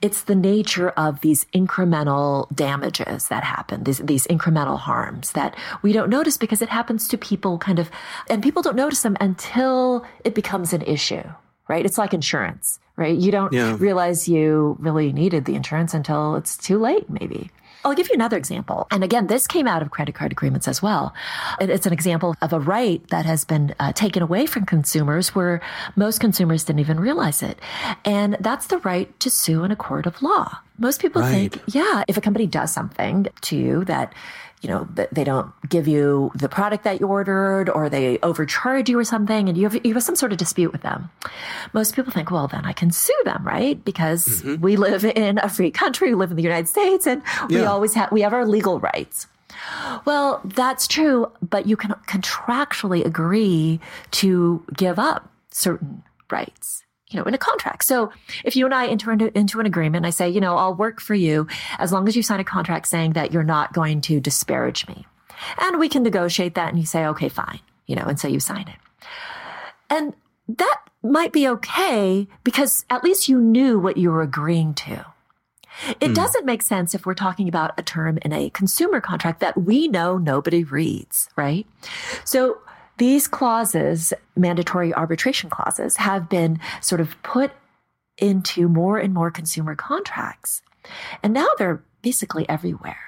it's 0.00 0.22
the 0.30 0.34
nature 0.36 0.90
of 0.90 1.20
these 1.22 1.44
incremental 1.52 2.46
damages 2.54 3.28
that 3.28 3.42
happen 3.44 3.82
these 3.84 3.98
these 3.98 4.26
incremental 4.28 4.78
harms 4.78 5.32
that 5.32 5.56
we 5.82 5.92
don't 5.92 6.10
notice 6.10 6.36
because 6.36 6.62
it 6.62 6.68
happens 6.68 7.08
to 7.08 7.18
people 7.18 7.58
kind 7.58 7.78
of 7.78 7.90
and 8.30 8.42
people 8.42 8.62
don't 8.62 8.76
notice 8.76 9.02
them 9.02 9.16
until 9.20 10.04
it 10.24 10.34
becomes 10.34 10.72
an 10.72 10.82
issue 10.82 11.22
right? 11.68 11.84
It's 11.84 11.98
like 11.98 12.14
insurance 12.14 12.78
right? 12.96 13.16
You 13.16 13.30
don't 13.30 13.52
Yeah. 13.52 13.76
realize 13.78 14.28
you 14.28 14.76
really 14.80 15.12
needed 15.12 15.44
the 15.44 15.54
insurance 15.54 15.94
until 15.94 16.34
it's 16.36 16.56
too 16.56 16.78
late 16.78 17.08
maybe 17.10 17.50
I'll 17.84 17.94
give 17.94 18.08
you 18.08 18.14
another 18.14 18.36
example. 18.36 18.86
And 18.90 19.04
again, 19.04 19.28
this 19.28 19.46
came 19.46 19.66
out 19.68 19.82
of 19.82 19.90
credit 19.90 20.14
card 20.14 20.32
agreements 20.32 20.66
as 20.68 20.82
well. 20.82 21.14
It's 21.60 21.86
an 21.86 21.92
example 21.92 22.34
of 22.42 22.52
a 22.52 22.58
right 22.60 23.06
that 23.08 23.24
has 23.24 23.44
been 23.44 23.74
uh, 23.80 23.92
taken 23.92 24.22
away 24.22 24.46
from 24.46 24.66
consumers 24.66 25.34
where 25.34 25.60
most 25.96 26.20
consumers 26.20 26.64
didn't 26.64 26.80
even 26.80 26.98
realize 27.00 27.42
it. 27.42 27.58
And 28.04 28.36
that's 28.40 28.66
the 28.66 28.78
right 28.78 29.08
to 29.20 29.30
sue 29.30 29.64
in 29.64 29.70
a 29.70 29.76
court 29.76 30.06
of 30.06 30.20
law. 30.22 30.58
Most 30.78 31.00
people 31.00 31.22
Right. 31.22 31.52
think, 31.52 31.62
yeah, 31.74 32.04
if 32.08 32.16
a 32.16 32.20
company 32.20 32.46
does 32.46 32.72
something 32.72 33.26
to 33.42 33.56
you 33.56 33.84
that, 33.86 34.12
you 34.60 34.68
know, 34.68 34.88
they 35.12 35.24
don't 35.24 35.52
give 35.68 35.86
you 35.86 36.32
the 36.34 36.48
product 36.48 36.84
that 36.84 37.00
you 37.00 37.06
ordered 37.06 37.70
or 37.70 37.88
they 37.88 38.18
overcharge 38.22 38.88
you 38.88 38.98
or 38.98 39.04
something 39.04 39.48
and 39.48 39.56
you 39.56 39.68
have, 39.68 39.86
you 39.86 39.94
have 39.94 40.02
some 40.02 40.16
sort 40.16 40.32
of 40.32 40.38
dispute 40.38 40.72
with 40.72 40.82
them. 40.82 41.10
Most 41.72 41.94
people 41.94 42.12
think, 42.12 42.30
well, 42.30 42.48
then 42.48 42.64
I 42.64 42.72
can 42.72 42.90
sue 42.90 43.20
them, 43.24 43.46
right? 43.46 43.82
Because 43.84 44.26
mm-hmm. 44.26 44.60
we 44.60 44.76
live 44.76 45.04
in 45.04 45.38
a 45.38 45.48
free 45.48 45.70
country, 45.70 46.08
we 46.08 46.16
live 46.16 46.30
in 46.30 46.36
the 46.36 46.42
United 46.42 46.68
States 46.68 47.06
and 47.06 47.22
we 47.48 47.60
Yeah. 47.60 47.66
always 47.66 47.94
have, 47.94 48.10
we 48.10 48.22
have 48.22 48.32
our 48.32 48.46
legal 48.46 48.80
rights. 48.80 49.28
Well, 50.04 50.40
that's 50.44 50.86
true, 50.86 51.30
but 51.40 51.66
you 51.66 51.76
can 51.76 51.92
contractually 52.06 53.04
agree 53.04 53.80
to 54.12 54.64
give 54.76 54.98
up 54.98 55.30
certain 55.50 56.02
rights, 56.30 56.84
you 57.10 57.18
know, 57.18 57.24
in 57.24 57.34
a 57.34 57.38
contract. 57.38 57.84
So 57.84 58.12
if 58.44 58.56
you 58.56 58.64
and 58.64 58.74
I 58.74 58.86
enter 58.86 59.12
into, 59.12 59.36
into 59.36 59.60
an 59.60 59.66
agreement, 59.66 60.04
I 60.04 60.10
say, 60.10 60.28
you 60.28 60.40
know, 60.40 60.56
I'll 60.56 60.74
work 60.74 61.00
for 61.00 61.14
you 61.14 61.46
as 61.78 61.92
long 61.92 62.06
as 62.06 62.16
you 62.16 62.22
sign 62.22 62.40
a 62.40 62.44
contract 62.44 62.86
saying 62.86 63.12
that 63.12 63.32
you're 63.32 63.42
not 63.42 63.72
going 63.72 64.00
to 64.02 64.20
disparage 64.20 64.86
me. 64.88 65.06
And 65.58 65.78
we 65.78 65.88
can 65.88 66.02
negotiate 66.02 66.54
that 66.56 66.68
and 66.68 66.78
you 66.78 66.86
say, 66.86 67.06
okay, 67.06 67.28
fine, 67.28 67.60
you 67.86 67.96
know, 67.96 68.04
and 68.04 68.18
so 68.18 68.28
you 68.28 68.40
sign 68.40 68.68
it. 68.68 68.76
And 69.88 70.14
that 70.48 70.80
might 71.02 71.32
be 71.32 71.48
okay 71.48 72.26
because 72.44 72.84
at 72.90 73.04
least 73.04 73.28
you 73.28 73.40
knew 73.40 73.78
what 73.78 73.96
you 73.96 74.10
were 74.10 74.22
agreeing 74.22 74.74
to. 74.74 75.06
It 76.00 76.08
hmm. 76.08 76.12
doesn't 76.12 76.44
make 76.44 76.62
sense 76.62 76.94
if 76.94 77.06
we're 77.06 77.14
talking 77.14 77.48
about 77.48 77.78
a 77.78 77.82
term 77.82 78.18
in 78.22 78.32
a 78.32 78.50
consumer 78.50 79.00
contract 79.00 79.40
that 79.40 79.56
we 79.56 79.86
know 79.88 80.18
nobody 80.18 80.64
reads, 80.64 81.28
right? 81.36 81.66
So 82.24 82.58
these 82.98 83.26
clauses, 83.26 84.12
mandatory 84.36 84.92
arbitration 84.94 85.50
clauses, 85.50 85.96
have 85.96 86.28
been 86.28 86.60
sort 86.80 87.00
of 87.00 87.20
put 87.22 87.52
into 88.18 88.68
more 88.68 88.98
and 88.98 89.14
more 89.14 89.30
consumer 89.30 89.74
contracts. 89.74 90.62
And 91.22 91.32
now 91.32 91.46
they're 91.58 91.82
basically 92.02 92.48
everywhere. 92.48 92.98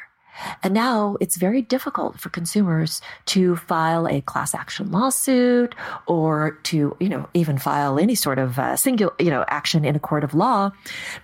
And 0.63 0.73
now 0.73 1.17
it's 1.21 1.37
very 1.37 1.61
difficult 1.61 2.19
for 2.19 2.31
consumers 2.31 3.03
to 3.27 3.57
file 3.57 4.09
a 4.09 4.21
class 4.23 4.55
action 4.55 4.91
lawsuit 4.91 5.75
or 6.07 6.53
to, 6.65 6.97
you 6.99 7.09
know, 7.09 7.29
even 7.35 7.59
file 7.59 7.99
any 7.99 8.15
sort 8.15 8.39
of 8.39 8.59
uh, 8.59 8.77
singular, 8.77 9.13
you 9.19 9.31
know, 9.31 9.45
action 9.49 9.85
in 9.85 9.97
a 9.97 10.01
court 10.01 10.25
of 10.25 10.33
law 10.33 10.71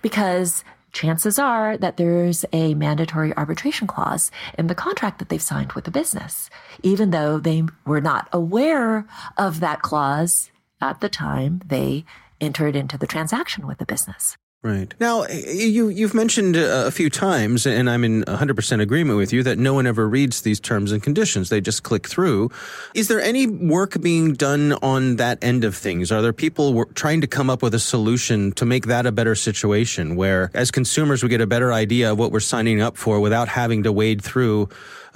because 0.01 0.63
chances 0.97 1.37
are 1.37 1.77
that 1.77 1.97
there's 1.97 2.43
a 2.51 2.73
mandatory 2.73 3.31
arbitration 3.37 3.85
clause 3.85 4.31
in 4.57 4.65
the 4.65 4.73
contract 4.73 5.19
that 5.19 5.29
they've 5.29 5.41
signed 5.41 5.73
with 5.73 5.85
the 5.85 5.91
business, 5.91 6.49
even 6.81 7.11
though 7.11 7.37
they 7.37 7.61
were 7.85 8.01
not 8.01 8.27
aware 8.33 9.05
of 9.37 9.59
that 9.59 9.83
clause 9.83 10.49
at 10.81 10.99
the 10.99 11.09
time 11.09 11.61
they 11.65 12.03
entered 12.41 12.75
into 12.75 12.97
the 12.97 13.07
transaction 13.07 13.67
with 13.67 13.77
the 13.77 13.85
business. 13.85 14.37
Right. 14.67 14.93
Now, 14.99 15.25
you, 15.27 15.87
you've 15.87 16.13
mentioned 16.13 16.57
uh, 16.57 16.83
a 16.85 16.91
few 16.91 17.09
times, 17.09 17.65
and 17.65 17.89
I'm 17.89 18.03
in 18.03 18.25
100% 18.25 18.81
agreement 18.81 19.17
with 19.17 19.31
you, 19.31 19.41
that 19.43 19.57
no 19.57 19.73
one 19.73 19.87
ever 19.87 20.09
reads 20.09 20.41
these 20.41 20.59
terms 20.59 20.91
and 20.91 21.01
conditions. 21.01 21.47
They 21.47 21.61
just 21.61 21.83
click 21.83 22.05
through. 22.05 22.51
Is 22.93 23.07
there 23.07 23.21
any 23.21 23.47
work 23.47 24.01
being 24.01 24.33
done 24.33 24.73
on 24.81 25.15
that 25.15 25.41
end 25.41 25.63
of 25.63 25.73
things? 25.73 26.11
Are 26.11 26.21
there 26.21 26.33
people 26.33 26.83
trying 26.95 27.21
to 27.21 27.27
come 27.27 27.49
up 27.49 27.63
with 27.63 27.75
a 27.75 27.79
solution 27.79 28.51
to 28.53 28.65
make 28.65 28.87
that 28.87 29.05
a 29.05 29.11
better 29.13 29.35
situation 29.35 30.17
where, 30.17 30.51
as 30.53 30.69
consumers, 30.69 31.23
we 31.23 31.29
get 31.29 31.39
a 31.39 31.47
better 31.47 31.71
idea 31.71 32.11
of 32.11 32.19
what 32.19 32.33
we're 32.33 32.41
signing 32.41 32.81
up 32.81 32.97
for 32.97 33.21
without 33.21 33.47
having 33.47 33.83
to 33.83 33.93
wade 33.93 34.21
through 34.21 34.67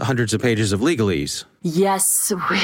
hundreds 0.01 0.33
of 0.33 0.41
pages 0.41 0.71
of 0.71 0.79
legalese. 0.79 1.45
Yes, 1.61 2.31
we, 2.49 2.57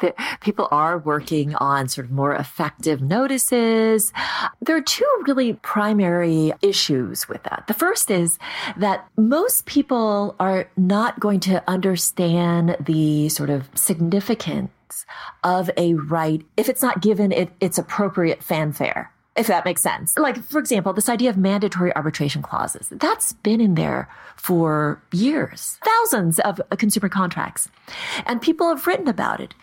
the, 0.00 0.14
people 0.40 0.68
are 0.70 0.98
working 0.98 1.54
on 1.54 1.88
sort 1.88 2.06
of 2.06 2.10
more 2.10 2.34
effective 2.34 3.00
notices. 3.00 4.12
There 4.60 4.76
are 4.76 4.82
two 4.82 5.06
really 5.26 5.54
primary 5.54 6.52
issues 6.60 7.28
with 7.28 7.42
that. 7.44 7.64
The 7.66 7.74
first 7.74 8.10
is 8.10 8.38
that 8.76 9.08
most 9.16 9.66
people 9.66 10.36
are 10.38 10.70
not 10.76 11.18
going 11.20 11.40
to 11.40 11.62
understand 11.68 12.76
the 12.80 13.28
sort 13.28 13.50
of 13.50 13.68
significance 13.74 14.70
of 15.42 15.70
a 15.76 15.94
right 15.94 16.44
if 16.56 16.68
it's 16.68 16.82
not 16.82 17.00
given 17.00 17.32
it, 17.32 17.50
its 17.60 17.78
appropriate 17.78 18.42
fanfare 18.42 19.10
if 19.36 19.46
that 19.46 19.64
makes 19.64 19.82
sense. 19.82 20.16
Like, 20.18 20.42
for 20.44 20.58
example, 20.58 20.92
this 20.92 21.08
idea 21.08 21.30
of 21.30 21.36
mandatory 21.36 21.94
arbitration 21.96 22.42
clauses, 22.42 22.88
that's 22.90 23.32
been 23.32 23.60
in 23.60 23.74
there 23.74 24.08
for 24.36 25.02
years, 25.12 25.78
thousands 25.84 26.38
of 26.40 26.60
consumer 26.78 27.08
contracts. 27.08 27.68
And 28.26 28.42
people 28.42 28.68
have 28.68 28.86
written 28.86 29.08
about 29.08 29.40
it. 29.40 29.54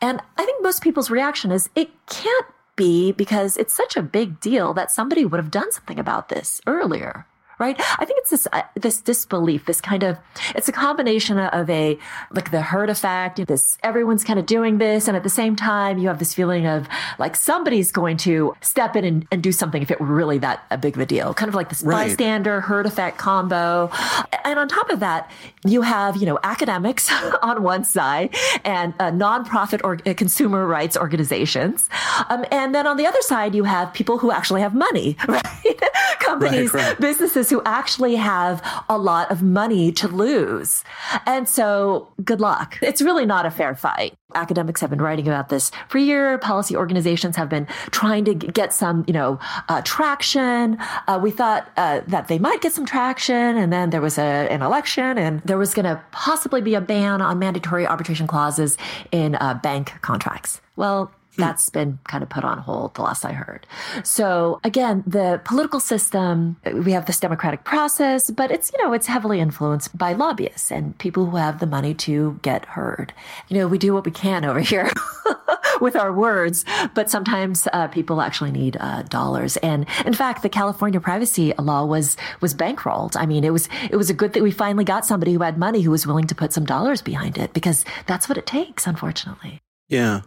And 0.00 0.20
I 0.36 0.44
think 0.44 0.62
most 0.62 0.82
people's 0.82 1.10
reaction 1.10 1.52
is 1.52 1.68
it 1.74 1.90
can't 2.06 2.46
be 2.76 3.12
because 3.12 3.56
it's 3.56 3.74
such 3.74 3.96
a 3.96 4.02
big 4.02 4.40
deal 4.40 4.72
that 4.74 4.90
somebody 4.90 5.24
would 5.24 5.38
have 5.38 5.50
done 5.50 5.72
something 5.72 5.98
about 5.98 6.28
this 6.28 6.60
earlier 6.66 7.26
right? 7.58 7.76
I 7.98 8.04
think 8.04 8.20
it's 8.20 8.30
this 8.30 8.46
uh, 8.52 8.62
this 8.74 9.00
disbelief, 9.00 9.66
this 9.66 9.80
kind 9.80 10.02
of 10.02 10.18
it's 10.54 10.68
a 10.68 10.72
combination 10.72 11.38
of 11.38 11.68
a 11.68 11.98
like 12.30 12.50
the 12.50 12.62
herd 12.62 12.90
effect. 12.90 13.44
This 13.46 13.78
everyone's 13.82 14.24
kind 14.24 14.38
of 14.38 14.46
doing 14.46 14.78
this, 14.78 15.08
and 15.08 15.16
at 15.16 15.22
the 15.22 15.30
same 15.30 15.56
time, 15.56 15.98
you 15.98 16.08
have 16.08 16.18
this 16.18 16.34
feeling 16.34 16.66
of 16.66 16.88
like 17.18 17.36
somebody's 17.36 17.90
going 17.90 18.16
to 18.18 18.54
step 18.60 18.96
in 18.96 19.04
and, 19.04 19.26
and 19.32 19.42
do 19.42 19.52
something 19.52 19.82
if 19.82 19.90
it 19.90 20.00
were 20.00 20.06
really 20.06 20.38
that 20.38 20.64
a 20.70 20.78
big 20.78 20.94
of 20.94 21.00
a 21.00 21.06
deal. 21.06 21.34
Kind 21.34 21.48
of 21.48 21.54
like 21.54 21.68
this 21.68 21.82
right. 21.82 22.08
bystander 22.08 22.60
herd 22.60 22.86
effect 22.86 23.18
combo. 23.18 23.90
And 24.44 24.58
on 24.58 24.68
top 24.68 24.90
of 24.90 25.00
that, 25.00 25.30
you 25.64 25.82
have 25.82 26.16
you 26.16 26.26
know 26.26 26.38
academics 26.42 27.10
on 27.42 27.62
one 27.62 27.84
side 27.84 28.34
and 28.64 28.94
uh, 29.00 29.10
nonprofit 29.10 29.80
or 29.84 29.98
uh, 30.06 30.14
consumer 30.14 30.66
rights 30.66 30.96
organizations, 30.96 31.88
um, 32.28 32.44
and 32.50 32.74
then 32.74 32.86
on 32.86 32.96
the 32.96 33.06
other 33.06 33.22
side, 33.22 33.54
you 33.54 33.64
have 33.64 33.92
people 33.92 34.18
who 34.18 34.30
actually 34.30 34.60
have 34.60 34.74
money, 34.74 35.16
right? 35.28 35.44
Companies, 36.20 36.72
right, 36.74 36.84
right. 36.84 37.00
businesses 37.00 37.47
who 37.50 37.62
actually 37.64 38.16
have 38.16 38.62
a 38.88 38.98
lot 38.98 39.30
of 39.30 39.42
money 39.42 39.92
to 39.92 40.08
lose. 40.08 40.84
And 41.26 41.48
so 41.48 42.08
good 42.24 42.40
luck. 42.40 42.78
It's 42.82 43.02
really 43.02 43.26
not 43.26 43.46
a 43.46 43.50
fair 43.50 43.74
fight. 43.74 44.14
Academics 44.34 44.80
have 44.82 44.90
been 44.90 45.00
writing 45.00 45.26
about 45.26 45.48
this 45.48 45.70
for 45.88 45.98
years. 45.98 46.38
Policy 46.42 46.76
organizations 46.76 47.36
have 47.36 47.48
been 47.48 47.66
trying 47.90 48.24
to 48.26 48.34
get 48.34 48.74
some, 48.74 49.04
you 49.06 49.14
know, 49.14 49.38
uh, 49.68 49.80
traction. 49.84 50.76
Uh, 51.06 51.18
we 51.22 51.30
thought 51.30 51.70
uh, 51.76 52.02
that 52.06 52.28
they 52.28 52.38
might 52.38 52.60
get 52.60 52.72
some 52.72 52.84
traction, 52.84 53.56
and 53.56 53.72
then 53.72 53.90
there 53.90 54.02
was 54.02 54.18
a, 54.18 54.22
an 54.22 54.60
election, 54.60 55.16
and 55.16 55.40
there 55.42 55.56
was 55.56 55.72
going 55.72 55.84
to 55.84 56.02
possibly 56.12 56.60
be 56.60 56.74
a 56.74 56.80
ban 56.80 57.22
on 57.22 57.38
mandatory 57.38 57.86
arbitration 57.86 58.26
clauses 58.26 58.76
in 59.12 59.34
uh, 59.36 59.54
bank 59.54 59.94
contracts. 60.02 60.60
Well, 60.76 61.10
that's 61.48 61.70
been 61.70 61.98
kind 62.04 62.22
of 62.22 62.28
put 62.28 62.44
on 62.44 62.58
hold 62.58 62.94
the 62.94 63.02
last 63.02 63.24
I 63.24 63.32
heard. 63.32 63.66
So 64.02 64.60
again, 64.64 65.04
the 65.06 65.40
political 65.44 65.80
system, 65.80 66.56
we 66.72 66.92
have 66.92 67.06
this 67.06 67.20
democratic 67.20 67.64
process, 67.64 68.30
but 68.30 68.50
it's, 68.50 68.72
you 68.72 68.84
know, 68.84 68.92
it's 68.92 69.06
heavily 69.06 69.40
influenced 69.40 69.96
by 69.96 70.12
lobbyists 70.12 70.70
and 70.70 70.96
people 70.98 71.26
who 71.26 71.36
have 71.36 71.60
the 71.60 71.66
money 71.66 71.94
to 71.94 72.38
get 72.42 72.64
heard. 72.66 73.12
You 73.48 73.58
know, 73.58 73.68
we 73.68 73.78
do 73.78 73.94
what 73.94 74.04
we 74.04 74.10
can 74.10 74.44
over 74.44 74.60
here. 74.60 74.90
with 75.80 75.94
our 75.94 76.12
words, 76.12 76.64
but 76.94 77.08
sometimes 77.08 77.68
uh, 77.72 77.86
people 77.88 78.20
actually 78.20 78.50
need 78.50 78.76
uh, 78.80 79.02
dollars. 79.02 79.56
And 79.58 79.86
in 80.04 80.12
fact, 80.12 80.42
the 80.42 80.48
California 80.48 81.00
privacy 81.00 81.52
law 81.58 81.84
was 81.84 82.16
was 82.40 82.54
bankrolled. 82.54 83.16
I 83.16 83.26
mean, 83.26 83.44
it 83.44 83.52
was 83.52 83.68
it 83.90 83.96
was 83.96 84.10
a 84.10 84.14
good 84.14 84.32
that 84.32 84.42
we 84.42 84.50
finally 84.50 84.84
got 84.84 85.06
somebody 85.06 85.32
who 85.32 85.42
had 85.42 85.58
money 85.58 85.82
who 85.82 85.90
was 85.90 86.06
willing 86.06 86.26
to 86.26 86.34
put 86.34 86.52
some 86.52 86.64
dollars 86.64 87.02
behind 87.02 87.38
it 87.38 87.52
because 87.52 87.84
that's 88.06 88.28
what 88.28 88.38
it 88.38 88.46
takes, 88.46 88.86
unfortunately. 88.86 89.60
Yeah. 89.88 90.22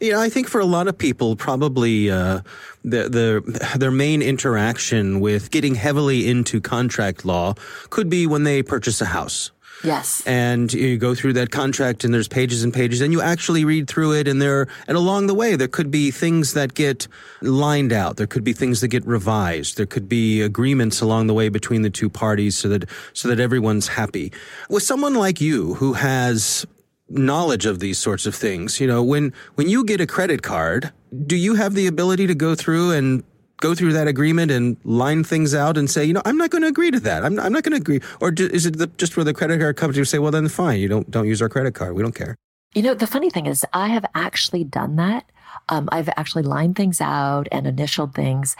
Know, 0.00 0.20
I 0.20 0.28
think 0.28 0.48
for 0.48 0.60
a 0.60 0.66
lot 0.66 0.88
of 0.88 0.96
people, 0.96 1.36
probably 1.36 2.10
uh, 2.10 2.40
the, 2.84 3.08
the 3.08 3.76
their 3.78 3.90
main 3.90 4.22
interaction 4.22 5.20
with 5.20 5.50
getting 5.50 5.74
heavily 5.74 6.28
into 6.28 6.60
contract 6.60 7.24
law 7.24 7.54
could 7.90 8.08
be 8.08 8.26
when 8.26 8.44
they 8.44 8.62
purchase 8.62 9.00
a 9.00 9.06
house. 9.06 9.50
Yes. 9.84 10.22
And 10.26 10.72
you 10.72 10.96
go 10.96 11.14
through 11.14 11.32
that 11.34 11.50
contract 11.50 12.04
and 12.04 12.14
there's 12.14 12.28
pages 12.28 12.62
and 12.62 12.72
pages 12.72 13.00
and 13.00 13.12
you 13.12 13.20
actually 13.20 13.64
read 13.64 13.88
through 13.88 14.12
it 14.12 14.28
and 14.28 14.40
there, 14.40 14.68
and 14.86 14.96
along 14.96 15.26
the 15.26 15.34
way, 15.34 15.56
there 15.56 15.68
could 15.68 15.90
be 15.90 16.10
things 16.10 16.54
that 16.54 16.74
get 16.74 17.08
lined 17.40 17.92
out. 17.92 18.16
There 18.16 18.26
could 18.26 18.44
be 18.44 18.52
things 18.52 18.80
that 18.80 18.88
get 18.88 19.04
revised. 19.06 19.76
There 19.76 19.86
could 19.86 20.08
be 20.08 20.40
agreements 20.40 21.00
along 21.00 21.26
the 21.26 21.34
way 21.34 21.48
between 21.48 21.82
the 21.82 21.90
two 21.90 22.08
parties 22.08 22.56
so 22.56 22.68
that, 22.68 22.88
so 23.12 23.28
that 23.28 23.40
everyone's 23.40 23.88
happy. 23.88 24.32
With 24.68 24.82
someone 24.84 25.14
like 25.14 25.40
you 25.40 25.74
who 25.74 25.94
has 25.94 26.64
knowledge 27.12 27.66
of 27.66 27.78
these 27.78 27.98
sorts 27.98 28.26
of 28.26 28.34
things. 28.34 28.80
You 28.80 28.86
know, 28.86 29.02
when 29.02 29.32
when 29.54 29.68
you 29.68 29.84
get 29.84 30.00
a 30.00 30.06
credit 30.06 30.42
card, 30.42 30.92
do 31.26 31.36
you 31.36 31.54
have 31.54 31.74
the 31.74 31.86
ability 31.86 32.26
to 32.26 32.34
go 32.34 32.54
through 32.54 32.92
and 32.92 33.22
go 33.62 33.74
through 33.74 33.92
that 33.92 34.08
agreement 34.08 34.50
and 34.50 34.76
line 34.84 35.22
things 35.22 35.54
out 35.54 35.78
and 35.78 35.88
say, 35.88 36.04
you 36.04 36.12
know, 36.12 36.22
I'm 36.24 36.36
not 36.36 36.50
going 36.50 36.62
to 36.62 36.68
agree 36.68 36.90
to 36.90 36.98
that. 37.00 37.24
I'm, 37.24 37.38
I'm 37.38 37.52
not 37.52 37.62
going 37.62 37.72
to 37.72 37.80
agree. 37.80 38.00
Or 38.20 38.32
do, 38.32 38.48
is 38.48 38.66
it 38.66 38.76
the, 38.76 38.88
just 38.98 39.16
where 39.16 39.22
the 39.22 39.32
credit 39.32 39.60
card 39.60 39.76
company 39.76 40.04
say, 40.04 40.18
well, 40.18 40.32
then 40.32 40.48
fine, 40.48 40.80
you 40.80 40.88
don't 40.88 41.10
don't 41.10 41.28
use 41.28 41.40
our 41.40 41.48
credit 41.48 41.74
card. 41.74 41.94
We 41.94 42.02
don't 42.02 42.14
care. 42.14 42.36
You 42.74 42.82
know, 42.82 42.94
the 42.94 43.06
funny 43.06 43.30
thing 43.30 43.46
is, 43.46 43.64
I 43.72 43.88
have 43.88 44.04
actually 44.14 44.64
done 44.64 44.96
that 44.96 45.30
um, 45.68 45.88
I've 45.92 46.08
actually 46.16 46.42
lined 46.42 46.76
things 46.76 47.00
out 47.00 47.48
and 47.50 47.66
initialed 47.66 48.14
things. 48.14 48.56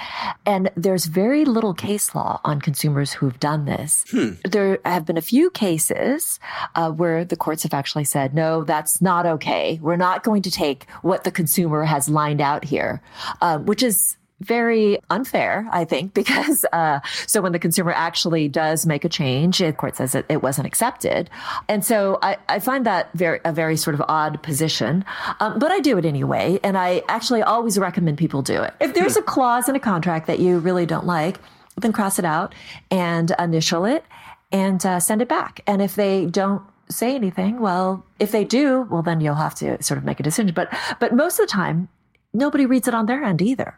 And 0.46 0.70
there's 0.76 1.06
very 1.06 1.44
little 1.44 1.74
case 1.74 2.14
law 2.14 2.40
on 2.44 2.60
consumers 2.60 3.12
who've 3.12 3.38
done 3.40 3.64
this. 3.64 4.04
Hmm. 4.10 4.30
There 4.44 4.78
have 4.84 5.06
been 5.06 5.16
a 5.16 5.22
few 5.22 5.50
cases 5.50 6.40
uh, 6.74 6.90
where 6.90 7.24
the 7.24 7.36
courts 7.36 7.62
have 7.64 7.74
actually 7.74 8.04
said, 8.04 8.34
no, 8.34 8.64
that's 8.64 9.00
not 9.00 9.26
okay. 9.26 9.78
We're 9.82 9.96
not 9.96 10.22
going 10.22 10.42
to 10.42 10.50
take 10.50 10.88
what 11.02 11.24
the 11.24 11.30
consumer 11.30 11.84
has 11.84 12.08
lined 12.08 12.40
out 12.40 12.64
here, 12.64 13.02
uh, 13.40 13.58
which 13.58 13.82
is 13.82 14.16
very 14.42 14.98
unfair, 15.10 15.66
I 15.70 15.84
think, 15.84 16.14
because 16.22 16.64
uh, 16.72 17.00
so 17.26 17.40
when 17.40 17.52
the 17.52 17.58
consumer 17.58 17.92
actually 17.92 18.48
does 18.48 18.86
make 18.86 19.04
a 19.04 19.08
change, 19.08 19.58
the 19.58 19.72
court 19.72 19.96
says 19.96 20.14
it, 20.14 20.26
it 20.28 20.42
wasn't 20.42 20.66
accepted, 20.66 21.30
and 21.68 21.84
so 21.84 22.18
I, 22.22 22.36
I, 22.48 22.58
find 22.58 22.86
that 22.86 23.10
very 23.14 23.40
a 23.44 23.52
very 23.52 23.76
sort 23.76 23.94
of 23.94 24.02
odd 24.08 24.42
position, 24.42 25.04
um, 25.40 25.58
but 25.58 25.70
I 25.70 25.80
do 25.80 25.98
it 25.98 26.04
anyway, 26.04 26.58
and 26.62 26.76
I 26.76 27.02
actually 27.08 27.42
always 27.42 27.78
recommend 27.78 28.18
people 28.18 28.42
do 28.42 28.62
it. 28.62 28.74
If 28.80 28.94
there's 28.94 29.16
a 29.16 29.22
clause 29.22 29.68
in 29.68 29.76
a 29.76 29.80
contract 29.80 30.26
that 30.26 30.38
you 30.38 30.58
really 30.58 30.86
don't 30.86 31.06
like, 31.06 31.38
then 31.76 31.92
cross 31.92 32.18
it 32.18 32.24
out 32.24 32.54
and 32.90 33.34
initial 33.38 33.84
it 33.84 34.04
and 34.50 34.84
uh, 34.84 35.00
send 35.00 35.22
it 35.22 35.28
back, 35.28 35.60
and 35.66 35.80
if 35.80 35.94
they 35.94 36.26
don't 36.26 36.62
say 36.92 37.14
anything, 37.14 37.60
well, 37.60 38.04
if 38.18 38.32
they 38.32 38.44
do, 38.44 38.86
well, 38.90 39.02
then 39.02 39.20
you'll 39.20 39.34
have 39.34 39.54
to 39.56 39.82
sort 39.82 39.98
of 39.98 40.04
make 40.04 40.20
a 40.20 40.22
decision. 40.22 40.52
But 40.54 40.72
but 41.00 41.14
most 41.14 41.38
of 41.38 41.46
the 41.46 41.52
time, 41.52 41.88
nobody 42.32 42.66
reads 42.66 42.88
it 42.88 42.94
on 42.94 43.06
their 43.06 43.24
end 43.24 43.42
either. 43.42 43.76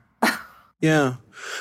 Yeah. 0.80 1.14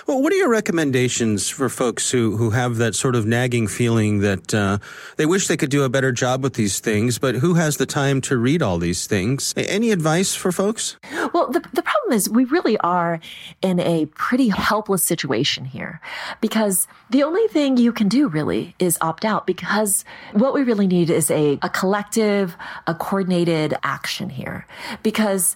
Well, 0.08 0.22
what 0.22 0.32
are 0.34 0.36
your 0.36 0.50
recommendations 0.50 1.50
for 1.50 1.70
folks 1.70 2.12
who, 2.12 2.38
who 2.38 2.52
have 2.52 2.78
that 2.78 2.94
sort 2.96 3.16
of 3.16 3.26
nagging 3.26 3.68
feeling 3.68 4.20
that 4.20 4.54
uh, 4.54 4.78
they 5.18 5.26
wish 5.26 5.48
they 5.48 5.58
could 5.58 5.70
do 5.70 5.84
a 5.84 5.90
better 5.90 6.12
job 6.12 6.44
with 6.44 6.54
these 6.54 6.80
things, 6.80 7.20
but 7.20 7.36
who 7.36 7.56
has 7.56 7.78
the 7.78 7.86
time 7.86 8.22
to 8.22 8.38
read 8.38 8.62
all 8.62 8.78
these 8.78 9.08
things? 9.08 9.54
Any 9.58 9.92
advice 9.92 10.36
for 10.36 10.52
folks? 10.52 10.98
Well, 11.34 11.50
the, 11.50 11.60
the 11.74 11.82
problem 11.82 12.14
is 12.14 12.30
we 12.30 12.46
really 12.46 12.78
are 12.80 13.20
in 13.62 13.80
a 13.80 14.06
pretty 14.08 14.50
helpless 14.50 15.04
situation 15.04 15.66
here 15.66 16.00
because 16.40 16.88
the 17.10 17.24
only 17.24 17.48
thing 17.48 17.78
you 17.78 17.92
can 17.92 18.08
do 18.08 18.28
really 18.28 18.76
is 18.78 18.98
opt 19.02 19.26
out 19.26 19.48
because 19.48 20.06
what 20.34 20.54
we 20.54 20.64
really 20.64 20.88
need 20.88 21.10
is 21.10 21.32
a, 21.32 21.58
a 21.62 21.70
collective, 21.70 22.56
a 22.88 22.94
coordinated 22.94 23.74
action 23.84 24.30
here. 24.30 24.68
Because 25.02 25.56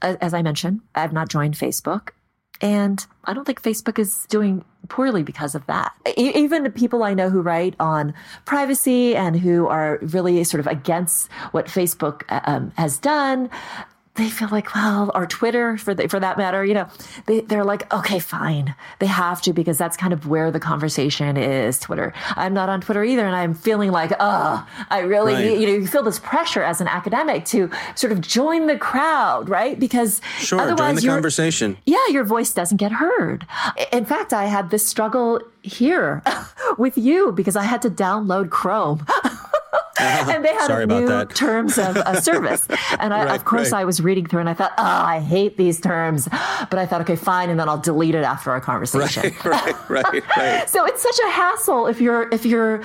as 0.00 0.34
I 0.34 0.42
mentioned, 0.42 0.80
I've 0.94 1.12
not 1.12 1.28
joined 1.28 1.54
Facebook. 1.54 2.10
And 2.62 3.04
I 3.24 3.34
don't 3.34 3.44
think 3.44 3.60
Facebook 3.60 3.98
is 3.98 4.24
doing 4.28 4.64
poorly 4.88 5.22
because 5.22 5.54
of 5.54 5.66
that. 5.66 5.92
Even 6.16 6.62
the 6.62 6.70
people 6.70 7.02
I 7.02 7.12
know 7.12 7.28
who 7.28 7.40
write 7.40 7.74
on 7.80 8.14
privacy 8.44 9.14
and 9.16 9.38
who 9.38 9.66
are 9.66 9.98
really 10.02 10.42
sort 10.44 10.60
of 10.60 10.66
against 10.66 11.30
what 11.50 11.66
Facebook 11.66 12.22
um, 12.48 12.72
has 12.76 12.98
done, 12.98 13.50
they 14.14 14.28
feel 14.28 14.48
like, 14.50 14.74
well, 14.74 15.10
or 15.14 15.26
Twitter 15.26 15.78
for 15.78 15.94
the, 15.94 16.06
for 16.06 16.20
that 16.20 16.36
matter, 16.36 16.62
you 16.62 16.74
know, 16.74 16.86
they, 17.26 17.40
they're 17.40 17.64
like, 17.64 17.90
okay, 17.94 18.18
fine. 18.18 18.74
They 18.98 19.06
have 19.06 19.40
to 19.42 19.54
because 19.54 19.78
that's 19.78 19.96
kind 19.96 20.12
of 20.12 20.26
where 20.26 20.50
the 20.50 20.60
conversation 20.60 21.38
is 21.38 21.78
Twitter. 21.78 22.12
I'm 22.36 22.52
not 22.52 22.68
on 22.68 22.82
Twitter 22.82 23.02
either. 23.02 23.26
And 23.26 23.34
I'm 23.34 23.54
feeling 23.54 23.90
like, 23.90 24.12
oh, 24.20 24.68
I 24.90 25.00
really, 25.00 25.32
right. 25.32 25.58
you 25.58 25.66
know, 25.66 25.72
you 25.72 25.86
feel 25.86 26.02
this 26.02 26.18
pressure 26.18 26.62
as 26.62 26.82
an 26.82 26.88
academic 26.88 27.46
to 27.46 27.70
sort 27.94 28.12
of 28.12 28.20
join 28.20 28.66
the 28.66 28.76
crowd, 28.76 29.48
right? 29.48 29.80
Because 29.80 30.20
sure, 30.38 30.60
otherwise 30.60 30.96
join 30.96 30.96
the 30.96 31.08
conversation. 31.08 31.78
Yeah, 31.86 32.06
your 32.10 32.24
voice 32.24 32.52
doesn't 32.52 32.76
get 32.76 32.92
heard. 32.92 33.46
In 33.92 34.04
fact, 34.04 34.34
I 34.34 34.44
had 34.44 34.68
this 34.68 34.86
struggle 34.86 35.40
here 35.62 36.22
with 36.76 36.98
you 36.98 37.32
because 37.32 37.56
I 37.56 37.62
had 37.62 37.80
to 37.82 37.90
download 37.90 38.50
Chrome. 38.50 39.06
and 40.28 40.44
they 40.44 40.52
had 40.52 40.66
Sorry 40.66 40.86
new 40.86 41.24
terms 41.26 41.78
of 41.78 41.96
uh, 41.96 42.20
service. 42.20 42.66
And 42.98 43.14
I, 43.14 43.24
right, 43.26 43.34
of 43.34 43.44
course, 43.44 43.72
right. 43.72 43.80
I 43.80 43.84
was 43.84 44.00
reading 44.00 44.26
through 44.26 44.40
and 44.40 44.48
I 44.48 44.54
thought, 44.54 44.72
oh, 44.78 44.82
I 44.82 45.20
hate 45.20 45.56
these 45.56 45.80
terms. 45.80 46.28
But 46.70 46.78
I 46.78 46.86
thought, 46.86 47.00
okay, 47.02 47.16
fine. 47.16 47.50
And 47.50 47.58
then 47.58 47.68
I'll 47.68 47.80
delete 47.80 48.14
it 48.14 48.24
after 48.24 48.50
our 48.50 48.60
conversation. 48.60 49.32
Right, 49.44 49.44
right, 49.88 49.90
right, 49.90 50.36
right. 50.36 50.68
so 50.68 50.84
it's 50.84 51.02
such 51.02 51.18
a 51.26 51.30
hassle 51.30 51.86
if 51.86 52.00
you're, 52.00 52.28
if 52.30 52.44
you're, 52.44 52.82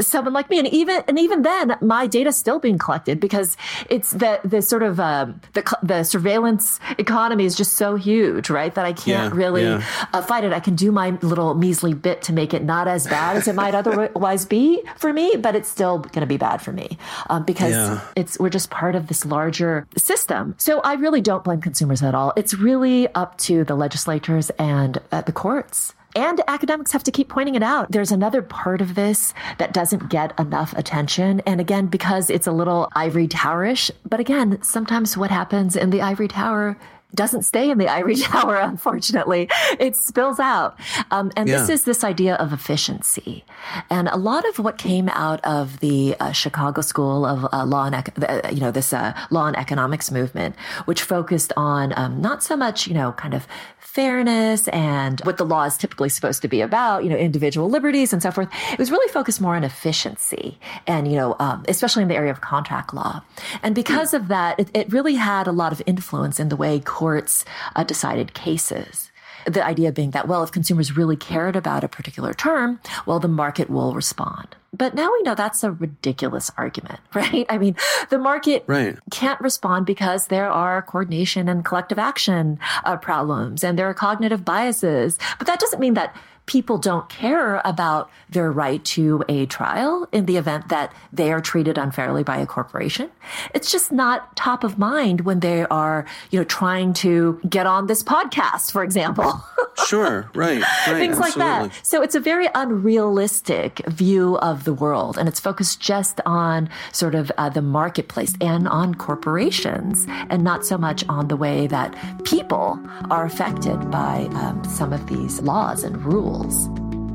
someone 0.00 0.32
like 0.32 0.50
me. 0.50 0.58
And 0.58 0.68
even 0.68 1.02
and 1.08 1.18
even 1.18 1.42
then 1.42 1.76
my 1.80 2.06
data 2.06 2.28
is 2.28 2.36
still 2.36 2.58
being 2.58 2.78
collected 2.78 3.20
because 3.20 3.56
it's 3.88 4.10
the 4.10 4.40
the 4.44 4.62
sort 4.62 4.82
of 4.82 5.00
um, 5.00 5.40
the 5.54 5.78
the 5.82 6.02
surveillance 6.02 6.80
economy 6.98 7.44
is 7.44 7.56
just 7.56 7.74
so 7.74 7.96
huge 7.96 8.50
right? 8.50 8.74
That 8.74 8.86
i 8.86 8.92
can't 8.92 9.32
yeah, 9.34 9.38
really 9.38 9.62
yeah. 9.62 9.84
Uh, 10.12 10.22
fight 10.22 10.44
it. 10.44 10.52
I 10.52 10.60
can 10.60 10.74
do 10.74 10.92
my 10.92 11.10
little 11.22 11.54
measly 11.54 11.94
bit 11.94 12.22
to 12.22 12.32
make 12.32 12.54
it 12.54 12.62
not 12.62 12.88
as 12.88 13.06
bad 13.06 13.36
as 13.36 13.48
it 13.48 13.54
might 13.54 13.74
otherwise 13.74 14.44
be 14.44 14.82
for 14.96 15.12
me 15.12 15.36
but 15.36 15.54
it's 15.54 15.68
still 15.68 15.98
going 15.98 16.20
to 16.20 16.26
be 16.26 16.36
bad 16.36 16.62
for 16.62 16.72
me 16.72 16.98
um, 17.30 17.44
because 17.44 17.72
yeah. 17.72 18.00
it's 18.16 18.38
we're 18.38 18.50
just 18.50 18.70
part 18.70 18.94
of 18.94 19.08
this 19.08 19.24
larger 19.24 19.86
system. 19.96 20.54
So 20.58 20.80
i 20.80 20.94
really 20.94 21.20
don't 21.20 21.44
blame 21.44 21.60
consumers 21.60 22.02
at 22.02 22.14
all. 22.14 22.32
It's 22.36 22.54
really 22.54 23.08
up 23.14 23.38
to 23.38 23.64
the 23.64 23.74
legislators 23.74 24.50
and 24.50 24.98
uh, 25.12 25.22
the 25.22 25.32
courts 25.32 25.94
and 26.14 26.40
academics 26.48 26.92
have 26.92 27.04
to 27.04 27.10
keep 27.10 27.28
pointing 27.28 27.54
it 27.54 27.62
out. 27.62 27.90
There's 27.90 28.12
another 28.12 28.42
part 28.42 28.80
of 28.80 28.94
this 28.94 29.34
that 29.58 29.72
doesn't 29.72 30.08
get 30.08 30.38
enough 30.38 30.72
attention. 30.74 31.40
And 31.46 31.60
again, 31.60 31.86
because 31.86 32.30
it's 32.30 32.46
a 32.46 32.52
little 32.52 32.88
ivory 32.94 33.28
towerish, 33.28 33.90
but 34.08 34.20
again, 34.20 34.60
sometimes 34.62 35.16
what 35.16 35.30
happens 35.30 35.76
in 35.76 35.90
the 35.90 36.00
ivory 36.00 36.28
tower 36.28 36.76
doesn't 37.14 37.42
stay 37.42 37.70
in 37.70 37.78
the 37.78 37.88
ivory 37.98 38.16
tower, 38.16 38.56
unfortunately. 38.56 39.48
It 39.78 39.96
spills 39.96 40.38
out. 40.38 40.78
Um, 41.10 41.30
and 41.36 41.48
yeah. 41.48 41.58
this 41.58 41.68
is 41.68 41.84
this 41.84 42.04
idea 42.04 42.34
of 42.36 42.52
efficiency. 42.52 43.44
And 43.90 44.08
a 44.08 44.16
lot 44.16 44.46
of 44.48 44.58
what 44.58 44.78
came 44.78 45.08
out 45.10 45.44
of 45.44 45.80
the 45.80 46.16
uh, 46.20 46.32
Chicago 46.32 46.80
School 46.80 47.24
of 47.24 47.46
uh, 47.52 47.64
Law 47.64 47.86
and, 47.86 47.94
uh, 47.94 48.48
you 48.52 48.60
know, 48.60 48.70
this 48.70 48.92
uh, 48.92 49.14
law 49.30 49.46
and 49.46 49.56
economics 49.56 50.10
movement, 50.10 50.56
which 50.84 51.02
focused 51.02 51.52
on 51.56 51.92
um, 51.96 52.20
not 52.20 52.42
so 52.42 52.56
much, 52.56 52.86
you 52.86 52.94
know, 52.94 53.12
kind 53.12 53.34
of 53.34 53.46
fairness 53.78 54.68
and 54.68 55.20
what 55.22 55.38
the 55.38 55.44
law 55.44 55.64
is 55.64 55.76
typically 55.76 56.08
supposed 56.08 56.42
to 56.42 56.46
be 56.46 56.60
about, 56.60 57.02
you 57.02 57.10
know, 57.10 57.16
individual 57.16 57.68
liberties 57.68 58.12
and 58.12 58.22
so 58.22 58.30
forth. 58.30 58.48
It 58.72 58.78
was 58.78 58.90
really 58.90 59.10
focused 59.12 59.40
more 59.40 59.56
on 59.56 59.64
efficiency 59.64 60.58
and, 60.86 61.10
you 61.10 61.16
know, 61.16 61.34
um, 61.40 61.64
especially 61.68 62.02
in 62.02 62.08
the 62.08 62.14
area 62.14 62.30
of 62.30 62.40
contract 62.40 62.94
law. 62.94 63.22
And 63.62 63.74
because 63.74 64.14
of 64.14 64.28
that, 64.28 64.60
it, 64.60 64.70
it 64.74 64.92
really 64.92 65.14
had 65.14 65.46
a 65.46 65.52
lot 65.52 65.72
of 65.72 65.82
influence 65.86 66.38
in 66.38 66.48
the 66.48 66.56
way 66.56 66.80
courts 66.98 67.44
uh, 67.76 67.84
decided 67.84 68.34
cases 68.34 69.12
the 69.46 69.64
idea 69.64 69.92
being 69.92 70.10
that, 70.10 70.28
well, 70.28 70.42
if 70.42 70.52
consumers 70.52 70.96
really 70.96 71.16
cared 71.16 71.56
about 71.56 71.84
a 71.84 71.88
particular 71.88 72.34
term, 72.34 72.80
well, 73.06 73.20
the 73.20 73.28
market 73.28 73.70
will 73.70 73.94
respond. 73.94 74.56
But 74.72 74.94
now 74.94 75.10
we 75.10 75.22
know 75.22 75.34
that's 75.34 75.64
a 75.64 75.72
ridiculous 75.72 76.50
argument, 76.56 77.00
right? 77.14 77.46
I 77.48 77.58
mean, 77.58 77.76
the 78.10 78.18
market 78.18 78.64
right. 78.66 78.98
can't 79.10 79.40
respond 79.40 79.86
because 79.86 80.26
there 80.26 80.50
are 80.50 80.82
coordination 80.82 81.48
and 81.48 81.64
collective 81.64 81.98
action 81.98 82.58
uh, 82.84 82.96
problems 82.96 83.64
and 83.64 83.78
there 83.78 83.88
are 83.88 83.94
cognitive 83.94 84.44
biases. 84.44 85.18
But 85.38 85.46
that 85.46 85.60
doesn't 85.60 85.80
mean 85.80 85.94
that 85.94 86.14
people 86.48 86.78
don't 86.78 87.08
care 87.10 87.60
about 87.64 88.10
their 88.30 88.50
right 88.50 88.82
to 88.82 89.22
a 89.28 89.46
trial 89.46 90.08
in 90.12 90.24
the 90.24 90.36
event 90.38 90.70
that 90.70 90.92
they 91.12 91.30
are 91.30 91.40
treated 91.40 91.76
unfairly 91.76 92.24
by 92.24 92.38
a 92.38 92.46
corporation. 92.46 93.10
It's 93.54 93.70
just 93.70 93.92
not 93.92 94.34
top 94.34 94.64
of 94.64 94.78
mind 94.78 95.20
when 95.20 95.40
they 95.40 95.64
are, 95.66 96.06
you 96.30 96.40
know, 96.40 96.44
trying 96.44 96.94
to 96.94 97.38
get 97.48 97.66
on 97.66 97.86
this 97.86 98.02
podcast, 98.02 98.72
for 98.72 98.82
example. 98.82 99.44
sure, 99.86 100.30
right, 100.34 100.62
right. 100.86 100.96
Things 100.96 101.18
like 101.18 101.34
that. 101.34 101.70
So 101.82 102.02
it's 102.02 102.14
a 102.14 102.20
very 102.20 102.48
unrealistic 102.54 103.86
view 103.86 104.38
of 104.38 104.64
the 104.64 104.72
world 104.72 105.18
and 105.18 105.28
it's 105.28 105.40
focused 105.40 105.80
just 105.80 106.20
on 106.24 106.70
sort 106.92 107.14
of 107.14 107.30
uh, 107.36 107.50
the 107.50 107.62
marketplace 107.62 108.34
and 108.40 108.66
on 108.68 108.94
corporations 108.94 110.06
and 110.30 110.42
not 110.42 110.64
so 110.64 110.78
much 110.78 111.04
on 111.10 111.28
the 111.28 111.36
way 111.36 111.66
that 111.66 111.94
people 112.24 112.80
are 113.10 113.26
affected 113.26 113.90
by 113.90 114.28
um, 114.32 114.64
some 114.64 114.94
of 114.94 115.06
these 115.08 115.42
laws 115.42 115.84
and 115.84 116.02
rules. 116.04 116.37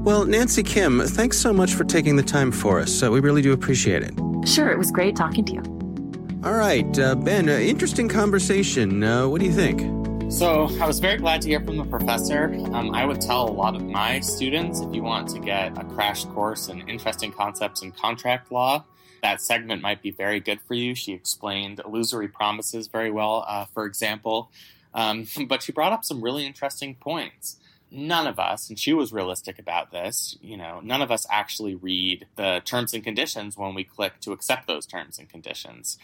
Well, 0.03 0.25
Nancy 0.25 0.63
Kim, 0.63 0.99
thanks 0.99 1.37
so 1.37 1.53
much 1.53 1.75
for 1.75 1.85
taking 1.85 2.17
the 2.17 2.23
time 2.23 2.51
for 2.51 2.79
us. 2.79 3.01
Uh, 3.01 3.09
we 3.09 3.21
really 3.21 3.41
do 3.41 3.53
appreciate 3.53 4.03
it. 4.03 4.13
Sure, 4.45 4.69
it 4.69 4.77
was 4.77 4.91
great 4.91 5.15
talking 5.15 5.45
to 5.45 5.53
you. 5.53 5.63
All 6.43 6.55
right, 6.55 6.99
uh, 6.99 7.15
Ben, 7.15 7.47
uh, 7.47 7.53
interesting 7.53 8.09
conversation. 8.09 9.01
Uh, 9.01 9.29
what 9.29 9.39
do 9.39 9.47
you 9.47 9.53
think? 9.53 9.79
So, 10.29 10.67
I 10.81 10.87
was 10.87 10.99
very 10.99 11.17
glad 11.17 11.41
to 11.43 11.47
hear 11.47 11.61
from 11.61 11.77
the 11.77 11.85
professor. 11.85 12.53
Um, 12.73 12.93
I 12.93 13.05
would 13.05 13.21
tell 13.21 13.47
a 13.47 13.51
lot 13.51 13.75
of 13.75 13.83
my 13.83 14.19
students 14.19 14.81
if 14.81 14.93
you 14.93 15.03
want 15.03 15.29
to 15.29 15.39
get 15.39 15.77
a 15.77 15.85
crash 15.85 16.25
course 16.25 16.67
in 16.67 16.81
interesting 16.89 17.31
concepts 17.31 17.81
in 17.81 17.93
contract 17.93 18.51
law, 18.51 18.83
that 19.21 19.41
segment 19.41 19.81
might 19.81 20.01
be 20.01 20.11
very 20.11 20.41
good 20.41 20.59
for 20.67 20.73
you. 20.73 20.95
She 20.95 21.13
explained 21.13 21.79
illusory 21.85 22.27
promises 22.27 22.87
very 22.87 23.09
well, 23.09 23.45
uh, 23.47 23.65
for 23.73 23.85
example. 23.85 24.51
Um, 24.93 25.27
but 25.47 25.63
she 25.63 25.71
brought 25.71 25.93
up 25.93 26.03
some 26.03 26.21
really 26.21 26.45
interesting 26.45 26.95
points 26.95 27.55
none 27.93 28.27
of 28.27 28.39
us, 28.39 28.69
and 28.69 28.77
she 28.77 28.91
was 28.91 29.13
realistic 29.13 29.59
about 29.59 29.91
this, 29.91 30.37
you 30.41 30.57
know, 30.57 30.81
none 30.83 31.01
of 31.01 31.11
us 31.11 31.25
actually 31.29 31.75
read 31.75 32.25
the 32.35 32.61
terms 32.65 32.93
and 32.93 33.03
conditions 33.03 33.55
when 33.55 33.75
we 33.75 33.83
click 33.83 34.19
to 34.21 34.31
accept 34.31 34.67
those 34.67 34.85
terms 34.85 35.19
and 35.19 35.29
conditions. 35.29 35.97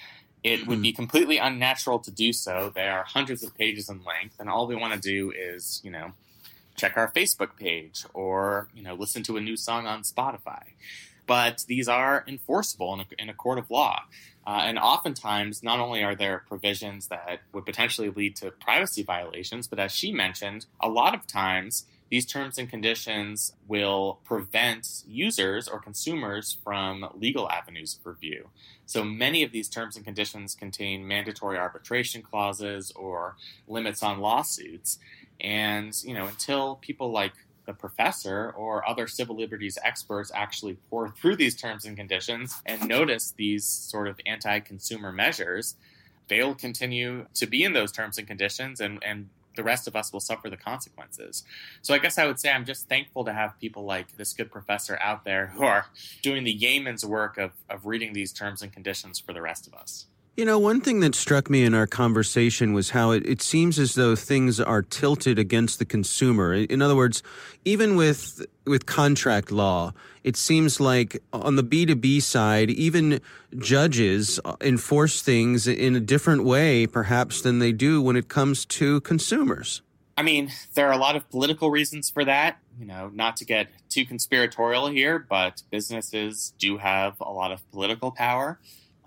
It 0.44 0.68
would 0.68 0.82
be 0.82 0.92
hmm. 0.92 0.96
completely 0.96 1.38
unnatural 1.38 2.00
to 2.00 2.12
do 2.12 2.32
so. 2.32 2.72
They 2.74 2.88
are 2.88 3.04
hundreds 3.04 3.44
of 3.44 3.58
pages 3.58 3.90
in 3.90 4.04
length, 4.06 4.40
and 4.40 4.50
all 4.50 4.68
we 4.68 4.76
want 4.76 4.94
to 4.94 5.00
do 5.00 5.32
is, 5.32 5.82
you 5.84 5.92
know, 5.92 6.12
check 6.76 6.96
our 6.96 7.12
Facebook 7.12 7.58
page 7.58 8.06
or, 8.14 8.70
you 8.74 8.84
know, 8.84 8.94
listen 8.94 9.24
to 9.24 9.36
a 9.36 9.42
new 9.42 9.58
song 9.58 9.86
on 9.86 10.04
Spotify. 10.04 10.62
But 11.28 11.66
these 11.68 11.88
are 11.90 12.24
enforceable 12.28 12.94
in 12.94 13.02
a, 13.02 13.06
in 13.18 13.30
a 13.30 13.34
court 13.34 13.60
of 13.60 13.70
law. 13.70 14.04
Uh, 14.48 14.62
and 14.64 14.80
oftentimes, 14.80 15.62
not 15.62 15.80
only 15.80 16.04
are 16.04 16.16
there 16.16 16.44
provisions 16.48 17.08
that 17.08 17.42
would 17.54 17.66
potentially 17.66 18.10
lead 18.10 18.36
to 18.38 18.52
privacy 18.52 19.04
violations, 19.04 19.68
but 19.68 19.80
as 19.80 19.92
she 19.92 20.12
mentioned, 20.12 20.66
a 20.80 20.90
lot 20.90 21.14
of 21.14 21.28
times 21.28 21.86
these 22.10 22.26
terms 22.26 22.58
and 22.58 22.68
conditions 22.70 23.54
will 23.68 24.20
prevent 24.24 25.04
users 25.08 25.68
or 25.68 25.80
consumers 25.80 26.58
from 26.64 27.08
legal 27.14 27.50
avenues 27.50 28.00
of 28.00 28.06
review. 28.06 28.50
So 28.88 29.04
many 29.04 29.44
of 29.44 29.52
these 29.52 29.70
terms 29.70 29.96
and 29.96 30.04
conditions 30.04 30.56
contain 30.56 31.08
mandatory 31.08 31.58
arbitration 31.58 32.24
clauses 32.24 32.92
or 32.96 33.36
limits 33.68 34.02
on 34.02 34.20
lawsuits. 34.20 34.98
And, 35.40 35.94
you 36.04 36.16
know, 36.16 36.26
until 36.26 36.78
people 36.78 37.12
like 37.12 37.34
the 37.70 37.74
professor 37.76 38.52
or 38.58 38.88
other 38.90 39.06
civil 39.06 39.38
liberties 39.38 39.78
experts 39.84 40.32
actually 40.34 40.76
pour 40.90 41.08
through 41.08 41.36
these 41.36 41.56
terms 41.56 41.86
and 41.86 41.96
conditions 41.96 42.64
and 42.66 42.88
notice 42.88 43.32
these 43.38 43.64
sort 43.64 44.08
of 44.08 44.20
anti 44.26 44.60
consumer 44.60 45.12
measures, 45.12 45.76
they'll 46.30 46.56
continue 46.56 47.28
to 47.36 47.46
be 47.46 47.64
in 47.64 47.74
those 47.74 47.92
terms 47.92 48.18
and 48.18 48.28
conditions 48.28 48.82
and, 48.82 48.98
and 49.06 49.30
the 49.56 49.62
rest 49.64 49.88
of 49.88 49.96
us 49.96 50.12
will 50.12 50.20
suffer 50.20 50.50
the 50.50 50.58
consequences. 50.58 51.44
So 51.84 51.94
I 51.94 52.00
guess 52.00 52.18
I 52.18 52.26
would 52.26 52.40
say 52.40 52.50
I'm 52.50 52.66
just 52.66 52.90
thankful 52.90 53.24
to 53.26 53.34
have 53.34 53.60
people 53.60 53.84
like 53.86 54.18
this 54.18 54.34
good 54.34 54.52
professor 54.52 54.98
out 55.00 55.24
there 55.24 55.48
who 55.48 55.64
are 55.64 55.86
doing 56.24 56.44
the 56.44 56.52
yeoman's 56.52 57.06
work 57.06 57.38
of, 57.38 57.52
of 57.70 57.86
reading 57.86 58.14
these 58.14 58.34
terms 58.34 58.64
and 58.64 58.74
conditions 58.74 59.20
for 59.20 59.32
the 59.32 59.44
rest 59.44 59.68
of 59.68 59.76
us. 59.76 60.08
You 60.40 60.46
know, 60.46 60.58
one 60.58 60.80
thing 60.80 61.02
that 61.02 61.16
struck 61.16 61.50
me 61.50 61.66
in 61.66 61.74
our 61.74 61.86
conversation 61.86 62.72
was 62.72 62.92
how 62.92 63.12
it, 63.12 63.26
it 63.26 63.42
seems 63.42 63.78
as 63.78 63.96
though 63.96 64.16
things 64.16 64.58
are 64.62 64.82
tilted 64.82 65.38
against 65.38 65.80
the 65.80 65.86
consumer. 65.86 66.54
In 66.54 66.82
other 66.82 66.96
words, 66.96 67.22
even 67.66 67.98
with 67.98 68.46
with 68.64 68.86
contract 68.86 69.52
law, 69.52 69.92
it 70.24 70.38
seems 70.38 70.80
like 70.80 71.22
on 71.34 71.58
the 71.58 71.62
B2B 71.62 72.22
side, 72.22 72.70
even 72.70 73.20
judges 73.58 74.40
uh, 74.46 74.56
enforce 74.62 75.22
things 75.22 75.68
in 75.68 75.94
a 75.98 76.00
different 76.00 76.46
way, 76.46 76.88
perhaps, 76.88 77.42
than 77.42 77.60
they 77.60 77.74
do 77.74 78.02
when 78.02 78.16
it 78.16 78.30
comes 78.30 78.64
to 78.68 79.02
consumers. 79.02 79.82
I 80.18 80.22
mean, 80.22 80.52
there 80.74 80.88
are 80.88 80.94
a 80.94 80.98
lot 80.98 81.18
of 81.18 81.30
political 81.30 81.70
reasons 81.70 82.10
for 82.10 82.24
that. 82.24 82.60
You 82.80 82.86
know, 82.86 83.12
not 83.14 83.36
to 83.38 83.46
get 83.46 83.68
too 83.90 84.06
conspiratorial 84.06 84.88
here, 84.88 85.20
but 85.20 85.64
businesses 85.70 86.54
do 86.58 86.78
have 86.78 87.20
a 87.20 87.30
lot 87.30 87.52
of 87.52 87.70
political 87.72 88.12
power. 88.12 88.58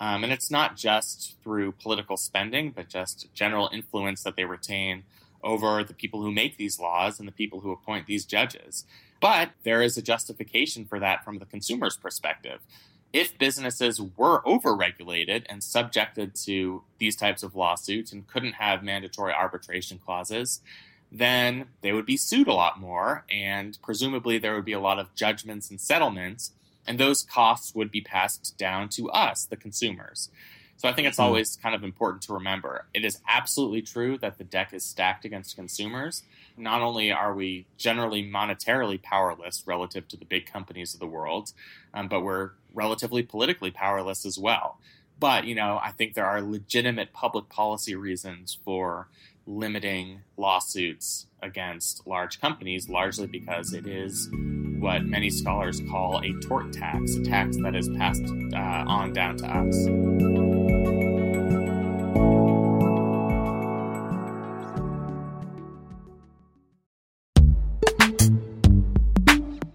Um, 0.02 0.24
and 0.24 0.32
it's 0.32 0.50
not 0.50 0.76
just 0.76 1.36
through 1.44 1.72
political 1.80 2.16
spending, 2.16 2.72
but 2.72 2.88
just 2.88 3.32
general 3.34 3.70
influence 3.72 4.24
that 4.24 4.34
they 4.34 4.44
retain 4.44 5.04
over 5.44 5.84
the 5.84 5.94
people 5.94 6.20
who 6.22 6.32
make 6.32 6.56
these 6.56 6.80
laws 6.80 7.20
and 7.20 7.28
the 7.28 7.32
people 7.32 7.60
who 7.60 7.70
appoint 7.70 8.06
these 8.06 8.24
judges. 8.24 8.84
But 9.20 9.50
there 9.62 9.80
is 9.80 9.96
a 9.96 10.02
justification 10.02 10.86
for 10.86 10.98
that 10.98 11.24
from 11.24 11.38
the 11.38 11.46
consumer's 11.46 11.96
perspective. 11.96 12.58
if 13.12 13.36
businesses 13.38 14.00
were 14.00 14.42
overregulated 14.42 15.44
and 15.48 15.62
subjected 15.62 16.34
to 16.34 16.82
these 16.98 17.16
types 17.16 17.42
of 17.42 17.54
lawsuits 17.54 18.12
and 18.12 18.26
couldn't 18.26 18.54
have 18.54 18.82
mandatory 18.82 19.32
arbitration 19.32 19.98
clauses, 19.98 20.60
then 21.10 21.66
they 21.82 21.92
would 21.92 22.06
be 22.06 22.16
sued 22.16 22.48
a 22.48 22.54
lot 22.54 22.80
more, 22.80 23.24
and 23.30 23.78
presumably 23.82 24.38
there 24.38 24.54
would 24.54 24.64
be 24.64 24.72
a 24.72 24.80
lot 24.80 24.98
of 24.98 25.14
judgments 25.14 25.70
and 25.70 25.78
settlements, 25.80 26.52
and 26.86 26.98
those 26.98 27.22
costs 27.22 27.74
would 27.74 27.90
be 27.90 28.00
passed 28.00 28.56
down 28.58 28.88
to 28.90 29.10
us, 29.10 29.44
the 29.44 29.56
consumers. 29.56 30.30
So 30.76 30.88
I 30.88 30.92
think 30.92 31.06
it's 31.06 31.18
hmm. 31.18 31.22
always 31.22 31.56
kind 31.62 31.76
of 31.76 31.84
important 31.84 32.22
to 32.22 32.32
remember. 32.32 32.86
It 32.92 33.04
is 33.04 33.20
absolutely 33.28 33.82
true 33.82 34.18
that 34.18 34.38
the 34.38 34.44
deck 34.44 34.72
is 34.72 34.84
stacked 34.84 35.24
against 35.24 35.54
consumers. 35.54 36.24
Not 36.56 36.82
only 36.82 37.12
are 37.12 37.32
we 37.32 37.66
generally 37.78 38.28
monetarily 38.28 39.00
powerless 39.00 39.62
relative 39.64 40.08
to 40.08 40.16
the 40.16 40.24
big 40.24 40.50
companies 40.50 40.92
of 40.92 40.98
the 40.98 41.06
world, 41.06 41.52
um, 41.94 42.08
but 42.08 42.22
we're 42.22 42.50
relatively 42.74 43.22
politically 43.22 43.70
powerless 43.70 44.26
as 44.26 44.38
well. 44.38 44.78
But, 45.20 45.44
you 45.44 45.54
know, 45.54 45.78
I 45.80 45.92
think 45.92 46.14
there 46.14 46.26
are 46.26 46.42
legitimate 46.42 47.12
public 47.12 47.48
policy 47.48 47.94
reasons 47.94 48.58
for 48.64 49.06
limiting 49.46 50.22
lawsuits 50.36 51.26
against 51.40 52.08
large 52.08 52.40
companies, 52.40 52.88
largely 52.88 53.28
because 53.28 53.72
it 53.72 53.86
is 53.86 54.28
what 54.82 55.04
many 55.04 55.30
scholars 55.30 55.80
call 55.88 56.20
a 56.24 56.32
tort 56.40 56.72
tax, 56.72 57.14
a 57.14 57.22
tax 57.22 57.56
that 57.58 57.76
is 57.76 57.88
passed 57.90 58.24
uh, 58.52 58.84
on 58.88 59.12
down 59.12 59.36
to 59.36 59.46
us. 59.46 59.86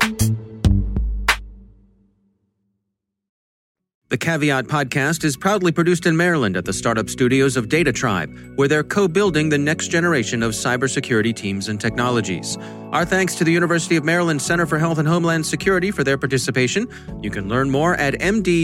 The 4.08 4.16
Caveat 4.16 4.66
podcast 4.66 5.24
is 5.24 5.36
proudly 5.36 5.72
produced 5.72 6.06
in 6.06 6.16
Maryland 6.16 6.56
at 6.56 6.64
the 6.64 6.72
startup 6.72 7.10
studios 7.10 7.56
of 7.56 7.68
Data 7.68 7.92
Tribe, 7.92 8.32
where 8.54 8.68
they're 8.68 8.84
co 8.84 9.08
building 9.08 9.48
the 9.48 9.58
next 9.58 9.88
generation 9.88 10.44
of 10.44 10.52
cybersecurity 10.52 11.34
teams 11.34 11.68
and 11.68 11.80
technologies. 11.80 12.56
Our 12.92 13.04
thanks 13.04 13.34
to 13.34 13.42
the 13.42 13.50
University 13.50 13.96
of 13.96 14.04
Maryland 14.04 14.40
Center 14.40 14.64
for 14.64 14.78
Health 14.78 14.98
and 14.98 15.08
Homeland 15.08 15.44
Security 15.44 15.90
for 15.90 16.04
their 16.04 16.16
participation. 16.16 16.86
You 17.20 17.32
can 17.32 17.48
learn 17.48 17.68
more 17.68 17.96
at 17.96 18.14
mdchhs.com. 18.14 18.58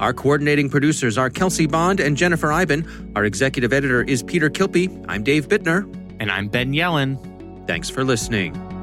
Our 0.00 0.12
coordinating 0.12 0.68
producers 0.68 1.16
are 1.16 1.30
Kelsey 1.30 1.66
Bond 1.66 2.00
and 2.00 2.16
Jennifer 2.16 2.50
Eiben. 2.50 3.12
Our 3.14 3.24
executive 3.24 3.72
editor 3.72 4.02
is 4.02 4.24
Peter 4.24 4.50
Kilpe. 4.50 5.04
I'm 5.08 5.22
Dave 5.22 5.46
Bittner. 5.46 5.84
And 6.18 6.32
I'm 6.32 6.48
Ben 6.48 6.72
Yelin. 6.72 7.16
Thanks 7.68 7.88
for 7.88 8.02
listening. 8.02 8.73